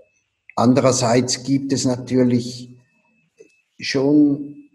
Andererseits 0.56 1.44
gibt 1.44 1.72
es 1.72 1.84
natürlich 1.84 2.70
schon 3.78 4.70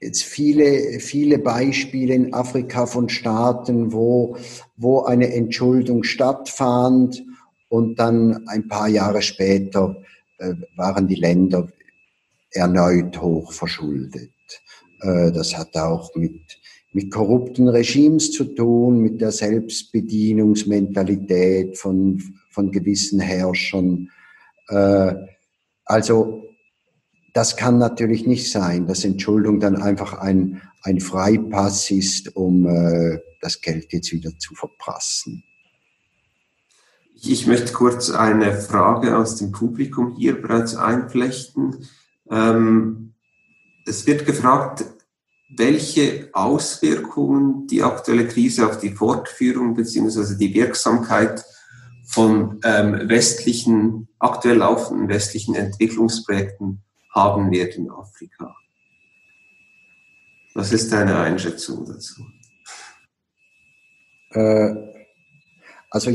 jetzt 0.00 0.22
viele, 0.22 1.00
viele 1.00 1.38
Beispiele 1.38 2.14
in 2.14 2.34
Afrika 2.34 2.84
von 2.84 3.08
Staaten, 3.08 3.90
wo, 3.92 4.36
wo 4.76 5.00
eine 5.02 5.32
Entschuldung 5.32 6.04
stattfand 6.04 7.24
und 7.70 7.98
dann 7.98 8.46
ein 8.48 8.68
paar 8.68 8.88
Jahre 8.88 9.22
später 9.22 9.96
äh, 10.38 10.52
waren 10.76 11.08
die 11.08 11.16
Länder 11.16 11.68
erneut 12.50 13.18
hoch 13.20 13.52
verschuldet. 13.52 14.30
Äh, 15.00 15.32
das 15.32 15.56
hat 15.56 15.74
auch 15.76 16.14
mit, 16.16 16.40
mit 16.92 17.10
korrupten 17.10 17.68
Regimes 17.68 18.32
zu 18.32 18.44
tun, 18.44 19.00
mit 19.00 19.22
der 19.22 19.32
Selbstbedienungsmentalität 19.32 21.78
von, 21.78 22.22
von 22.50 22.70
gewissen 22.70 23.20
Herrschern 23.20 24.10
also 25.84 26.44
das 27.34 27.56
kann 27.56 27.78
natürlich 27.78 28.26
nicht 28.26 28.50
sein, 28.50 28.86
dass 28.86 29.04
Entschuldung 29.04 29.60
dann 29.60 29.76
einfach 29.76 30.14
ein, 30.14 30.60
ein 30.82 31.00
Freipass 31.00 31.90
ist, 31.90 32.34
um 32.36 32.66
äh, 32.66 33.20
das 33.40 33.60
Geld 33.60 33.92
jetzt 33.92 34.12
wieder 34.12 34.36
zu 34.38 34.54
verprassen. 34.54 35.44
Ich 37.20 37.46
möchte 37.46 37.72
kurz 37.72 38.10
eine 38.10 38.52
Frage 38.60 39.16
aus 39.16 39.36
dem 39.36 39.52
Publikum 39.52 40.16
hier 40.16 40.40
bereits 40.40 40.76
einflechten. 40.76 41.88
Ähm, 42.30 43.14
es 43.86 44.06
wird 44.06 44.24
gefragt, 44.24 44.84
welche 45.48 46.30
Auswirkungen 46.32 47.66
die 47.66 47.82
aktuelle 47.82 48.28
Krise 48.28 48.66
auf 48.66 48.78
die 48.78 48.90
Fortführung 48.90 49.74
bzw. 49.74 50.36
die 50.36 50.54
Wirksamkeit 50.54 51.44
von 52.08 52.58
ähm, 52.64 53.06
westlichen, 53.08 54.08
aktuell 54.18 54.56
laufenden 54.56 55.08
westlichen 55.08 55.54
Entwicklungsprojekten 55.54 56.82
haben 57.14 57.50
wird 57.50 57.76
in 57.76 57.90
Afrika. 57.90 58.56
Was 60.54 60.72
ist 60.72 60.90
deine 60.90 61.18
Einschätzung 61.18 61.84
dazu? 61.84 62.22
Äh, 64.30 64.74
also 65.90 66.10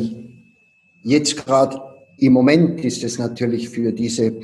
jetzt 1.03 1.45
gerade 1.45 1.79
im 2.17 2.33
Moment 2.33 2.83
ist 2.83 3.03
es 3.03 3.19
natürlich 3.19 3.69
für 3.69 3.91
diese, 3.91 4.41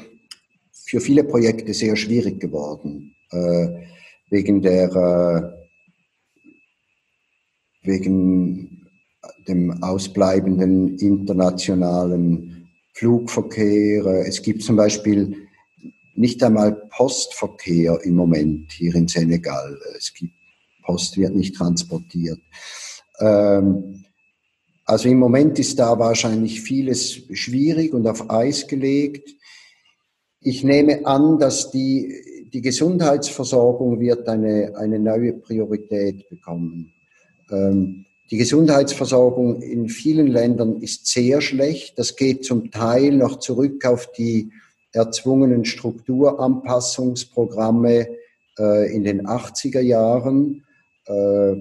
für 0.71 1.01
viele 1.01 1.23
Projekte 1.23 1.73
sehr 1.73 1.95
schwierig 1.95 2.39
geworden, 2.39 3.15
äh, 3.31 3.87
wegen 4.29 4.61
der, 4.61 5.55
äh, 7.83 7.87
wegen 7.87 8.78
dem 9.49 9.83
ausbleibenden 9.83 10.97
internationalen 10.97 12.69
Flugverkehr. 12.93 14.05
Es 14.27 14.41
gibt 14.41 14.63
zum 14.63 14.75
Beispiel 14.75 15.35
nicht 16.15 16.43
einmal 16.43 16.73
Postverkehr 16.89 17.99
im 18.03 18.15
Moment 18.15 18.71
hier 18.71 18.93
in 18.95 19.07
Senegal. 19.07 19.77
Es 19.97 20.13
gibt 20.13 20.33
Post 20.83 21.17
wird 21.17 21.35
nicht 21.35 21.55
transportiert. 21.55 22.39
Ähm, 23.19 24.05
also 24.85 25.07
im 25.07 25.19
Moment 25.19 25.59
ist 25.59 25.77
da 25.77 25.99
wahrscheinlich 25.99 26.61
vieles 26.61 27.21
schwierig 27.31 27.93
und 27.93 28.07
auf 28.07 28.29
Eis 28.29 28.67
gelegt. 28.67 29.29
Ich 30.41 30.63
nehme 30.63 31.05
an, 31.05 31.37
dass 31.37 31.69
die, 31.69 32.49
die 32.51 32.61
Gesundheitsversorgung 32.61 33.99
wird 33.99 34.27
eine, 34.27 34.73
eine 34.75 34.97
neue 34.97 35.33
Priorität 35.33 36.27
bekommen. 36.29 36.91
Ähm, 37.51 38.05
die 38.31 38.37
Gesundheitsversorgung 38.37 39.61
in 39.61 39.89
vielen 39.89 40.27
Ländern 40.27 40.81
ist 40.81 41.07
sehr 41.07 41.41
schlecht. 41.41 41.97
Das 41.97 42.15
geht 42.15 42.45
zum 42.45 42.69
Teil 42.69 43.11
noch 43.11 43.39
zurück 43.39 43.83
auf 43.85 44.11
die 44.11 44.51
erzwungenen 44.91 45.65
Strukturanpassungsprogramme 45.65 48.07
äh, 48.59 48.95
in 48.95 49.03
den 49.03 49.25
80er 49.25 49.81
Jahren, 49.81 50.63
äh, 51.05 51.55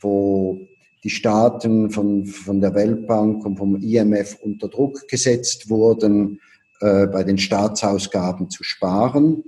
wo 0.00 0.58
die 1.02 1.10
Staaten 1.10 1.90
von, 1.90 2.24
von 2.24 2.62
der 2.62 2.74
Weltbank 2.74 3.44
und 3.44 3.58
vom 3.58 3.76
IMF 3.76 4.38
unter 4.40 4.68
Druck 4.68 5.06
gesetzt 5.08 5.68
wurden, 5.68 6.40
äh, 6.80 7.06
bei 7.06 7.22
den 7.22 7.36
Staatsausgaben 7.36 8.48
zu 8.48 8.64
sparen. 8.64 9.44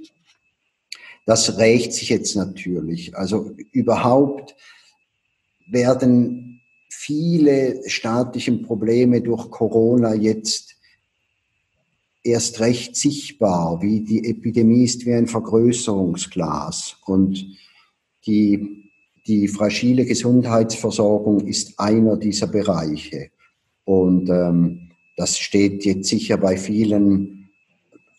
Das 1.25 1.57
rächt 1.59 1.95
sich 1.95 2.11
jetzt 2.11 2.37
natürlich. 2.37 3.17
Also 3.17 3.53
überhaupt 3.73 4.55
werden 5.69 6.61
viele 6.99 7.83
staatliche 7.89 8.53
Probleme 8.53 9.21
durch 9.21 9.51
Corona 9.51 10.15
jetzt 10.15 10.77
erst 12.25 12.59
recht 12.61 12.97
sichtbar, 12.97 13.81
wie 13.83 14.01
die 14.01 14.29
Epidemie 14.29 14.85
ist 14.85 15.05
wie 15.05 15.13
ein 15.13 15.27
Vergrößerungsglas 15.27 16.97
und 17.05 17.47
die, 18.27 18.91
die 19.27 19.47
fragile 19.47 20.07
Gesundheitsversorgung 20.07 21.47
ist 21.47 21.79
einer 21.79 22.17
dieser 22.17 22.47
Bereiche. 22.47 23.31
Und 23.85 24.31
ähm, 24.31 24.91
das 25.17 25.39
steht 25.39 25.85
jetzt 25.85 26.09
sicher 26.09 26.39
bei 26.39 26.57
vielen 26.57 27.51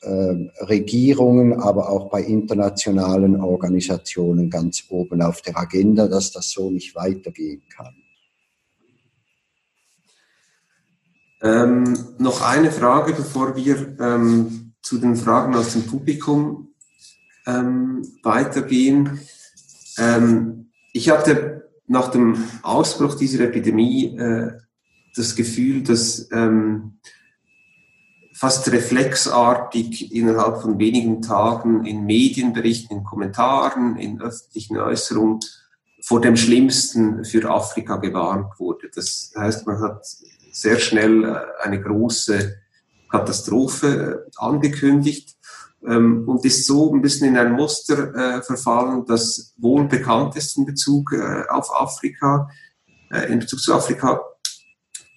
äh, 0.01 0.35
Regierungen, 0.63 1.53
aber 1.53 1.89
auch 1.89 2.09
bei 2.09 2.21
internationalen 2.21 3.41
Organisationen 3.41 4.49
ganz 4.49 4.85
oben 4.89 5.21
auf 5.23 5.41
der 5.41 5.57
Agenda, 5.57 6.07
dass 6.07 6.31
das 6.31 6.51
so 6.51 6.69
nicht 6.69 6.95
weitergehen 6.95 7.63
kann. 7.75 7.95
Ähm, 11.41 12.15
noch 12.17 12.41
eine 12.41 12.71
Frage, 12.71 13.13
bevor 13.13 13.55
wir 13.55 13.95
ähm, 13.99 14.73
zu 14.81 14.97
den 14.97 15.15
Fragen 15.15 15.55
aus 15.55 15.73
dem 15.73 15.83
Publikum 15.83 16.69
ähm, 17.45 18.01
weitergehen. 18.23 19.19
Ähm, 19.97 20.71
ich 20.93 21.09
hatte 21.09 21.69
nach 21.87 22.09
dem 22.09 22.43
Ausbruch 22.63 23.15
dieser 23.15 23.43
Epidemie 23.45 24.17
äh, 24.17 24.51
das 25.15 25.35
Gefühl, 25.35 25.83
dass 25.83 26.27
ähm, 26.31 26.99
fast 28.33 28.71
reflexartig 28.71 30.13
innerhalb 30.13 30.61
von 30.61 30.77
wenigen 30.77 31.21
Tagen 31.21 31.85
in 31.85 32.05
Medienberichten, 32.05 32.97
in 32.97 33.03
Kommentaren, 33.03 33.97
in 33.97 34.21
öffentlichen 34.21 34.77
Äußerungen 34.77 35.39
vor 36.01 36.21
dem 36.21 36.37
Schlimmsten 36.37 37.25
für 37.25 37.49
Afrika 37.49 37.97
gewarnt 37.97 38.59
wurde. 38.59 38.89
Das 38.93 39.33
heißt, 39.35 39.65
man 39.65 39.79
hat 39.81 40.05
sehr 40.57 40.79
schnell 40.79 41.23
äh, 41.23 41.63
eine 41.63 41.79
große 41.79 42.57
Katastrophe 43.09 44.25
äh, 44.25 44.31
angekündigt 44.37 45.35
ähm, 45.85 46.27
und 46.27 46.43
ist 46.45 46.65
so 46.65 46.93
ein 46.93 47.01
bisschen 47.01 47.27
in 47.29 47.37
ein 47.37 47.53
Muster 47.53 48.13
äh, 48.15 48.41
verfallen, 48.41 49.05
das 49.05 49.53
wohl 49.57 49.87
bekannt 49.87 50.35
ist 50.35 50.57
in 50.57 50.65
Bezug 50.65 51.13
auf 51.49 51.69
Afrika, 51.73 52.49
in 53.29 53.39
Bezug 53.39 53.61
zu 53.61 53.73
Afrika 53.73 54.19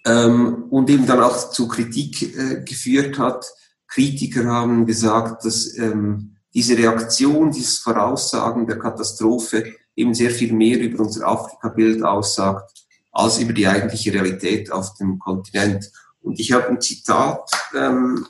ähm, 0.05 0.67
und 0.71 0.89
eben 0.91 1.07
dann 1.07 1.21
auch 1.21 1.51
zu 1.51 1.67
Kritik 1.67 2.35
geführt 2.65 3.19
hat. 3.19 3.45
Kritiker 3.89 4.45
haben 4.45 4.87
gesagt, 4.87 5.45
dass 5.45 5.77
ähm, 5.77 6.37
diese 6.55 6.79
Reaktion, 6.79 7.51
dieses 7.51 7.79
Voraussagen 7.79 8.67
der 8.67 8.79
Katastrophe 8.79 9.75
eben 9.97 10.15
sehr 10.15 10.31
viel 10.31 10.53
mehr 10.53 10.79
über 10.79 11.03
unser 11.03 11.27
Afrika-Bild 11.27 12.05
aussagt 12.05 12.81
als 13.13 13.39
über 13.39 13.53
die 13.53 13.67
eigentliche 13.67 14.13
Realität 14.13 14.71
auf 14.71 14.95
dem 14.95 15.19
Kontinent. 15.19 15.91
Und 16.23 16.39
ich 16.39 16.53
habe 16.53 16.69
ein 16.69 16.81
Zitat 16.81 17.51
ähm, 17.75 18.27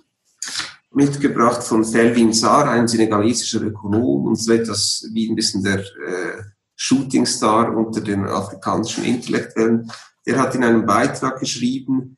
mitgebracht 0.93 1.63
von 1.63 1.85
Felvin 1.85 2.33
Saar, 2.33 2.71
ein 2.71 2.89
senegalesischer 2.89 3.63
Ökonom 3.63 4.27
und 4.27 4.37
so 4.37 4.53
etwas 4.53 5.07
wie 5.13 5.29
ein 5.29 5.37
bisschen 5.37 5.63
der 5.63 5.81
äh, 5.81 6.43
Shootingstar 6.75 7.77
unter 7.77 8.01
den 8.01 8.25
afrikanischen 8.27 9.05
Intellektuellen. 9.05 9.91
Der 10.27 10.39
hat 10.39 10.55
in 10.55 10.65
einem 10.65 10.87
Beitrag 10.87 11.41
geschrieben, 11.41 12.17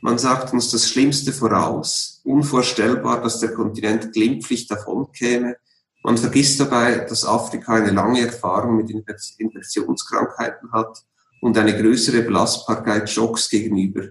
man 0.00 0.18
sagt 0.18 0.52
uns 0.52 0.70
das 0.70 0.88
Schlimmste 0.88 1.32
voraus, 1.32 2.20
unvorstellbar, 2.24 3.20
dass 3.20 3.40
der 3.40 3.52
Kontinent 3.52 4.12
glimpflich 4.12 4.68
davonkäme. 4.68 5.56
Man 6.04 6.16
vergisst 6.16 6.60
dabei, 6.60 6.98
dass 6.98 7.24
Afrika 7.24 7.74
eine 7.74 7.90
lange 7.90 8.20
Erfahrung 8.20 8.76
mit 8.76 8.90
Infektionskrankheiten 8.90 10.70
hat 10.70 11.02
und 11.40 11.56
eine 11.58 11.76
größere 11.76 12.22
Belastbarkeit 12.22 13.08
Schocks 13.08 13.48
gegenüber. 13.48 14.08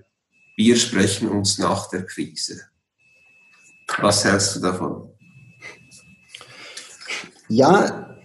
Wir 0.55 0.75
sprechen 0.75 1.29
uns 1.29 1.57
nach 1.59 1.89
der 1.89 2.05
Krise. 2.05 2.61
Was 3.99 4.25
hältst 4.25 4.55
du 4.55 4.59
davon? 4.59 5.09
Ja, 7.49 8.17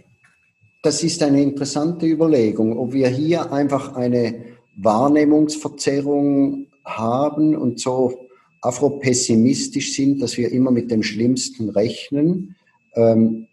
das 0.82 1.02
ist 1.04 1.22
eine 1.22 1.40
interessante 1.40 2.06
Überlegung, 2.06 2.76
ob 2.76 2.92
wir 2.92 3.08
hier 3.08 3.52
einfach 3.52 3.94
eine 3.94 4.56
Wahrnehmungsverzerrung 4.76 6.66
haben 6.84 7.56
und 7.56 7.78
so 7.78 8.28
afropessimistisch 8.62 9.94
sind, 9.94 10.20
dass 10.20 10.36
wir 10.36 10.50
immer 10.50 10.70
mit 10.70 10.90
dem 10.90 11.02
Schlimmsten 11.02 11.68
rechnen. 11.68 12.56
Ähm, 12.94 13.46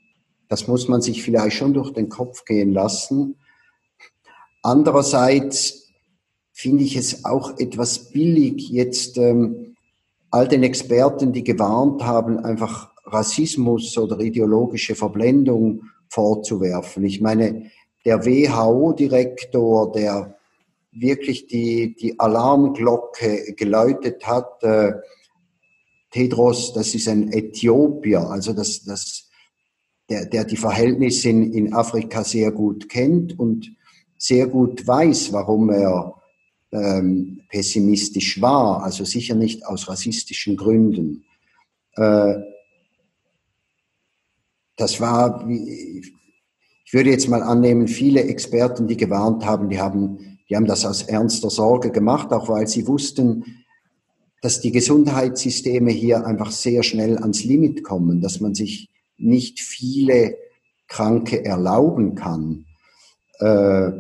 das 0.47 0.68
muss 0.68 0.88
man 0.88 1.02
sich 1.02 1.22
vielleicht 1.22 1.58
schon 1.58 1.74
durch 1.74 1.91
den 1.93 2.10
Kopf 2.10 2.45
gehen 2.45 2.74
lassen. 2.74 3.36
Andererseits 4.62 5.88
finde 6.51 6.84
ich 6.84 6.95
es 6.95 7.24
auch 7.26 7.57
etwas 7.57 8.12
billig, 8.12 8.70
jetzt 8.70 9.18
ähm, 9.18 9.76
all 10.30 10.47
den 10.47 10.64
Experten, 10.64 11.32
die 11.32 11.43
gewarnt 11.43 12.03
haben, 12.03 12.39
einfach 12.39 12.91
Rassismus 13.05 13.97
oder 13.97 14.20
ideologische 14.20 14.95
Verblendung 14.95 15.84
vorzuwerfen. 16.10 17.03
Ich 17.05 17.22
meine, 17.22 17.72
der 18.05 18.26
WHO-Direktor, 18.26 19.91
der 19.91 20.36
wirklich 20.91 21.47
die, 21.47 21.95
die 21.95 22.20
Alarmglocke 22.20 23.53
geläutet 23.55 24.26
hat, 24.26 24.64
äh, 24.64 24.93
Tedros, 26.12 26.74
das 26.74 26.95
ist 26.95 27.07
ein 27.07 27.32
Äthiopier, 27.32 28.22
also 28.22 28.53
das, 28.53 28.84
das, 28.84 29.30
der, 30.10 30.26
der 30.26 30.43
die 30.43 30.57
Verhältnisse 30.57 31.30
in, 31.30 31.53
in 31.53 31.74
Afrika 31.74 32.24
sehr 32.24 32.51
gut 32.51 32.89
kennt 32.89 33.38
und 33.38 33.72
sehr 34.20 34.47
gut 34.47 34.86
weiß, 34.86 35.34
warum 35.34 35.72
er 35.72 36.13
ähm, 36.72 37.41
pessimistisch 37.49 38.39
war, 38.41 38.84
also 38.84 39.05
sicher 39.05 39.34
nicht 39.34 39.65
aus 39.65 39.88
rassistischen 39.88 40.57
Gründen. 40.57 41.24
Äh, 41.95 42.36
das 44.76 45.01
war, 45.01 45.49
ich 45.49 46.93
würde 46.93 47.09
jetzt 47.09 47.30
mal 47.30 47.41
annehmen, 47.41 47.88
viele 47.88 48.24
Experten, 48.24 48.88
die 48.88 48.97
gewarnt 48.97 49.45
haben, 49.45 49.70
die 49.70 49.80
haben, 49.80 50.39
die 50.49 50.55
haben 50.55 50.67
das 50.67 50.86
aus 50.86 51.01
ernster 51.03 51.49
Sorge 51.49 51.91
gemacht, 51.91 52.32
auch 52.32 52.49
weil 52.49 52.67
sie 52.67 52.88
wussten, 52.88 53.63
dass 54.41 54.61
die 54.61 54.72
Gesundheitssysteme 54.72 55.91
hier 55.91 56.26
einfach 56.26 56.51
sehr 56.51 56.84
schnell 56.84 57.17
ans 57.17 57.43
Limit 57.43 57.84
kommen, 57.84 58.22
dass 58.22 58.39
man 58.39 58.53
sich 58.55 58.89
nicht 59.17 59.59
viele 59.59 60.38
Kranke 60.88 61.43
erlauben 61.43 62.15
kann. 62.15 62.65
Äh, 63.40 63.92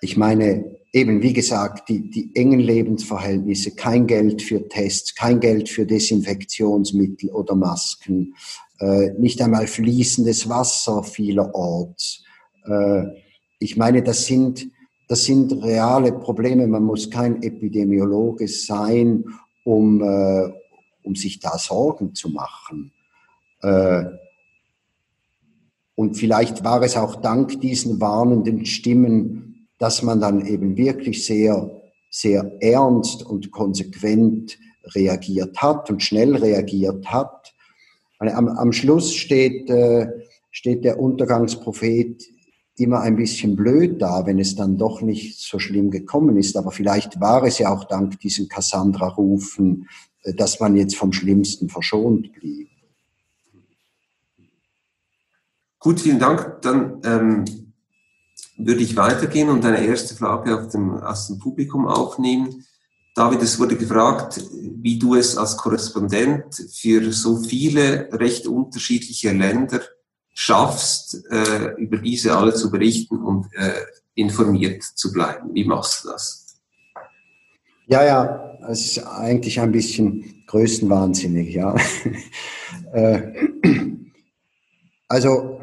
ich 0.00 0.16
meine, 0.16 0.76
eben 0.92 1.22
wie 1.22 1.32
gesagt, 1.32 1.88
die, 1.88 2.10
die 2.10 2.34
engen 2.34 2.60
Lebensverhältnisse, 2.60 3.74
kein 3.74 4.06
Geld 4.06 4.42
für 4.42 4.68
Tests, 4.68 5.14
kein 5.14 5.40
Geld 5.40 5.68
für 5.68 5.86
Desinfektionsmittel 5.86 7.30
oder 7.30 7.54
Masken, 7.54 8.34
äh, 8.80 9.10
nicht 9.18 9.40
einmal 9.42 9.66
fließendes 9.66 10.48
Wasser 10.48 11.04
vielerorts. 11.04 12.24
Äh, 12.64 13.04
ich 13.58 13.76
meine, 13.76 14.02
das 14.02 14.26
sind, 14.26 14.68
das 15.06 15.24
sind 15.24 15.52
reale 15.62 16.12
Probleme. 16.12 16.66
Man 16.66 16.84
muss 16.84 17.10
kein 17.10 17.42
Epidemiologe 17.42 18.48
sein, 18.48 19.24
um, 19.64 20.02
äh, 20.02 20.50
um 21.02 21.14
sich 21.14 21.40
da 21.40 21.58
Sorgen 21.58 22.14
zu 22.14 22.30
machen. 22.30 22.92
Und 26.00 26.14
vielleicht 26.14 26.64
war 26.64 26.80
es 26.80 26.96
auch 26.96 27.16
dank 27.16 27.60
diesen 27.60 28.00
warnenden 28.00 28.64
Stimmen, 28.64 29.68
dass 29.76 30.02
man 30.02 30.18
dann 30.18 30.46
eben 30.46 30.78
wirklich 30.78 31.26
sehr, 31.26 31.78
sehr 32.10 32.56
ernst 32.60 33.22
und 33.22 33.50
konsequent 33.50 34.58
reagiert 34.94 35.58
hat 35.58 35.90
und 35.90 36.02
schnell 36.02 36.36
reagiert 36.36 37.04
hat. 37.12 37.52
Am, 38.18 38.48
am 38.48 38.72
Schluss 38.72 39.12
steht, 39.12 39.68
äh, 39.68 40.08
steht 40.50 40.86
der 40.86 40.98
Untergangsprophet 40.98 42.24
immer 42.78 43.02
ein 43.02 43.16
bisschen 43.16 43.54
blöd 43.54 44.00
da, 44.00 44.24
wenn 44.24 44.38
es 44.38 44.56
dann 44.56 44.78
doch 44.78 45.02
nicht 45.02 45.38
so 45.38 45.58
schlimm 45.58 45.90
gekommen 45.90 46.38
ist. 46.38 46.56
Aber 46.56 46.70
vielleicht 46.70 47.20
war 47.20 47.44
es 47.44 47.58
ja 47.58 47.70
auch 47.74 47.84
dank 47.84 48.18
diesen 48.20 48.48
Cassandra-Rufen, 48.48 49.86
äh, 50.22 50.32
dass 50.32 50.60
man 50.60 50.76
jetzt 50.76 50.96
vom 50.96 51.12
Schlimmsten 51.12 51.68
verschont 51.68 52.32
blieb. 52.32 52.70
Gut, 55.80 55.98
vielen 55.98 56.18
Dank. 56.18 56.60
Dann 56.60 57.00
ähm, 57.04 57.44
würde 58.58 58.82
ich 58.82 58.96
weitergehen 58.96 59.48
und 59.48 59.64
eine 59.64 59.82
erste 59.82 60.14
Frage 60.14 60.68
dem, 60.72 60.92
aus 60.98 61.28
dem 61.28 61.38
Publikum 61.38 61.86
aufnehmen. 61.86 62.66
David, 63.14 63.42
es 63.42 63.58
wurde 63.58 63.76
gefragt, 63.76 64.44
wie 64.52 64.98
du 64.98 65.14
es 65.14 65.38
als 65.38 65.56
Korrespondent 65.56 66.54
für 66.74 67.12
so 67.12 67.38
viele 67.38 68.10
recht 68.12 68.46
unterschiedliche 68.46 69.32
Länder 69.32 69.80
schaffst, 70.34 71.24
äh, 71.30 71.74
über 71.78 71.96
diese 71.96 72.36
alle 72.36 72.52
zu 72.52 72.70
berichten 72.70 73.16
und 73.16 73.46
äh, 73.54 73.72
informiert 74.14 74.82
zu 74.82 75.10
bleiben. 75.10 75.54
Wie 75.54 75.64
machst 75.64 76.04
du 76.04 76.10
das? 76.10 76.60
Ja, 77.86 78.04
ja, 78.04 78.58
es 78.68 78.86
ist 78.86 78.98
eigentlich 79.06 79.58
ein 79.58 79.72
bisschen 79.72 80.44
größenwahnsinnig, 80.46 81.54
ja. 81.54 81.74
Äh, 82.92 83.46
also 85.06 85.59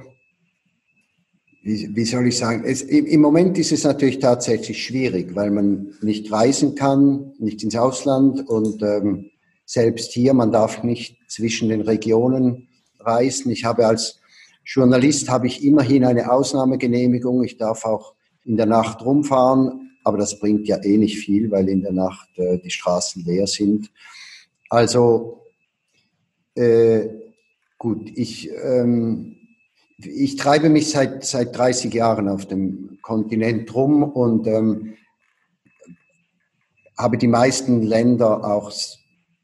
wie, 1.67 1.93
wie 1.93 2.05
soll 2.05 2.27
ich 2.27 2.37
sagen, 2.37 2.63
es, 2.65 2.81
im 2.81 3.19
Moment 3.19 3.57
ist 3.57 3.73
es 3.73 3.83
natürlich 3.83 4.19
tatsächlich 4.19 4.81
schwierig, 4.81 5.35
weil 5.35 5.51
man 5.51 5.93
nicht 6.01 6.31
reisen 6.31 6.75
kann, 6.75 7.33
nicht 7.39 7.61
ins 7.61 7.75
Ausland 7.75 8.47
und 8.47 8.81
ähm, 8.81 9.31
selbst 9.65 10.13
hier, 10.13 10.33
man 10.33 10.53
darf 10.53 10.83
nicht 10.83 11.17
zwischen 11.27 11.67
den 11.67 11.81
Regionen 11.81 12.69
reisen. 13.01 13.51
Ich 13.51 13.65
habe 13.65 13.85
als 13.85 14.21
Journalist 14.63 15.29
habe 15.29 15.47
ich 15.47 15.61
immerhin 15.61 16.05
eine 16.05 16.31
Ausnahmegenehmigung. 16.31 17.43
Ich 17.43 17.57
darf 17.57 17.83
auch 17.83 18.13
in 18.45 18.55
der 18.55 18.65
Nacht 18.65 19.03
rumfahren, 19.03 19.91
aber 20.05 20.17
das 20.17 20.39
bringt 20.39 20.69
ja 20.69 20.81
eh 20.81 20.97
nicht 20.97 21.19
viel, 21.19 21.51
weil 21.51 21.67
in 21.67 21.81
der 21.81 21.91
Nacht 21.91 22.29
äh, 22.37 22.59
die 22.59 22.69
Straßen 22.69 23.25
leer 23.25 23.45
sind. 23.45 23.91
Also 24.69 25.41
äh, 26.55 27.09
gut, 27.77 28.09
ich, 28.15 28.49
ähm, 28.63 29.35
ich 29.97 30.35
treibe 30.35 30.69
mich 30.69 30.89
seit, 30.91 31.25
seit 31.25 31.57
30 31.57 31.93
Jahren 31.93 32.27
auf 32.29 32.45
dem 32.45 32.99
Kontinent 33.01 33.73
rum 33.73 34.03
und 34.03 34.45
ähm, 34.47 34.93
habe 36.97 37.17
die 37.17 37.27
meisten 37.27 37.81
Länder 37.83 38.43
auch 38.43 38.71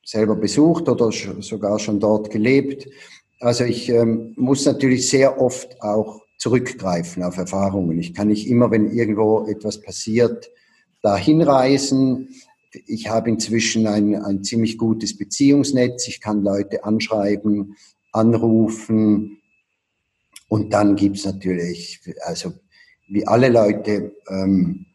selber 0.03 0.35
besucht 0.35 0.89
oder 0.89 1.11
sogar 1.11 1.79
schon 1.79 1.99
dort 1.99 2.29
gelebt. 2.29 2.87
Also 3.39 3.63
ich 3.63 3.89
ähm, 3.89 4.33
muss 4.37 4.65
natürlich 4.65 5.09
sehr 5.09 5.39
oft 5.41 5.81
auch 5.81 6.21
zurückgreifen 6.37 7.23
auf 7.23 7.37
Erfahrungen. 7.37 7.97
Ich 7.99 8.13
kann 8.13 8.27
nicht 8.27 8.47
immer, 8.47 8.69
wenn 8.71 8.91
irgendwo 8.91 9.45
etwas 9.47 9.81
passiert, 9.81 10.49
da 11.01 11.17
hinreisen. 11.17 12.29
Ich 12.87 13.09
habe 13.09 13.29
inzwischen 13.29 13.87
ein, 13.87 14.15
ein 14.15 14.43
ziemlich 14.43 14.77
gutes 14.77 15.17
Beziehungsnetz. 15.17 16.07
Ich 16.07 16.21
kann 16.21 16.43
Leute 16.43 16.83
anschreiben, 16.83 17.75
anrufen. 18.11 19.39
Und 20.53 20.71
dann 20.71 20.95
gibt's 20.95 21.25
natürlich, 21.25 21.99
also 22.27 22.53
wie 23.07 23.25
alle 23.25 23.49
Leute, 23.49 24.15
ähm, 24.27 24.85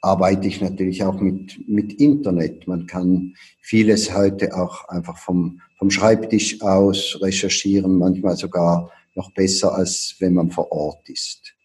arbeite 0.00 0.46
ich 0.46 0.60
natürlich 0.60 1.02
auch 1.02 1.20
mit, 1.20 1.68
mit 1.68 1.94
Internet. 1.94 2.68
Man 2.68 2.86
kann 2.86 3.34
vieles 3.60 4.14
heute 4.14 4.56
auch 4.56 4.88
einfach 4.88 5.18
vom, 5.18 5.60
vom 5.80 5.90
Schreibtisch 5.90 6.62
aus 6.62 7.18
recherchieren, 7.20 7.98
manchmal 7.98 8.36
sogar 8.36 8.92
noch 9.16 9.34
besser, 9.34 9.74
als 9.74 10.14
wenn 10.20 10.34
man 10.34 10.52
vor 10.52 10.70
Ort 10.70 11.08
ist. 11.08 11.56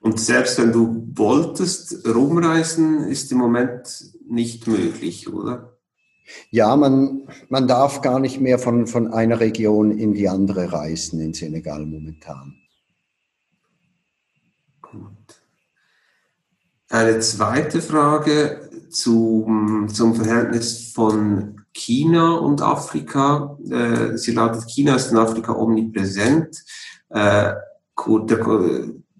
Und 0.00 0.20
selbst 0.20 0.58
wenn 0.58 0.72
du 0.72 1.08
wolltest 1.14 2.06
rumreisen, 2.06 3.08
ist 3.08 3.32
im 3.32 3.38
Moment 3.38 4.12
nicht 4.28 4.66
möglich, 4.66 5.32
oder? 5.32 5.77
Ja, 6.50 6.76
man, 6.76 7.28
man 7.48 7.68
darf 7.68 8.00
gar 8.02 8.18
nicht 8.18 8.40
mehr 8.40 8.58
von, 8.58 8.86
von 8.86 9.12
einer 9.12 9.40
Region 9.40 9.90
in 9.90 10.14
die 10.14 10.28
andere 10.28 10.72
reisen 10.72 11.20
in 11.20 11.34
Senegal 11.34 11.84
momentan. 11.86 12.56
Gut. 14.80 15.12
Eine 16.90 17.20
zweite 17.20 17.82
Frage 17.82 18.70
zum, 18.88 19.88
zum 19.88 20.14
Verhältnis 20.14 20.92
von 20.92 21.64
China 21.72 22.36
und 22.36 22.62
Afrika. 22.62 23.58
Äh, 23.70 24.16
sie 24.16 24.32
lautet, 24.32 24.66
China 24.68 24.96
ist 24.96 25.10
in 25.10 25.18
Afrika 25.18 25.52
omnipräsent. 25.52 26.64
Äh, 27.10 27.54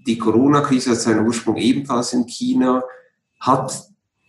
die 0.07 0.19
Corona-Krise 0.19 0.91
hat 0.91 1.01
seinen 1.01 1.27
Ursprung 1.27 1.57
ebenfalls 1.57 2.13
in 2.15 2.27
China. 2.27 2.83
Hat 3.39 3.88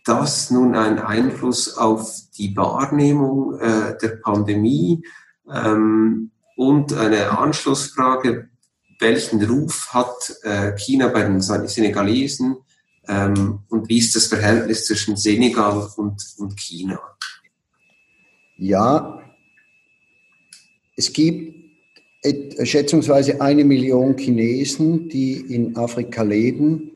das 0.10 0.50
nun 0.52 0.76
einen 0.76 1.00
Einfluss 1.00 1.78
auf 1.78 2.12
die 2.38 2.56
Wahrnehmung 2.58 3.60
äh, 3.60 3.98
der 4.02 4.18
Pandemie? 4.24 5.04
Ähm, 5.52 6.32
und 6.56 6.94
eine 6.94 7.38
Anschlussfrage, 7.38 8.50
welchen 9.00 9.42
Ruf 9.44 9.90
hat 9.92 10.36
äh, 10.44 10.76
China 10.78 11.08
bei 11.08 11.24
den 11.24 11.40
Senegalesen? 11.40 12.58
Ähm, 13.08 13.60
und 13.70 13.88
wie 13.88 14.00
ist 14.00 14.16
das 14.16 14.28
Verhältnis 14.28 14.86
zwischen 14.86 15.16
Senegal 15.16 15.90
und, 15.96 16.22
und 16.38 16.60
China? 16.60 17.00
Ja, 18.58 19.22
es 20.98 21.14
gibt 21.14 21.56
schätzungsweise 22.64 23.40
eine 23.40 23.64
Million 23.64 24.18
Chinesen, 24.18 25.08
die 25.08 25.36
in 25.54 25.78
Afrika 25.78 26.24
leben. 26.24 26.92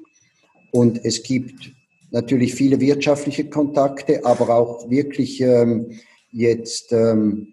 Und 0.71 1.05
es 1.05 1.23
gibt 1.23 1.71
natürlich 2.13 2.53
viele 2.53 2.79
wirtschaftliche 2.79 3.49
Kontakte, 3.49 4.23
aber 4.23 4.55
auch 4.55 4.89
wirklich 4.89 5.41
ähm, 5.41 5.91
jetzt 6.31 6.93
ähm, 6.93 7.47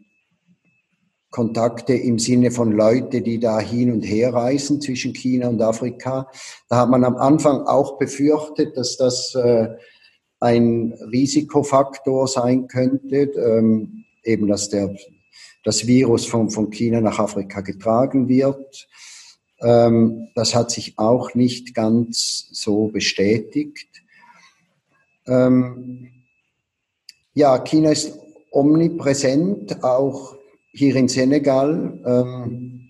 Kontakte 1.31 1.95
im 1.95 2.19
Sinne 2.19 2.51
von 2.51 2.73
Leute, 2.73 3.23
die 3.23 3.39
da 3.39 3.59
hin 3.59 3.93
und 3.93 4.03
her 4.03 4.35
reisen 4.35 4.81
zwischen 4.81 5.15
China 5.15 5.49
und 5.49 5.63
Afrika. 5.63 6.29
Da 6.69 6.79
hat 6.79 6.91
man 6.91 7.05
am 7.05 7.17
Anfang 7.17 7.63
auch 7.63 7.99
befürchtet, 7.99 8.77
dass 8.77 8.97
das 8.97 9.35
äh, 9.35 9.69
ein 10.41 10.93
Risikofaktor 11.11 12.29
sein 12.29 12.67
könnte, 12.67 13.31
ähm, 13.37 14.05
eben 14.25 14.47
dass 14.47 14.69
der, 14.69 14.95
das 15.65 15.87
Virus 15.87 16.27
von, 16.27 16.51
von 16.51 16.71
China 16.71 17.01
nach 17.01 17.19
Afrika 17.19 17.61
getragen 17.61 18.29
wird. 18.29 18.89
Ähm, 19.61 20.29
das 20.35 20.55
hat 20.55 20.71
sich 20.71 20.99
auch 20.99 21.35
nicht 21.35 21.75
ganz 21.75 22.49
so 22.51 22.89
bestätigt. 22.89 23.89
Ähm, 25.27 26.11
ja, 27.35 27.59
China 27.59 27.91
ist 27.91 28.18
omnipräsent, 28.51 29.83
auch 29.85 30.37
hier 30.73 30.97
in 30.97 31.09
Senegal, 31.09 32.01
ähm, 32.05 32.81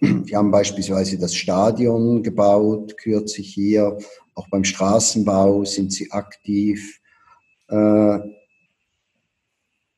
wir 0.00 0.36
haben 0.36 0.50
beispielsweise 0.50 1.18
das 1.18 1.34
Stadion 1.34 2.22
gebaut, 2.22 2.96
kürzlich 2.98 3.52
hier, 3.54 3.96
auch 4.34 4.48
beim 4.48 4.64
Straßenbau 4.64 5.64
sind 5.64 5.92
sie 5.92 6.10
aktiv. 6.12 7.00
Äh, 7.68 7.74
man 7.74 8.28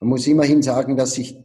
muss 0.00 0.26
immerhin 0.28 0.62
sagen, 0.62 0.96
dass 0.96 1.14
sich 1.14 1.36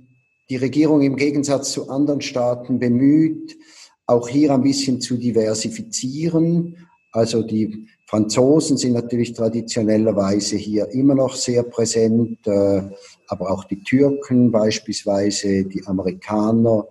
die 0.50 0.58
Regierung 0.58 1.02
im 1.02 1.16
Gegensatz 1.16 1.72
zu 1.72 1.90
anderen 1.90 2.22
Staaten 2.22 2.78
bemüht, 2.78 3.58
auch 4.06 4.28
hier 4.28 4.54
ein 4.54 4.62
bisschen 4.62 5.02
zu 5.02 5.18
diversifizieren. 5.18 6.88
Also 7.14 7.44
die 7.44 7.88
Franzosen 8.08 8.76
sind 8.76 8.94
natürlich 8.94 9.34
traditionellerweise 9.34 10.58
hier 10.58 10.90
immer 10.90 11.16
noch 11.16 11.36
sehr 11.36 11.64
präsent. 11.64 12.46
Äh, 12.46 12.82
aber 13.28 13.52
auch 13.52 13.64
die 13.64 13.82
Türken 13.82 14.52
beispielsweise, 14.52 15.64
die 15.66 15.86
Amerikaner. 15.86 16.88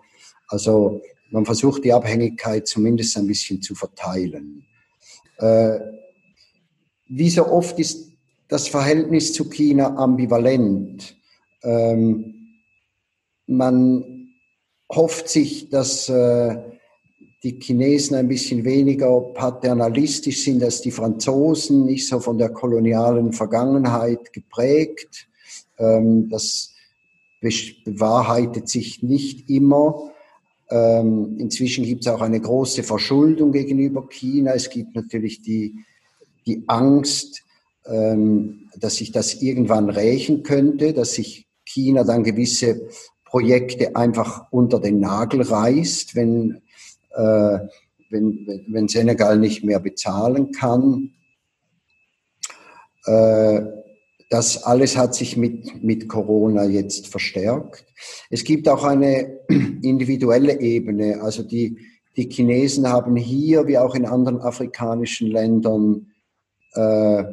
Also 0.49 1.03
man 1.31 1.45
versucht 1.45 1.85
die 1.85 1.93
Abhängigkeit 1.93 2.67
zumindest 2.67 3.17
ein 3.17 3.27
bisschen 3.27 3.61
zu 3.61 3.75
verteilen. 3.75 4.65
Äh, 5.39 5.79
wie 7.09 7.31
so 7.31 7.47
oft 7.47 7.79
ist 7.79 8.13
das 8.49 8.69
Verhältnis 8.69 9.33
zu 9.33 9.49
China 9.49 9.97
ambivalent. 9.97 11.17
Ähm, 11.63 12.35
man 13.47 14.29
hofft 14.91 15.29
sich, 15.29 15.69
dass 15.69 16.09
äh, 16.09 16.72
die 17.43 17.59
Chinesen 17.61 18.17
ein 18.17 18.29
bisschen 18.29 18.65
weniger 18.65 19.21
paternalistisch 19.21 20.45
sind 20.45 20.63
als 20.63 20.81
die 20.81 20.93
Franzosen, 20.93 21.85
nicht 21.85 22.07
so 22.07 22.21
von 22.21 22.39
der 22.39 22.51
kolonialen 22.51 23.33
Vergangenheit 23.33 24.33
geprägt. 24.33 25.29
Ähm, 25.79 26.29
das 26.29 26.75
bewahrheitet 27.85 28.69
sich 28.69 29.03
nicht 29.03 29.51
immer. 29.51 30.13
Ähm, 30.71 31.37
inzwischen 31.39 31.85
gibt 31.85 32.07
es 32.07 32.13
auch 32.13 32.21
eine 32.21 32.41
große 32.41 32.85
Verschuldung 32.85 33.51
gegenüber 33.51 34.07
China. 34.09 34.55
Es 34.55 34.71
gibt 34.71 34.95
natürlich 34.95 35.43
die, 35.43 35.75
die 36.47 36.63
Angst, 36.69 37.43
ähm, 37.87 38.71
dass 38.79 38.97
sich 38.97 39.11
das 39.11 39.43
irgendwann 39.43 39.91
rächen 39.91 40.45
könnte, 40.45 40.93
dass 40.93 41.15
sich 41.15 41.49
China 41.65 42.05
dann 42.05 42.23
gewisse 42.23 42.89
Projekte 43.25 43.97
einfach 43.97 44.47
unter 44.53 44.79
den 44.79 45.01
Nagel 45.01 45.43
reißt, 45.43 46.15
wenn, 46.15 46.63
äh, 47.15 47.69
wenn, 48.11 48.65
wenn 48.69 48.89
Senegal 48.89 49.39
nicht 49.39 49.65
mehr 49.65 49.81
bezahlen 49.81 50.53
kann. 50.53 51.13
Äh, 53.07 53.63
das 54.31 54.63
alles 54.63 54.97
hat 54.97 55.15
sich 55.15 55.37
mit, 55.37 55.83
mit 55.83 56.09
Corona 56.09 56.65
jetzt 56.65 57.09
verstärkt. 57.09 57.85
Es 58.31 58.45
gibt 58.45 58.69
auch 58.69 58.85
eine 58.85 59.41
individuelle 59.83 60.59
Ebene. 60.61 61.21
Also 61.21 61.43
die, 61.43 61.77
die 62.17 62.31
Chinesen 62.31 62.89
haben 62.89 63.17
hier, 63.17 63.67
wie 63.67 63.77
auch 63.77 63.95
in 63.95 64.07
anderen 64.07 64.41
afrikanischen 64.41 65.29
Ländern, 65.29 66.13
äh, 66.75 67.25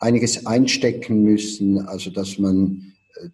einiges 0.00 0.44
einstecken 0.46 1.22
müssen. 1.22 1.78
Also 1.86 2.10
dass 2.10 2.38
man, 2.38 2.92
äh, 3.14 3.28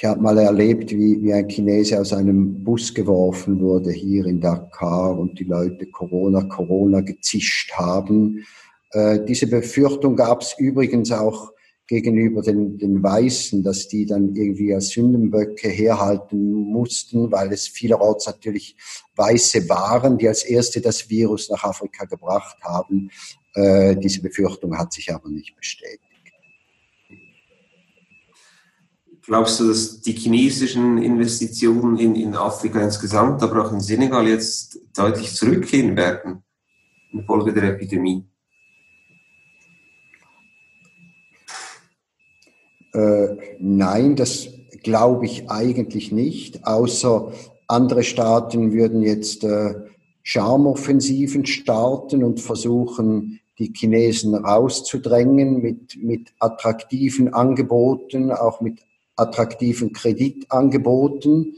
ich 0.00 0.04
habe 0.04 0.20
mal 0.20 0.38
erlebt, 0.38 0.92
wie, 0.92 1.20
wie 1.24 1.32
ein 1.32 1.48
Chinese 1.48 2.00
aus 2.00 2.12
einem 2.12 2.62
Bus 2.62 2.94
geworfen 2.94 3.58
wurde 3.58 3.90
hier 3.90 4.26
in 4.26 4.40
Dakar 4.40 5.18
und 5.18 5.40
die 5.40 5.44
Leute 5.44 5.86
Corona, 5.86 6.44
Corona 6.44 7.00
gezischt 7.00 7.72
haben. 7.72 8.46
Äh, 8.92 9.24
diese 9.24 9.48
Befürchtung 9.48 10.14
gab 10.14 10.42
es 10.42 10.54
übrigens 10.56 11.10
auch 11.10 11.50
gegenüber 11.88 12.42
den, 12.42 12.78
den 12.78 13.02
Weißen, 13.02 13.64
dass 13.64 13.88
die 13.88 14.06
dann 14.06 14.36
irgendwie 14.36 14.72
als 14.72 14.90
Sündenböcke 14.90 15.68
herhalten 15.68 16.52
mussten, 16.52 17.32
weil 17.32 17.52
es 17.52 17.66
vielerorts 17.66 18.26
natürlich 18.26 18.76
Weiße 19.16 19.68
waren, 19.68 20.16
die 20.16 20.28
als 20.28 20.44
erste 20.44 20.80
das 20.80 21.10
Virus 21.10 21.50
nach 21.50 21.64
Afrika 21.64 22.04
gebracht 22.04 22.58
haben. 22.62 23.10
Äh, 23.54 23.96
diese 23.96 24.22
Befürchtung 24.22 24.78
hat 24.78 24.92
sich 24.92 25.12
aber 25.12 25.28
nicht 25.28 25.56
bestätigt. 25.56 26.07
Glaubst 29.28 29.60
du, 29.60 29.68
dass 29.68 30.00
die 30.00 30.12
chinesischen 30.12 30.96
Investitionen 30.96 31.98
in, 31.98 32.14
in 32.14 32.34
Afrika 32.34 32.80
insgesamt, 32.80 33.42
aber 33.42 33.62
auch 33.62 33.72
in 33.72 33.80
Senegal 33.80 34.26
jetzt 34.26 34.80
deutlich 34.96 35.34
zurückgehen 35.34 35.94
werden 35.96 36.42
infolge 37.12 37.52
der 37.52 37.64
Epidemie? 37.64 38.24
Äh, 42.94 43.36
nein, 43.58 44.16
das 44.16 44.48
glaube 44.82 45.26
ich 45.26 45.50
eigentlich 45.50 46.10
nicht, 46.10 46.66
außer 46.66 47.30
andere 47.66 48.04
Staaten 48.04 48.72
würden 48.72 49.02
jetzt 49.02 49.44
äh, 49.44 49.74
Charmoffensiven 50.22 51.44
starten 51.44 52.24
und 52.24 52.40
versuchen, 52.40 53.40
die 53.58 53.74
Chinesen 53.76 54.34
rauszudrängen 54.34 55.60
mit, 55.60 56.02
mit 56.02 56.32
attraktiven 56.38 57.34
Angeboten, 57.34 58.32
auch 58.32 58.62
mit 58.62 58.87
attraktiven 59.18 59.92
Kreditangeboten. 59.92 61.56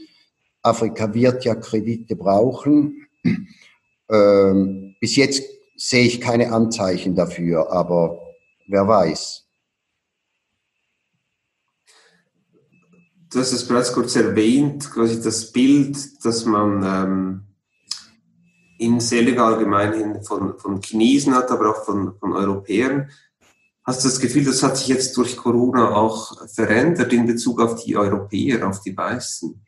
Afrika 0.61 1.13
wird 1.13 1.45
ja 1.45 1.55
Kredite 1.55 2.15
brauchen. 2.15 3.07
Ähm, 4.09 4.95
bis 4.99 5.15
jetzt 5.15 5.43
sehe 5.75 6.05
ich 6.05 6.21
keine 6.21 6.51
Anzeichen 6.51 7.15
dafür, 7.15 7.71
aber 7.71 8.19
wer 8.67 8.87
weiß. 8.87 9.47
Du 13.31 13.39
hast 13.39 13.53
es 13.53 13.65
bereits 13.65 13.93
kurz 13.93 14.15
erwähnt, 14.17 14.91
quasi 14.91 15.21
das 15.21 15.53
Bild, 15.53 15.97
das 16.25 16.45
man 16.45 16.83
ähm, 16.83 17.41
in 18.77 18.99
Senegal 18.99 19.57
gemeinhin 19.57 20.21
von, 20.23 20.59
von 20.59 20.81
Chinesen 20.81 21.33
hat, 21.33 21.49
aber 21.49 21.69
auch 21.69 21.85
von, 21.85 22.17
von 22.19 22.33
Europäern. 22.33 23.09
Hast 23.83 24.03
du 24.03 24.09
das 24.09 24.19
Gefühl, 24.19 24.45
das 24.45 24.61
hat 24.61 24.77
sich 24.77 24.87
jetzt 24.87 25.17
durch 25.17 25.35
Corona 25.35 25.95
auch 25.95 26.47
verändert 26.47 27.11
in 27.13 27.25
Bezug 27.25 27.61
auf 27.61 27.83
die 27.83 27.97
Europäer, 27.97 28.67
auf 28.67 28.81
die 28.81 28.95
Weißen? 28.95 29.59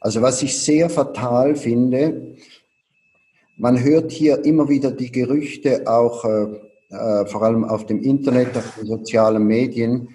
Also 0.00 0.20
was 0.20 0.42
ich 0.42 0.58
sehr 0.58 0.90
fatal 0.90 1.56
finde, 1.56 2.36
man 3.56 3.82
hört 3.82 4.12
hier 4.12 4.44
immer 4.44 4.68
wieder 4.68 4.90
die 4.90 5.10
Gerüchte, 5.10 5.86
auch 5.86 6.24
äh, 6.24 6.60
äh, 6.90 7.26
vor 7.26 7.42
allem 7.42 7.64
auf 7.64 7.86
dem 7.86 8.02
Internet, 8.02 8.56
auf 8.56 8.74
den 8.76 8.86
sozialen 8.86 9.46
Medien, 9.46 10.08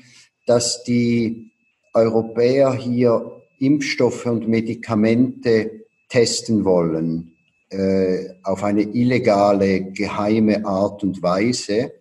dass 0.45 0.83
die 0.83 1.51
Europäer 1.93 2.73
hier 2.73 3.41
Impfstoffe 3.59 4.25
und 4.25 4.47
Medikamente 4.47 5.85
testen 6.09 6.63
wollen 6.65 7.33
äh, 7.69 8.29
auf 8.43 8.63
eine 8.63 8.81
illegale, 8.81 9.91
geheime 9.91 10.65
Art 10.65 11.03
und 11.03 11.21
Weise. 11.21 11.91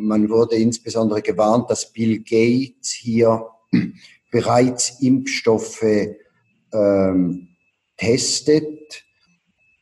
Man 0.00 0.30
wurde 0.30 0.54
insbesondere 0.54 1.22
gewarnt, 1.22 1.68
dass 1.70 1.92
Bill 1.92 2.20
Gates 2.20 2.92
hier 2.92 3.46
bereits 4.30 5.00
Impfstoffe 5.00 5.84
ähm, 6.72 7.48
testet 7.96 9.04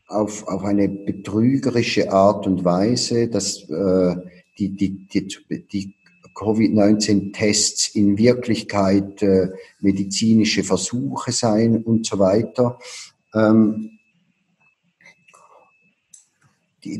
auf, 0.09 0.49
auf 0.49 0.65
eine 0.65 0.89
betrügerische 0.89 2.11
Art 2.11 2.47
und 2.47 2.65
Weise, 2.65 3.29
dass 3.29 3.69
äh, 3.69 4.17
die, 4.59 4.71
die, 4.71 5.07
die, 5.07 5.29
die 5.71 5.95
Covid-19-Tests 6.35 7.95
in 7.95 8.17
Wirklichkeit 8.17 9.23
äh, 9.23 9.51
medizinische 9.81 10.65
Versuche 10.65 11.33
seien 11.33 11.83
und 11.85 12.07
so 12.07 12.19
weiter. 12.19 12.79
Ähm, 13.35 13.96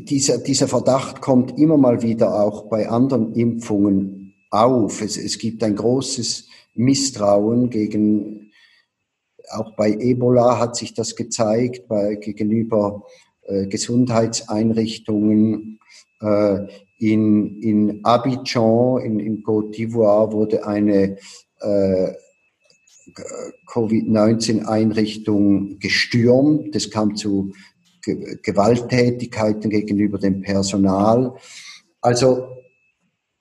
dieser, 0.05 0.39
dieser 0.39 0.67
Verdacht 0.67 1.21
kommt 1.21 1.59
immer 1.59 1.77
mal 1.77 2.01
wieder 2.01 2.43
auch 2.43 2.63
bei 2.69 2.89
anderen 2.89 3.33
Impfungen 3.33 4.33
auf. 4.49 5.01
Es, 5.01 5.17
es 5.17 5.37
gibt 5.37 5.63
ein 5.63 5.75
großes 5.75 6.47
Misstrauen 6.75 7.69
gegen, 7.69 8.51
auch 9.51 9.75
bei 9.75 9.93
Ebola 9.93 10.57
hat 10.59 10.75
sich 10.75 10.93
das 10.93 11.15
gezeigt, 11.15 11.87
bei, 11.87 12.15
gegenüber 12.15 13.03
äh, 13.43 13.67
Gesundheitseinrichtungen. 13.67 15.79
Äh, 16.21 16.67
in, 16.99 17.61
in 17.61 18.03
Abidjan, 18.03 19.03
in, 19.03 19.19
in 19.19 19.43
Côte 19.43 19.69
d'Ivoire, 19.71 20.31
wurde 20.31 20.65
eine 20.65 21.17
äh, 21.59 22.11
Covid-19-Einrichtung 23.67 25.77
gestürmt. 25.79 26.75
Es 26.75 26.89
kam 26.89 27.15
zu 27.15 27.53
Gewalttätigkeiten 28.15 29.69
gegenüber 29.69 30.17
dem 30.17 30.41
Personal. 30.41 31.33
Also, 32.01 32.47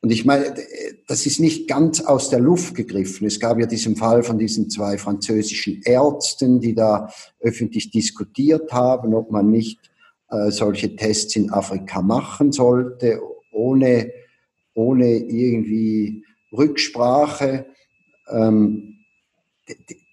und 0.03 0.11
ich 0.11 0.25
meine, 0.25 0.55
das 1.09 1.27
ist 1.27 1.41
nicht 1.41 1.69
ganz 1.69 2.01
aus 2.01 2.31
der 2.31 2.41
Luft 2.41 2.75
gegriffen. 2.75 3.27
Es 3.27 3.41
gab 3.41 3.59
ja 3.59 3.67
diesen 3.67 3.97
Fall 3.97 4.23
von 4.23 4.39
diesen 4.39 4.71
zwei 4.71 4.99
französischen 4.99 5.83
Ärzten, 5.85 6.61
die 6.61 6.75
da 6.75 7.09
öffentlich 7.41 7.91
diskutiert 7.91 8.73
haben, 8.73 9.15
ob 9.15 9.31
man 9.31 9.51
nicht 9.51 9.79
äh, 10.31 10.51
solche 10.51 10.97
Tests 10.97 11.37
in 11.37 11.51
Afrika 11.51 12.03
machen 12.03 12.53
sollte 12.53 13.21
ohne, 13.57 14.13
ohne 14.75 15.17
irgendwie 15.17 16.25
Rücksprache. 16.53 17.67
Ähm, 18.31 18.99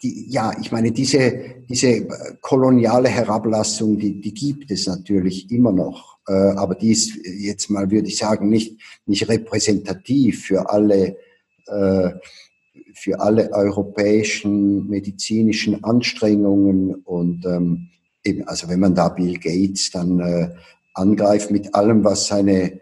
die, 0.04 0.30
ja, 0.30 0.54
ich 0.60 0.72
meine, 0.72 0.92
diese, 0.92 1.64
diese 1.70 2.08
koloniale 2.42 3.08
Herablassung, 3.08 3.98
die, 3.98 4.20
die 4.20 4.34
gibt 4.34 4.70
es 4.70 4.86
natürlich 4.86 5.50
immer 5.50 5.72
noch. 5.72 6.20
Äh, 6.28 6.34
aber 6.34 6.76
die 6.76 6.92
ist 6.92 7.18
jetzt 7.26 7.70
mal, 7.70 7.90
würde 7.90 8.10
ich 8.10 8.18
sagen, 8.18 8.50
nicht, 8.50 8.80
nicht 9.06 9.28
repräsentativ 9.30 10.46
für 10.46 10.70
alle, 10.70 11.18
äh, 11.68 12.10
für 12.94 13.20
alle 13.20 13.52
europäischen 13.54 14.88
medizinischen 14.90 15.84
Anstrengungen. 15.84 16.96
Und 16.96 17.46
ähm, 17.46 17.90
eben, 18.24 18.48
also 18.48 18.68
wenn 18.68 18.82
man 18.82 18.96
da 18.96 19.10
Bill 19.10 19.40
Gates 19.40 19.90
dann 19.92 20.20
äh, 20.20 20.50
angreift 20.94 21.50
mit 21.50 21.74
allem, 21.74 22.04
was 22.04 22.28
seine 22.28 22.80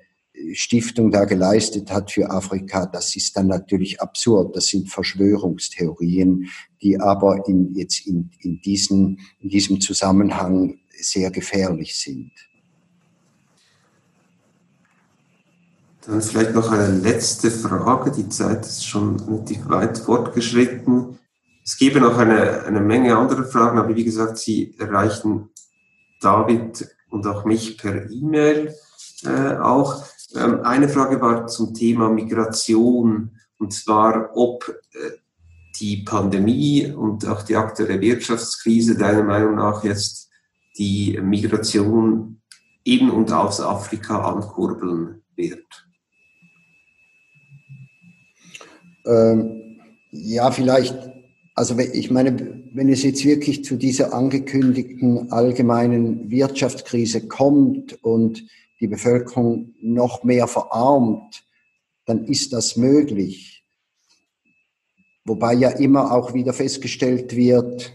Stiftung 0.54 1.12
da 1.12 1.26
geleistet 1.26 1.92
hat 1.92 2.12
für 2.12 2.30
Afrika, 2.30 2.86
das 2.86 3.16
ist 3.16 3.38
dann 3.38 3.48
natürlich 3.48 4.02
absurd. 4.02 4.56
Das 4.56 4.68
sind 4.68 4.90
Verschwörungstheorien, 4.90 6.50
die 6.82 7.00
aber 7.00 7.48
in, 7.48 7.74
jetzt 7.76 8.06
in, 8.08 8.32
in, 8.40 8.62
diesen, 8.62 9.20
in 9.40 9.50
diesem 9.50 9.82
Zusammenhang 9.82 10.80
sehr 11.00 11.32
gefährlich 11.32 11.96
sind. 11.96 12.32
Dann 16.06 16.22
vielleicht 16.22 16.56
noch 16.56 16.72
eine 16.72 16.98
letzte 16.98 17.52
Frage. 17.52 18.12
Die 18.12 18.28
Zeit 18.30 18.66
ist 18.66 18.86
schon 18.86 19.20
relativ 19.20 19.70
weit 19.70 20.00
fortgeschritten. 20.00 21.20
Es 21.64 21.78
gäbe 21.78 22.00
noch 22.02 22.18
eine, 22.18 22.64
eine 22.64 22.82
Menge 22.82 23.16
anderer 23.16 23.44
Fragen, 23.44 23.78
aber 23.78 23.96
wie 23.96 24.04
gesagt, 24.04 24.40
Sie 24.40 24.76
erreichen 24.80 25.50
David 26.20 26.88
und 27.10 27.28
auch 27.28 27.46
mich 27.46 27.78
per 27.78 28.10
E-Mail 28.10 28.74
äh, 29.26 29.58
auch. 29.58 30.04
Ähm, 30.36 30.62
eine 30.64 30.90
Frage 30.90 31.20
war 31.22 31.48
zum 31.48 31.74
Thema 31.74 32.10
Migration, 32.10 33.32
und 33.58 33.74
zwar, 33.74 34.32
ob 34.36 34.68
äh, 34.94 35.12
die 35.80 35.98
Pandemie 35.98 36.92
und 36.92 37.28
auch 37.28 37.42
die 37.44 37.56
aktuelle 37.56 38.00
Wirtschaftskrise 38.00 38.98
deiner 38.98 39.24
Meinung 39.24 39.56
nach 39.56 39.84
jetzt 39.84 40.30
die 40.78 41.20
Migration 41.22 42.42
in 42.84 43.10
und 43.10 43.32
aus 43.32 43.62
Afrika 43.62 44.22
ankurbeln 44.22 45.22
wird. 45.36 45.66
Ähm, 49.06 49.80
ja, 50.12 50.52
vielleicht, 50.52 50.96
also 51.56 51.78
ich 51.78 52.12
meine, 52.12 52.62
wenn 52.74 52.90
es 52.90 53.04
jetzt 53.04 53.26
wirklich 53.26 53.64
zu 53.64 53.76
dieser 53.76 54.14
angekündigten 54.14 55.32
allgemeinen 55.32 56.30
Wirtschaftskrise 56.30 57.28
kommt 57.28 58.04
und 58.04 58.46
die 58.82 58.88
Bevölkerung 58.88 59.74
noch 59.82 60.24
mehr 60.24 60.48
verarmt, 60.48 61.44
dann 62.06 62.26
ist 62.26 62.52
das 62.52 62.76
möglich. 62.76 63.64
Wobei 65.24 65.54
ja 65.54 65.70
immer 65.70 66.12
auch 66.12 66.34
wieder 66.34 66.52
festgestellt 66.52 67.36
wird, 67.36 67.94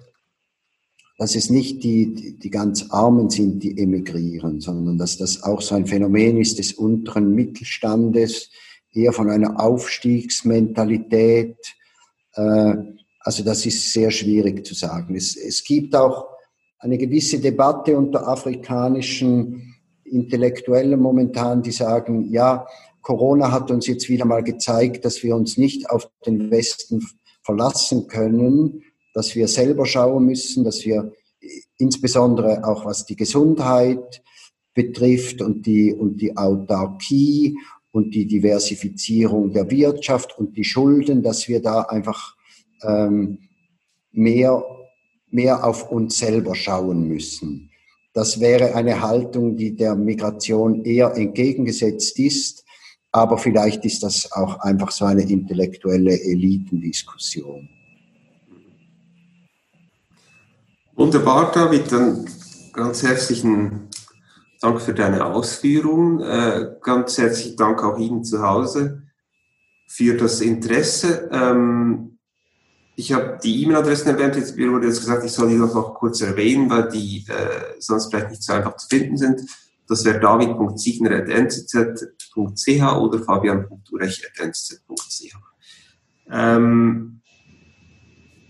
dass 1.19 1.35
es 1.35 1.51
nicht 1.51 1.83
die, 1.83 2.39
die, 2.39 2.51
ganz 2.51 2.91
Armen 2.91 3.31
sind, 3.31 3.63
die 3.63 3.79
emigrieren, 3.79 4.61
sondern 4.61 4.97
dass 4.99 5.17
das 5.17 5.43
auch 5.43 5.61
so 5.61 5.75
ein 5.75 5.87
Phänomen 5.87 6.37
ist 6.37 6.59
des 6.59 6.75
unteren 6.75 7.35
Mittelstandes, 7.35 8.51
eher 8.93 9.13
von 9.13 9.29
einer 9.31 9.59
Aufstiegsmentalität. 9.61 11.57
Äh, 12.35 12.75
also 13.21 13.43
das 13.43 13.67
ist 13.67 13.93
sehr 13.93 14.11
schwierig 14.11 14.65
zu 14.65 14.75
sagen. 14.75 15.17
Es, 15.17 15.37
es 15.37 15.65
gibt 15.65 15.97
auch 15.97 16.27
eine 16.79 16.99
gewisse 16.99 17.41
Debatte 17.41 17.97
unter 17.97 18.29
afrikanischen 18.29 19.76
Intellektuellen 20.11 21.01
momentan, 21.01 21.63
die 21.63 21.73
sagen, 21.73 22.31
ja, 22.31 22.67
Corona 23.03 23.53
hat 23.53 23.71
uns 23.71 23.87
jetzt 23.87 24.09
wieder 24.09 24.25
mal 24.25 24.43
gezeigt, 24.43 25.05
dass 25.05 25.23
wir 25.23 25.37
uns 25.37 25.57
nicht 25.57 25.91
auf 25.91 26.11
den 26.27 26.51
Westen 26.51 27.07
verlassen 27.43 28.09
können, 28.09 28.83
dass 29.15 29.35
wir 29.37 29.47
selber 29.49 29.87
schauen 29.87 30.27
müssen, 30.27 30.65
dass 30.65 30.85
wir 30.85 31.13
insbesondere 31.79 32.65
auch 32.65 32.85
was 32.85 33.07
die 33.07 33.17
Gesundheit 33.17 34.23
betrifft 34.75 35.41
und 35.41 35.67
die, 35.67 35.93
und 35.93 36.21
die 36.21 36.37
Autarkie 36.37 37.57
und 37.93 38.15
die 38.15 38.27
Diversifizierung 38.27 39.53
der 39.53 39.71
Wirtschaft 39.71 40.39
und 40.39 40.57
die 40.57 40.65
Schulden, 40.65 41.23
dass 41.23 41.49
wir 41.49 41.63
da 41.63 41.83
einfach 41.83 42.37
ähm, 42.83 43.39
mehr, 44.13 44.65
mehr 45.31 45.65
auf 45.65 45.91
uns 45.91 46.19
selber 46.19 46.55
schauen 46.55 47.09
müssen. 47.09 47.71
Das 48.17 48.41
wäre 48.41 48.75
eine 48.75 49.03
Haltung, 49.03 49.59
die 49.59 49.77
der 49.77 49.95
Migration 49.95 50.87
eher 50.87 51.15
entgegengesetzt 51.15 52.19
ist, 52.19 52.65
aber 53.13 53.37
vielleicht 53.37 53.85
ist 53.85 54.03
das 54.03 54.33
auch 54.33 54.59
einfach 54.61 54.91
so 54.91 55.05
eine 55.05 55.21
intellektuelle 55.21 56.19
Elitendiskussion. 56.23 57.69
Wunderbar, 60.95 61.53
David. 61.53 61.93
Dann 61.93 62.27
ganz 62.73 63.03
herzlichen 63.03 63.91
Dank 64.63 64.81
für 64.81 64.95
deine 64.95 65.23
Ausführungen. 65.27 66.23
Äh, 66.23 66.71
ganz 66.81 67.19
herzlichen 67.19 67.59
Dank 67.59 67.85
auch 67.85 67.99
Ihnen 67.99 68.25
zu 68.25 68.41
Hause 68.41 69.03
für 69.89 70.17
das 70.17 70.41
Interesse. 70.41 71.29
Ich 72.97 73.13
habe 73.13 73.39
die 73.43 73.63
E-Mail-Adressen 73.63 74.09
erwähnt, 74.09 74.37
jetzt, 74.37 74.57
mir 74.57 74.73
wurde 74.73 74.87
jetzt 74.87 75.01
gesagt, 75.01 75.23
ich 75.25 75.33
soll 75.33 75.51
die 75.51 75.59
doch 75.59 75.75
noch 75.75 75.93
kurz 75.95 76.23
erwähnen, 76.23 76.71
weil 76.71 76.89
die 76.89 77.27
äh, 77.29 77.75
sonst 77.79 78.07
vielleicht 78.07 78.31
nicht 78.31 78.43
so 78.43 78.55
einfach 78.55 78.77
zu 78.77 78.89
finden 78.89 79.19
sind. 79.19 79.43
Das 79.87 80.05
wäre 80.05 80.19
david.siegner.nzz.ch 80.19 82.97
oder 82.97 83.19
fabian.urech.nzz.ch. 83.21 85.37
Ähm, 86.31 87.17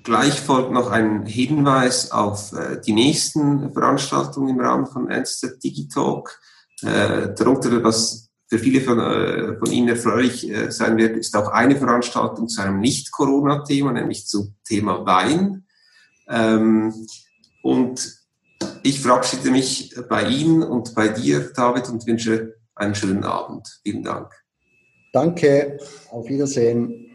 Gleich 0.06 0.40
folgt 0.40 0.70
noch 0.70 0.92
ein 0.92 1.26
Hinweis 1.26 2.12
auf 2.12 2.52
äh, 2.52 2.80
die 2.80 2.92
nächsten 2.92 3.72
Veranstaltungen 3.72 4.50
im 4.50 4.60
Rahmen 4.60 4.86
von 4.86 5.10
NZZ 5.10 5.64
Digitalk. 5.64 6.40
Äh, 6.82 7.34
darunter, 7.34 7.82
was 7.82 8.25
für 8.48 8.58
viele 8.58 8.80
von, 8.80 8.98
äh, 9.00 9.58
von 9.58 9.70
Ihnen 9.70 9.88
erfreulich 9.88 10.48
äh, 10.48 10.70
sein 10.70 10.96
wird, 10.96 11.16
ist 11.16 11.36
auch 11.36 11.48
eine 11.48 11.76
Veranstaltung 11.76 12.48
zu 12.48 12.62
einem 12.62 12.80
Nicht-Corona-Thema, 12.80 13.92
nämlich 13.92 14.26
zum 14.26 14.54
Thema 14.64 15.04
Wein. 15.04 15.64
Ähm, 16.28 16.94
und 17.62 18.16
ich 18.82 19.00
verabschiede 19.00 19.50
mich 19.50 19.94
bei 20.08 20.28
Ihnen 20.28 20.62
und 20.62 20.94
bei 20.94 21.08
dir, 21.08 21.52
David, 21.54 21.88
und 21.88 22.06
wünsche 22.06 22.54
einen 22.74 22.94
schönen 22.94 23.24
Abend. 23.24 23.80
Vielen 23.82 24.02
Dank. 24.02 24.30
Danke, 25.12 25.78
auf 26.10 26.28
Wiedersehen. 26.28 27.05